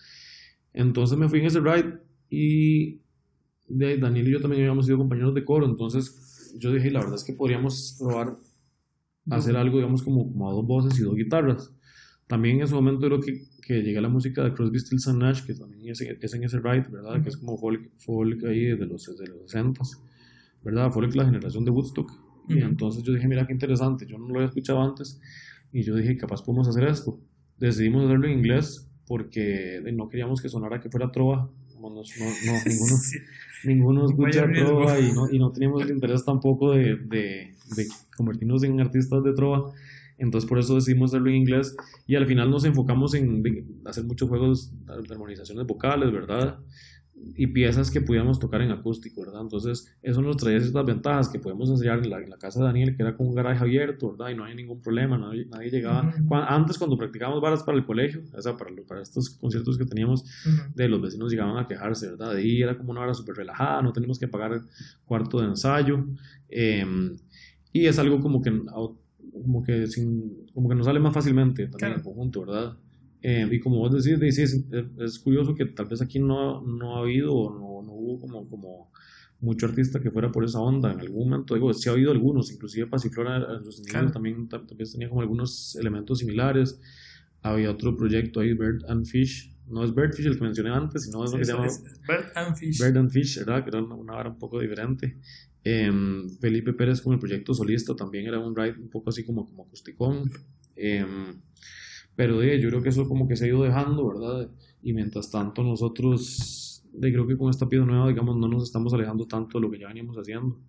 [0.73, 1.99] Entonces me fui en ese ride
[2.31, 3.01] y
[3.69, 7.17] de Daniel y yo también habíamos sido compañeros de coro, entonces yo dije, la verdad
[7.17, 8.37] es que podríamos probar
[9.31, 11.73] hacer algo, digamos, como, como a dos voces y dos guitarras.
[12.27, 15.23] También en ese momento creo que, que llegué a la música de Crosby, Stills and
[15.23, 17.23] Nash, que también es, es en ese ride, ¿verdad?
[17.23, 19.83] Que es como folk, folk ahí de los, de los 60
[20.63, 20.91] ¿verdad?
[20.91, 22.11] Folk la generación de Woodstock.
[22.49, 25.21] Y entonces yo dije, mira qué interesante, yo no lo había escuchado antes.
[25.73, 27.19] Y yo dije, capaz podemos hacer esto.
[27.59, 31.51] Decidimos hacerlo en inglés porque no queríamos que sonara que fuera trova.
[31.81, 32.03] No, no, no
[32.67, 32.97] ninguno,
[33.65, 37.87] ninguno escucha trova y no, y no teníamos el interés tampoco de, de, de,
[38.17, 39.73] convertirnos en artistas de trova.
[40.17, 41.77] Entonces por eso decidimos hacerlo en inglés
[42.07, 43.43] y al final nos enfocamos en
[43.85, 46.59] hacer muchos juegos de armonizaciones vocales, ¿verdad?
[47.37, 49.43] Y piezas que pudiéramos tocar en acústico, ¿verdad?
[49.43, 52.67] Entonces, eso nos traía ciertas ventajas que podemos enseñar en la, en la, casa de
[52.67, 54.31] Daniel, que era con un garaje abierto, ¿verdad?
[54.31, 56.13] Y no hay ningún problema, nadie, nadie llegaba.
[56.49, 60.25] antes, cuando practicábamos varas para el colegio, o sea, para, para estos conciertos que teníamos,
[60.75, 62.33] de los vecinos llegaban a quejarse, ¿verdad?
[62.33, 64.61] De ahí era como una hora súper relajada, no tenemos que pagar
[65.05, 66.05] cuarto de ensayo.
[66.49, 67.17] Em,
[67.73, 68.53] y es algo como que,
[69.33, 72.77] como que, sin, como que nos sale más fácilmente también en conjunto, ¿verdad?
[73.27, 74.67] Eh, y como vos decís, es,
[74.99, 78.47] es, curioso que tal vez aquí no, no ha habido o no, no, hubo como,
[78.51, 78.91] como
[79.41, 80.93] mucho artista que fuera por esa onda.
[80.93, 84.91] En algún momento, digo, sí ha habido algunos, inclusive Pasiflora en sus inicios también, también
[84.93, 86.79] tenía como algunos elementos similares.
[87.41, 89.57] Había otro proyecto ahí, Bird and Fish.
[89.69, 91.67] No es Birdfish el que mencioné antes, sino es lo que se llama
[92.07, 92.79] Bird and Fish.
[92.79, 93.65] Bird and Fish, ¿verdad?
[93.65, 95.17] Que era una, una vara un poco diferente.
[95.65, 95.91] Eh,
[96.43, 99.65] Felipe Pérez con el proyecto solista también era un ride un poco así como, como
[99.65, 100.31] acusticón.
[100.77, 101.07] Eh,
[102.17, 104.51] pero de, yo creo que eso como que se ha ido dejando, ¿verdad?
[104.83, 108.93] Y mientras tanto nosotros, de, creo que con esta pieza nueva, digamos, no nos estamos
[108.95, 110.61] alejando tanto de lo que ya veníamos haciendo.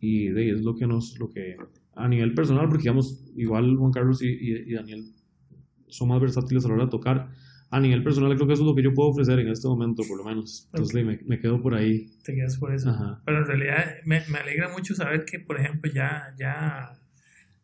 [0.00, 1.56] Y de, es lo que nos, lo que,
[1.94, 5.12] a nivel personal, porque digamos, igual Juan Carlos y, y, Daniel
[5.88, 7.30] son más versátiles a la hora de tocar.
[7.70, 10.02] A nivel personal, creo que eso es lo que yo puedo ofrecer en este momento,
[10.06, 10.68] por lo menos.
[10.72, 12.10] Entonces me, me, quedo por ahí.
[12.22, 12.94] Te quedas por eso.
[13.24, 17.00] Pero en realidad me, me alegra mucho saber que, por ejemplo, ya, ya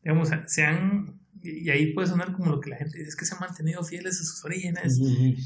[0.02, 3.24] digamos, se han y ahí puede sonar como lo que la gente dice, es que
[3.24, 4.98] se han mantenido fieles a sus orígenes.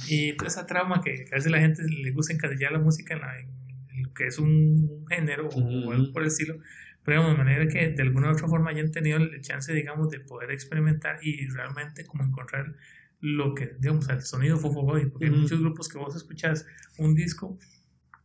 [0.09, 4.03] Y toda esa trama que a veces la gente le gusta encasillar la música en,
[4.03, 6.59] lo que es un género o algo por el estilo.
[7.05, 10.21] Pero de manera que de alguna u otra forma hayan tenido el chance, digamos, de
[10.21, 12.75] poder experimentar y realmente como encontrar
[13.21, 14.85] lo que, digamos, el sonido Fofo.
[14.85, 16.67] Porque hay muchos grupos que vos escuchas
[16.99, 17.59] un disco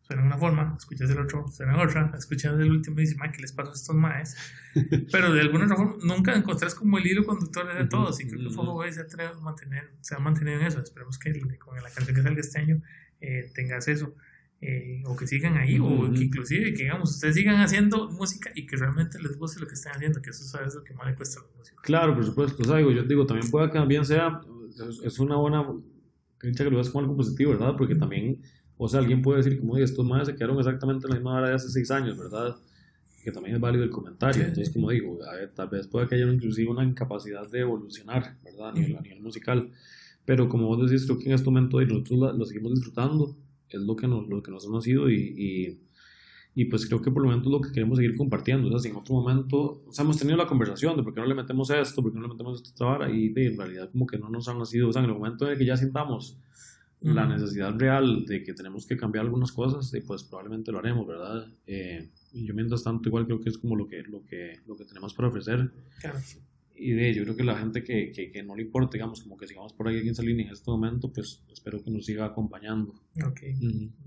[0.10, 3.41] suena de una forma, escuchas el otro, suena otra, escuchas el último y dices, ¿qué
[3.41, 4.36] les pasa a estos maes?
[5.12, 8.49] Pero de alguna forma nunca encontrás como el hilo conductor de todos y creo que
[8.49, 10.80] Fuego se, a mantener, se ha mantenido en eso.
[10.80, 12.82] Esperemos que con la canción que salga este año
[13.22, 14.16] eh, tengas eso.
[14.62, 18.66] Eh, o que sigan ahí, o que inclusive que digamos, ustedes sigan haciendo música y
[18.66, 21.16] que realmente les guste lo que están haciendo, que eso es lo que más le
[21.16, 21.82] cuesta a los músicos.
[21.82, 24.41] Claro, por supuesto, o sea, yo digo, también puede que también sea,
[25.05, 25.66] es una buena
[26.39, 27.76] crítica que lo ves como algo positivo, ¿verdad?
[27.78, 28.41] Porque también
[28.82, 31.50] o sea, alguien puede decir, como, estos madres se quedaron exactamente en la misma hora
[31.50, 32.56] de hace seis años, ¿verdad?
[33.22, 34.42] Que también es válido el comentario.
[34.42, 35.20] Entonces, como digo,
[35.54, 38.70] tal vez puede que haya inclusive una incapacidad de evolucionar, ¿verdad?
[38.70, 39.70] A nivel, musical.
[40.24, 43.36] Pero como vos decís, creo que en este momento nosotros lo seguimos disfrutando,
[43.68, 45.78] es lo que nos, lo que nos ha nacido y,
[46.56, 48.70] y, pues creo que por lo menos es lo que queremos seguir compartiendo.
[48.70, 51.20] O sea, si en otro momento, o sea, hemos tenido la conversación de por qué
[51.20, 53.89] no le metemos esto, por qué no le metemos esta vara y de, en realidad
[53.92, 55.76] como que no nos ha nacido, o sea, en el momento en el que ya
[55.76, 56.38] sintamos
[57.01, 61.08] la necesidad real de que tenemos que cambiar algunas cosas, y pues probablemente lo haremos,
[61.08, 61.47] ¿verdad?
[61.66, 64.86] Eh, yo mientras tanto igual creo que es como lo que, lo que, lo que
[64.86, 65.71] tenemos para ofrecer.
[66.76, 69.38] Y de yo creo que la gente que, que, que, no le importa, digamos, como
[69.38, 72.26] que sigamos por ahí en esa línea en este momento, pues espero que nos siga
[72.26, 72.93] acompañando.
[73.26, 73.42] Ok.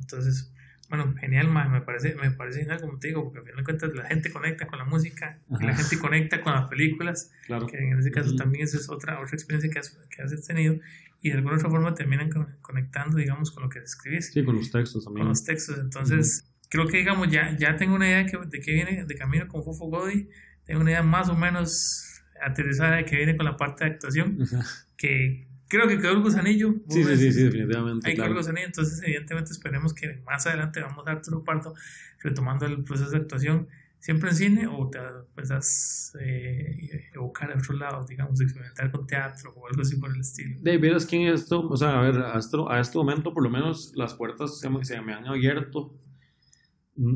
[0.01, 0.53] Entonces,
[0.95, 3.65] Bueno, genial, ma, me parece, me parece genial, como te digo, porque al final de
[3.65, 7.67] cuentas la gente conecta con la música, y la gente conecta con las películas, Claro.
[7.67, 10.79] que en ese caso también esa es otra, otra experiencia que has, que has tenido,
[11.23, 14.55] y de alguna otra forma terminan con- conectando, digamos, con lo que escribís, Sí, con
[14.57, 15.29] los textos con también.
[15.29, 15.79] los textos.
[15.79, 19.49] Entonces, creo que, digamos, ya, ya tengo una idea que, de qué viene de camino
[19.49, 20.29] con Fufo Godi,
[20.67, 24.37] tengo una idea más o menos aterrizada de que viene con la parte de actuación,
[24.43, 24.63] Ajá.
[24.99, 26.75] que creo que quedó el gusanillo.
[26.87, 28.11] Sí, sí, sí, sí, definitivamente.
[28.11, 28.37] hay claro.
[28.37, 31.75] algo en entonces evidentemente esperemos que más adelante vamos a Arturo Pardo
[32.21, 33.69] retomando el proceso de actuación
[33.99, 34.99] siempre en cine o te
[35.35, 40.21] pensás eh, evocar a otros lados, digamos, experimentar con teatro o algo así por el
[40.21, 40.59] estilo.
[40.61, 43.43] De veras que en esto, o sea, a ver, a, esto, a este momento por
[43.43, 45.95] lo menos las puertas se me, se me han abierto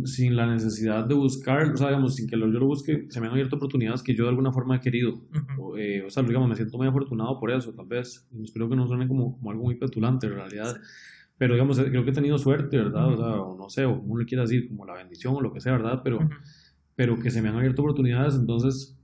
[0.05, 3.27] sin la necesidad de buscar, o sea, digamos, sin que yo lo busque, se me
[3.27, 5.15] han abierto oportunidades que yo de alguna forma he querido.
[5.15, 5.63] Ujú.
[5.63, 8.27] O, eh, o sea, digamos, me siento muy afortunado por eso, tal vez.
[8.43, 10.77] Espero que no suene como, como algo muy petulante, en realidad.
[11.37, 13.07] Pero, digamos, eh, creo que he tenido suerte, ¿verdad?
[13.13, 15.53] O sea, o no sé, o como le quiera decir, como la bendición o lo
[15.53, 16.01] que sea, ¿verdad?
[16.03, 16.31] Pero, Ujú.
[16.95, 18.99] pero que se me han abierto oportunidades, entonces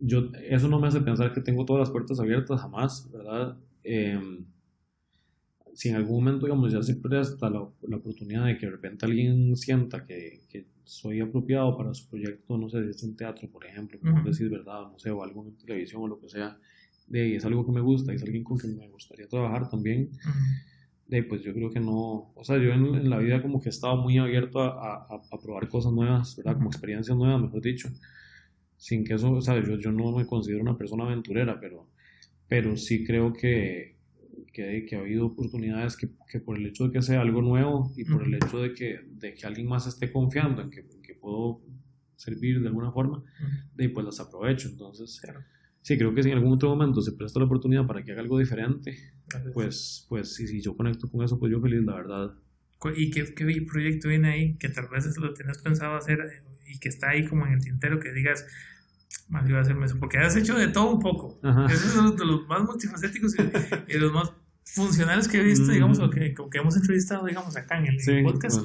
[0.00, 3.56] yo, eso no me hace pensar que tengo todas las puertas abiertas, jamás, ¿verdad?
[3.84, 4.44] Em,
[5.78, 9.06] si en algún momento, digamos, ya se presta la, la oportunidad de que de repente
[9.06, 13.48] alguien sienta que, que soy apropiado para su proyecto, no sé, si es en teatro,
[13.48, 14.26] por ejemplo, como Ujú.
[14.26, 16.58] decir verdad, no sé, o algo en televisión o lo que sea,
[17.06, 20.10] de ahí es algo que me gusta, es alguien con quien me gustaría trabajar también,
[20.24, 20.30] Ujú.
[21.06, 23.68] de, pues yo creo que no, o sea, yo en, en la vida como que
[23.68, 26.54] he estado muy abierto a, a, a probar cosas nuevas, ¿verdad?
[26.54, 27.88] Como experiencias nuevas, mejor dicho,
[28.76, 31.86] sin que eso, o sea, yo, yo no me considero una persona aventurera, pero,
[32.48, 33.97] pero sí creo que,
[34.58, 37.92] que, que ha habido oportunidades que, que por el hecho de que sea algo nuevo
[37.96, 41.14] y por el hecho de que, de que alguien más esté confiando en que, que
[41.14, 41.60] puedo
[42.16, 43.22] servir de alguna forma,
[43.78, 45.20] ahí, pues las aprovecho, entonces...
[45.22, 45.40] Claro.
[45.80, 48.20] Sí, creo que si en algún otro momento se presta la oportunidad para que haga
[48.20, 48.98] algo diferente,
[49.28, 49.54] Gracias.
[49.54, 52.34] pues, pues si, si yo conecto con eso, pues yo feliz, la verdad.
[52.96, 56.80] ¿Y qué, qué proyecto viene ahí que tal vez lo tenías pensado hacer eh, y
[56.80, 58.44] que está ahí como en el tintero que digas,
[59.28, 59.98] más iba a hacerme eso?
[60.00, 61.38] Porque has hecho de todo un poco.
[61.44, 61.66] Ajá.
[61.66, 64.32] Esos son los de los más multifacéticos y, y los más
[64.74, 65.72] funcionales que he visto, Mm.
[65.74, 68.60] digamos, o que, o que hemos entrevistado, digamos, acá en el, el podcast.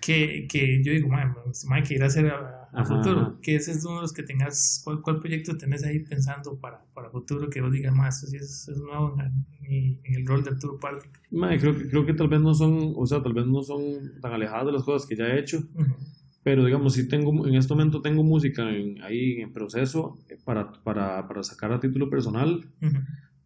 [0.00, 1.34] que, que yo digo, man,
[1.68, 4.22] man, que ir a hacer a, a futuro, que ese es uno de los que
[4.22, 8.28] tengas, ¿cuál, cuál proyecto tenés ahí pensando para, para futuro que vos digas, más esto
[8.28, 11.02] sí es, es nuevo en, en- el rol de Arturo Pardo?
[11.30, 13.82] Mae, creo, que, creo que tal vez no son, o sea, tal vez no son
[14.22, 15.94] tan alejadas de las cosas que ya he hecho, Ujú,
[16.42, 20.72] pero digamos, sí tengo, en este momento tengo música en- ahí en proceso eh, para,
[20.82, 22.64] para, para sacar a título personal.
[22.80, 22.96] ujú,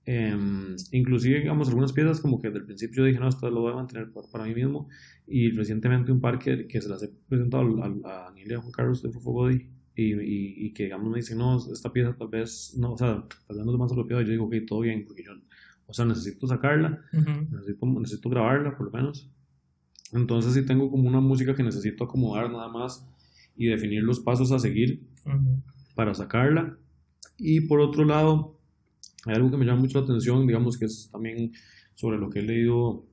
[0.06, 3.62] Em, inclusive, digamos, algunas piezas como que desde el principio yo dije, no, esto lo
[3.62, 4.88] voy a mantener para, para mí mismo.
[5.26, 9.02] Y recientemente un par que, que se las he presentado a y a Juan Carlos
[9.02, 9.66] de Fofo Body
[9.96, 13.24] y, y, y que, digamos, me dicen, no, esta pieza tal vez, no, o sea,
[13.46, 14.22] tal vez no es más apropiado.
[14.22, 15.32] Y yo digo, ok, todo bien, porque yo,
[15.86, 19.30] o sea, necesito sacarla, ujú, necesito, necesito grabarla por lo menos.
[20.12, 23.06] Entonces sí tengo como una música que necesito acomodar nada más
[23.56, 25.62] y definir los pasos a seguir ujú,
[25.94, 26.76] para sacarla.
[27.38, 28.53] Y por otro lado,
[29.26, 31.52] hay algo que me llama mucho la atención, digamos que es también
[31.94, 33.06] sobre lo que he leído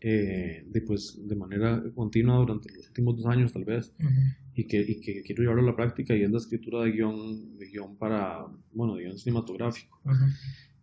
[0.00, 4.08] eh, de, pues, de manera continua durante los últimos dos años tal vez, ujú,
[4.54, 7.58] y que, y que quiero llevarlo a la práctica, y es la escritura de guion,
[7.58, 10.00] de guion para, bueno, de guion cinematográfico.
[10.04, 10.24] ujú.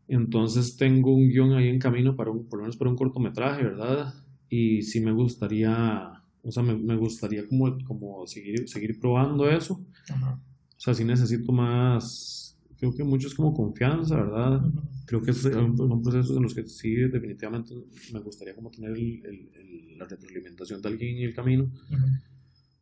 [0.10, 3.64] Entonces tengo un guion ahí en camino para un, por lo menos para un cortometraje,
[3.64, 4.14] ¿verdad?
[4.49, 6.12] Y sí me gustaría,
[6.44, 9.84] o sea, me, me gustaría como, como seguir, seguir probando eso.
[10.10, 10.40] Ajá,
[10.78, 12.47] O sea, sí necesito más,
[12.78, 14.62] creo que mucho es como confianza, ¿verdad?
[15.06, 17.74] Creo que son, son procesos en los que sí definitivamente
[18.14, 21.72] me gustaría como tener el- el- el- la retroalimentación de alguien en el camino,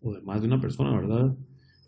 [0.02, 1.36] o de más de una persona, ¿verdad?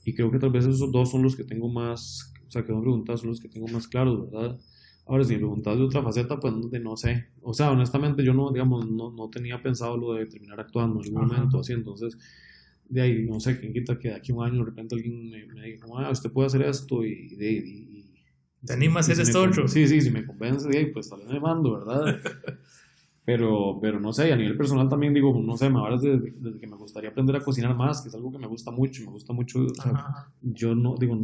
[0.05, 2.73] Y creo que tal vez esos dos son los que tengo más, o sea, que
[2.73, 4.57] me preguntas son los que tengo más claros, ¿verdad?
[5.05, 7.27] Ahora, si me preguntas de otra faceta, pues no, no sé.
[7.41, 11.05] O sea, honestamente yo no, digamos, no, no tenía pensado lo de terminar actuando en
[11.07, 11.33] algún Ajá.
[11.35, 12.17] momento, así, entonces,
[12.89, 15.29] de ahí, no sé, quién quita que de aquí a un año de repente alguien
[15.29, 17.09] me, me diga, ah, usted puede hacer esto y...
[17.39, 17.96] y, y-
[18.67, 19.67] ¿Te animas a hacer si esto otro?
[19.67, 22.19] Sí, sí, si me convence, de ahí, pues tal vez me mando, ¿verdad?
[23.25, 26.59] Pero, pero no sé, a nivel personal también digo, no sé, me hablas desde, desde
[26.61, 29.11] que me gustaría aprender a cocinar más, que es algo que me gusta mucho, me
[29.11, 29.91] gusta mucho, o sea,
[30.41, 31.19] yo no, digo,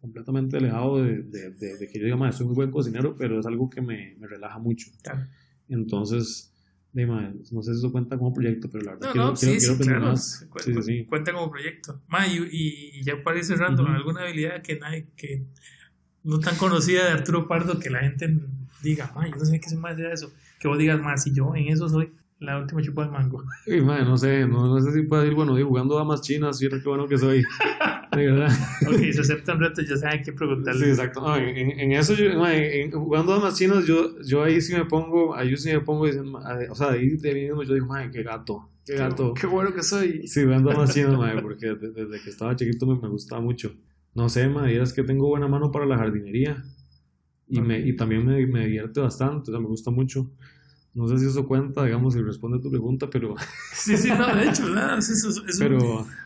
[0.00, 3.38] completamente alejado de, de, de- de que yo diga, "Ma, soy muy buen cocinero, pero
[3.40, 4.90] es algo que me, me relaja mucho.
[5.02, 5.26] claro.
[5.68, 6.54] Entonces,
[6.94, 9.52] de, no sé si eso cuenta como proyecto, pero la verdad No, quiero, no, quiero,
[9.54, 10.12] sí, quiero sí, aprender claro.
[10.12, 10.46] más.
[10.48, 11.04] Cu- Sí, sí, cu- sí.
[11.04, 12.00] Cuenta como proyecto.
[12.08, 13.92] Ma, y, y- ya para ir cerrando, Ujú.
[13.92, 15.44] ¿alguna habilidad que nadie, que
[16.28, 18.36] no tan conocida de Arturo Pardo que la gente
[18.82, 20.30] diga, yo no sé qué se me hace eso?
[20.60, 23.42] Que vos digas, más si yo en eso soy la última chupa de mango.
[23.66, 26.82] Y, ma, no sé, no, no sé si puedo decir, bueno, jugando damas chinas, creo
[26.82, 27.42] que bueno que soy.
[28.12, 28.50] De verdad.
[28.86, 30.84] ok, se aceptan retos, ya saben qué preguntarle.
[30.84, 31.20] Sí, exacto.
[31.20, 34.84] No, en, en- eso, yo, ma, en- jugando damas chinas, yo, yo ahí sí me
[34.86, 38.22] pongo, ahí sí me pongo o sea, ahí de mí mismo yo digo, madre, qué
[38.22, 38.68] gato.
[38.84, 39.34] Qué gato.
[39.34, 40.26] Qué, bueno que soy.
[40.26, 43.72] Sí, me ando más chido, mae, porque desde que estaba chiquito me, me gustaba mucho.
[44.18, 46.64] No sé, mae, es que tengo buena mano para la jardinería.
[47.46, 50.28] Y, me, y también me, me divierte bastante, o sea, me gusta mucho.
[50.92, 53.36] No sé si eso cuenta, digamos, si responde a tu pregunta, pero...
[53.72, 54.98] Sí, sí, no, de hecho, ¿verdad?
[54.98, 55.78] Es, es, es pero,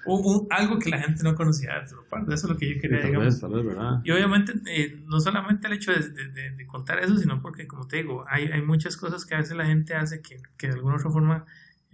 [0.06, 2.02] un, un, algo que la gente no conocía de eso
[2.32, 3.26] es lo que yo quería, tal digamos.
[3.26, 4.00] vez, tal vez, ¿verdad?
[4.04, 7.86] Y obviamente, eh, no solamente el hecho de, de, de, contar eso, sino porque, como
[7.86, 10.72] te digo, hay, hay muchas cosas que a veces la gente hace que, que de
[10.72, 11.44] alguna otra forma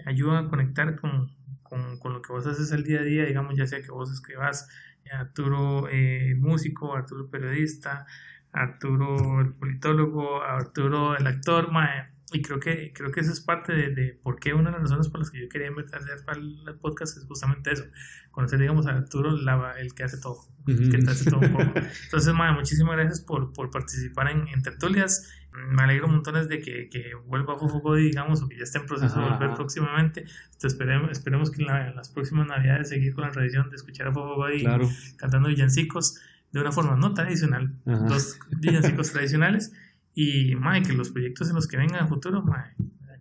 [0.07, 1.33] ayudan a conectar con,
[1.65, 4.13] con, con, lo que vos haces el día a día, digamos, ya sea que vos
[4.13, 4.69] escribas
[5.13, 8.07] Arturo eh, músico, Arturo periodista,
[8.53, 12.18] Arturo el politólogo, Arturo el actor, mae.
[12.33, 14.83] Y creo que, creo que eso es parte de, de por qué una de las
[14.83, 17.85] razones por las que yo quería invitar para el podcast es justamente eso.
[18.31, 20.39] Conocer, digamos, a Arturo, la, el que hace todo.
[20.67, 21.73] El que hace todo un poco.
[22.05, 25.33] Entonces, mae, muchísimas gracias por, por participar en, en, tertulias.
[25.53, 29.15] Me alegro montones de que, que vuelva Fofo digamos, o que ya esté en proceso
[29.15, 29.57] ajá, de volver ajá.
[29.57, 30.21] próximamente.
[30.21, 33.77] Entonces, esperemos, esperemos que en, la, en, las próximas navidades seguir con la tradición de
[33.77, 34.87] escuchar a Fofo Body claro.
[35.17, 36.21] cantando villancicos
[36.53, 37.75] de una forma no tradicional.
[37.87, 38.05] Ajá.
[38.05, 39.73] Dos villancicos tradicionales
[40.21, 42.75] y, mae, que los proyectos en los que vengan a futuro, mae,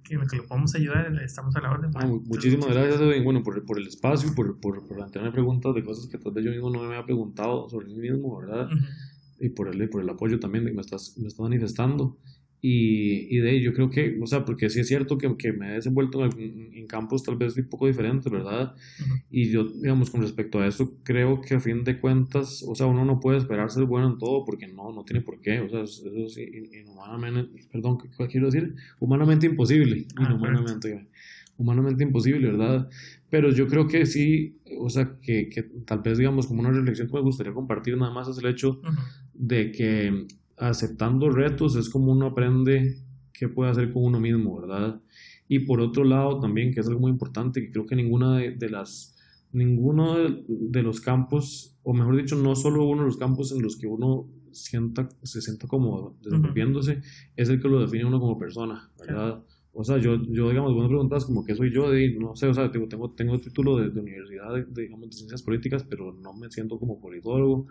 [0.03, 1.91] que, que, lo podamos ayudar, estamos a la orden.
[1.93, 6.07] Ah, muchísimas gracias, bueno, por, por, el espacio, por, por, por plantearme preguntas de cosas
[6.07, 8.65] que tal vez yo mismo no me había preguntado sobre mí mismo, ¿verdad?
[8.65, 8.89] Uh -huh.
[9.41, 12.17] Y por el, por el apoyo también que me estás, me estás manifestando.
[12.59, 15.53] Y, y de ahí yo creo que, o sea, porque sí es cierto que, que
[15.53, 18.73] me he desenvuelto en, en, campos tal vez un poco diferentes, ¿verdad?
[18.99, 19.23] Uh -huh.
[19.29, 22.87] Y yo, digamos, con respecto a eso, creo que a fin de cuentas, o sea,
[22.87, 25.69] uno no puede esperar ser bueno en todo porque no, no tiene por qué, o
[25.69, 28.73] sea, eso es inhumanamente, perdón, ¿qué quiero decir?
[28.99, 31.07] Humanamente imposible, ah, inhumanamente,
[31.57, 32.89] humanamente imposible, ¿verdad?
[33.29, 37.07] Pero yo creo que sí, o sea, que, que tal vez, digamos, como una reflexión
[37.07, 38.97] que me gustaría compartir nada más es el hecho uh -huh.
[39.33, 40.25] de que
[40.57, 42.97] aceptando retos es como uno aprende
[43.31, 44.99] qué puede hacer con uno mismo, ¿verdad?
[45.47, 48.51] Y por otro lado también, que es algo muy importante, que creo que ninguna de,
[48.51, 49.15] de las,
[49.51, 53.61] ninguno de, de, los campos, o mejor dicho, no solo uno de los campos en
[53.61, 57.31] los que uno sienta, se sienta cómodo desenvolviéndose, uh -huh.
[57.35, 59.43] es el que lo define uno como persona, ¿verdad?
[59.71, 62.47] O sea, yo, yo digamos, vos me preguntas como qué soy yo, de, no sé,
[62.47, 66.13] o sea, tengo, tengo, tengo título de, de universidad, de, digamos, de ciencias políticas, pero
[66.13, 67.67] no me siento como politólogo,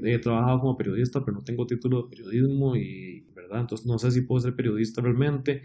[0.00, 3.60] he trabajado como periodista, pero no tengo título de periodismo y, ¿verdad?
[3.60, 5.62] Entonces no sé si puedo ser periodista realmente.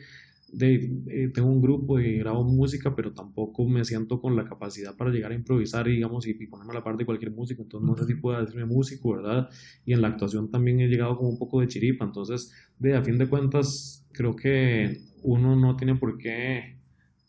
[0.52, 4.98] De, eh, tengo un grupo y grabo música, pero tampoco me siento con la capacidad
[4.98, 7.62] para llegar a improvisar, digamos, y, y ponerme a la par de cualquier músico.
[7.62, 9.50] Entonces no sé si puedo decirme músico, ¿verdad?
[9.86, 12.06] Y en la actuación también he llegado como un poco de chiripa.
[12.06, 16.78] Entonces, de a fin de cuentas, creo que uno no tiene por qué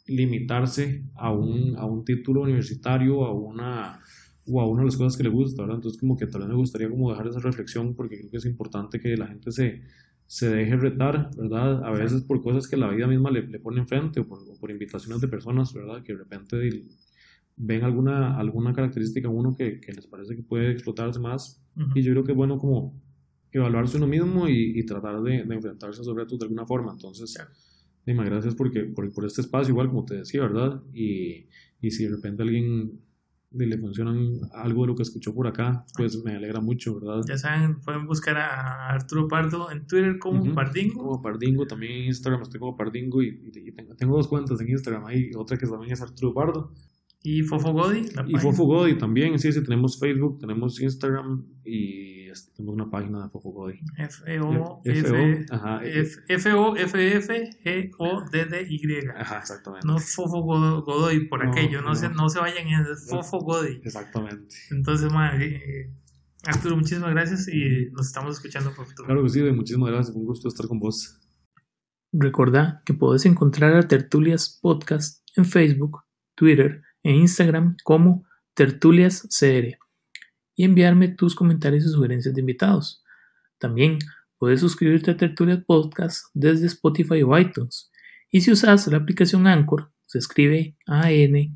[0.07, 4.01] limitarse a un, a un título universitario, a una
[4.51, 5.77] o a una de las cosas que le gusta, ¿verdad?
[5.77, 8.47] Entonces como que tal vez me gustaría como dejar esa reflexión porque creo que es
[8.47, 9.83] importante que la gente se,
[10.27, 11.85] se deje retar, ¿verdad?
[11.85, 14.59] A veces por cosas que la vida misma le, le pone enfrente o por, o
[14.59, 16.03] por, invitaciones de personas, ¿verdad?
[16.03, 16.57] Que de repente
[17.57, 21.81] ven alguna, alguna característica en uno que, que les parece que puede explotarse más uh
[21.81, 21.93] -huh.
[21.95, 23.01] y yo creo que es bueno como
[23.53, 26.93] evaluarse uno mismo y, y tratar de, de, enfrentarse a esos retos de alguna forma.
[26.93, 27.49] Entonces, yeah.
[28.07, 30.83] Gracias porque, por, por este espacio, igual como te decía, ¿verdad?
[30.93, 31.47] Y,
[31.81, 33.01] y si de repente alguien
[33.53, 37.23] le funcionan algo de lo que escuchó por acá, pues me alegra mucho, ¿verdad?
[37.29, 40.55] Ya saben, pueden buscar a Arturo Pardo en Twitter como uh -huh.
[40.55, 41.03] Pardingo.
[41.03, 44.69] Como Pardingo, también en Instagram estoy como Pardingo y, y, tengo, tengo, dos cuentas en
[44.69, 46.73] Instagram ahí, otra que también es Arturo Pardo.
[47.23, 48.07] Y Fofo Godi.
[48.29, 53.23] y Fofo Godi también, sí, sí, tenemos Facebook, tenemos Instagram y este, tenemos una página
[53.25, 53.81] de Fofo Godi.
[53.99, 54.83] F-O,
[56.29, 56.79] F-O-F-F-G-O-D-D-Y.
[59.17, 59.87] Ajá, exactamente.
[59.87, 63.63] No Fofo Godoy por no, aquello, no, no, se, no se vayan en Fofo.
[63.83, 64.55] Exactamente.
[64.71, 65.93] Entonces, madre, eh,
[66.45, 69.07] Arturo, muchísimas gracias y nos estamos escuchando por futuro.
[69.07, 71.19] Claro que sí, muchísimas gracias, un gusto estar con vos.
[72.13, 76.03] Recordá que podés encontrar a Tertulias Podcast en Facebook,
[76.35, 78.25] Twitter, en Instagram como
[78.55, 79.79] Tertulias CR
[80.61, 83.03] y enviarme tus comentarios y sugerencias de invitados.
[83.57, 83.97] También
[84.37, 87.91] puedes suscribirte a Tertulias Podcast desde Spotify o iTunes.
[88.31, 91.55] Y si usas la aplicación Anchor, se escribe A-N-C-H-O-R,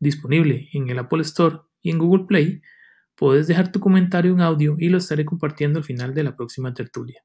[0.00, 2.60] disponible en el Apple Store y en Google Play,
[3.14, 6.74] puedes dejar tu comentario en audio y lo estaré compartiendo al final de la próxima
[6.74, 7.22] tertulia.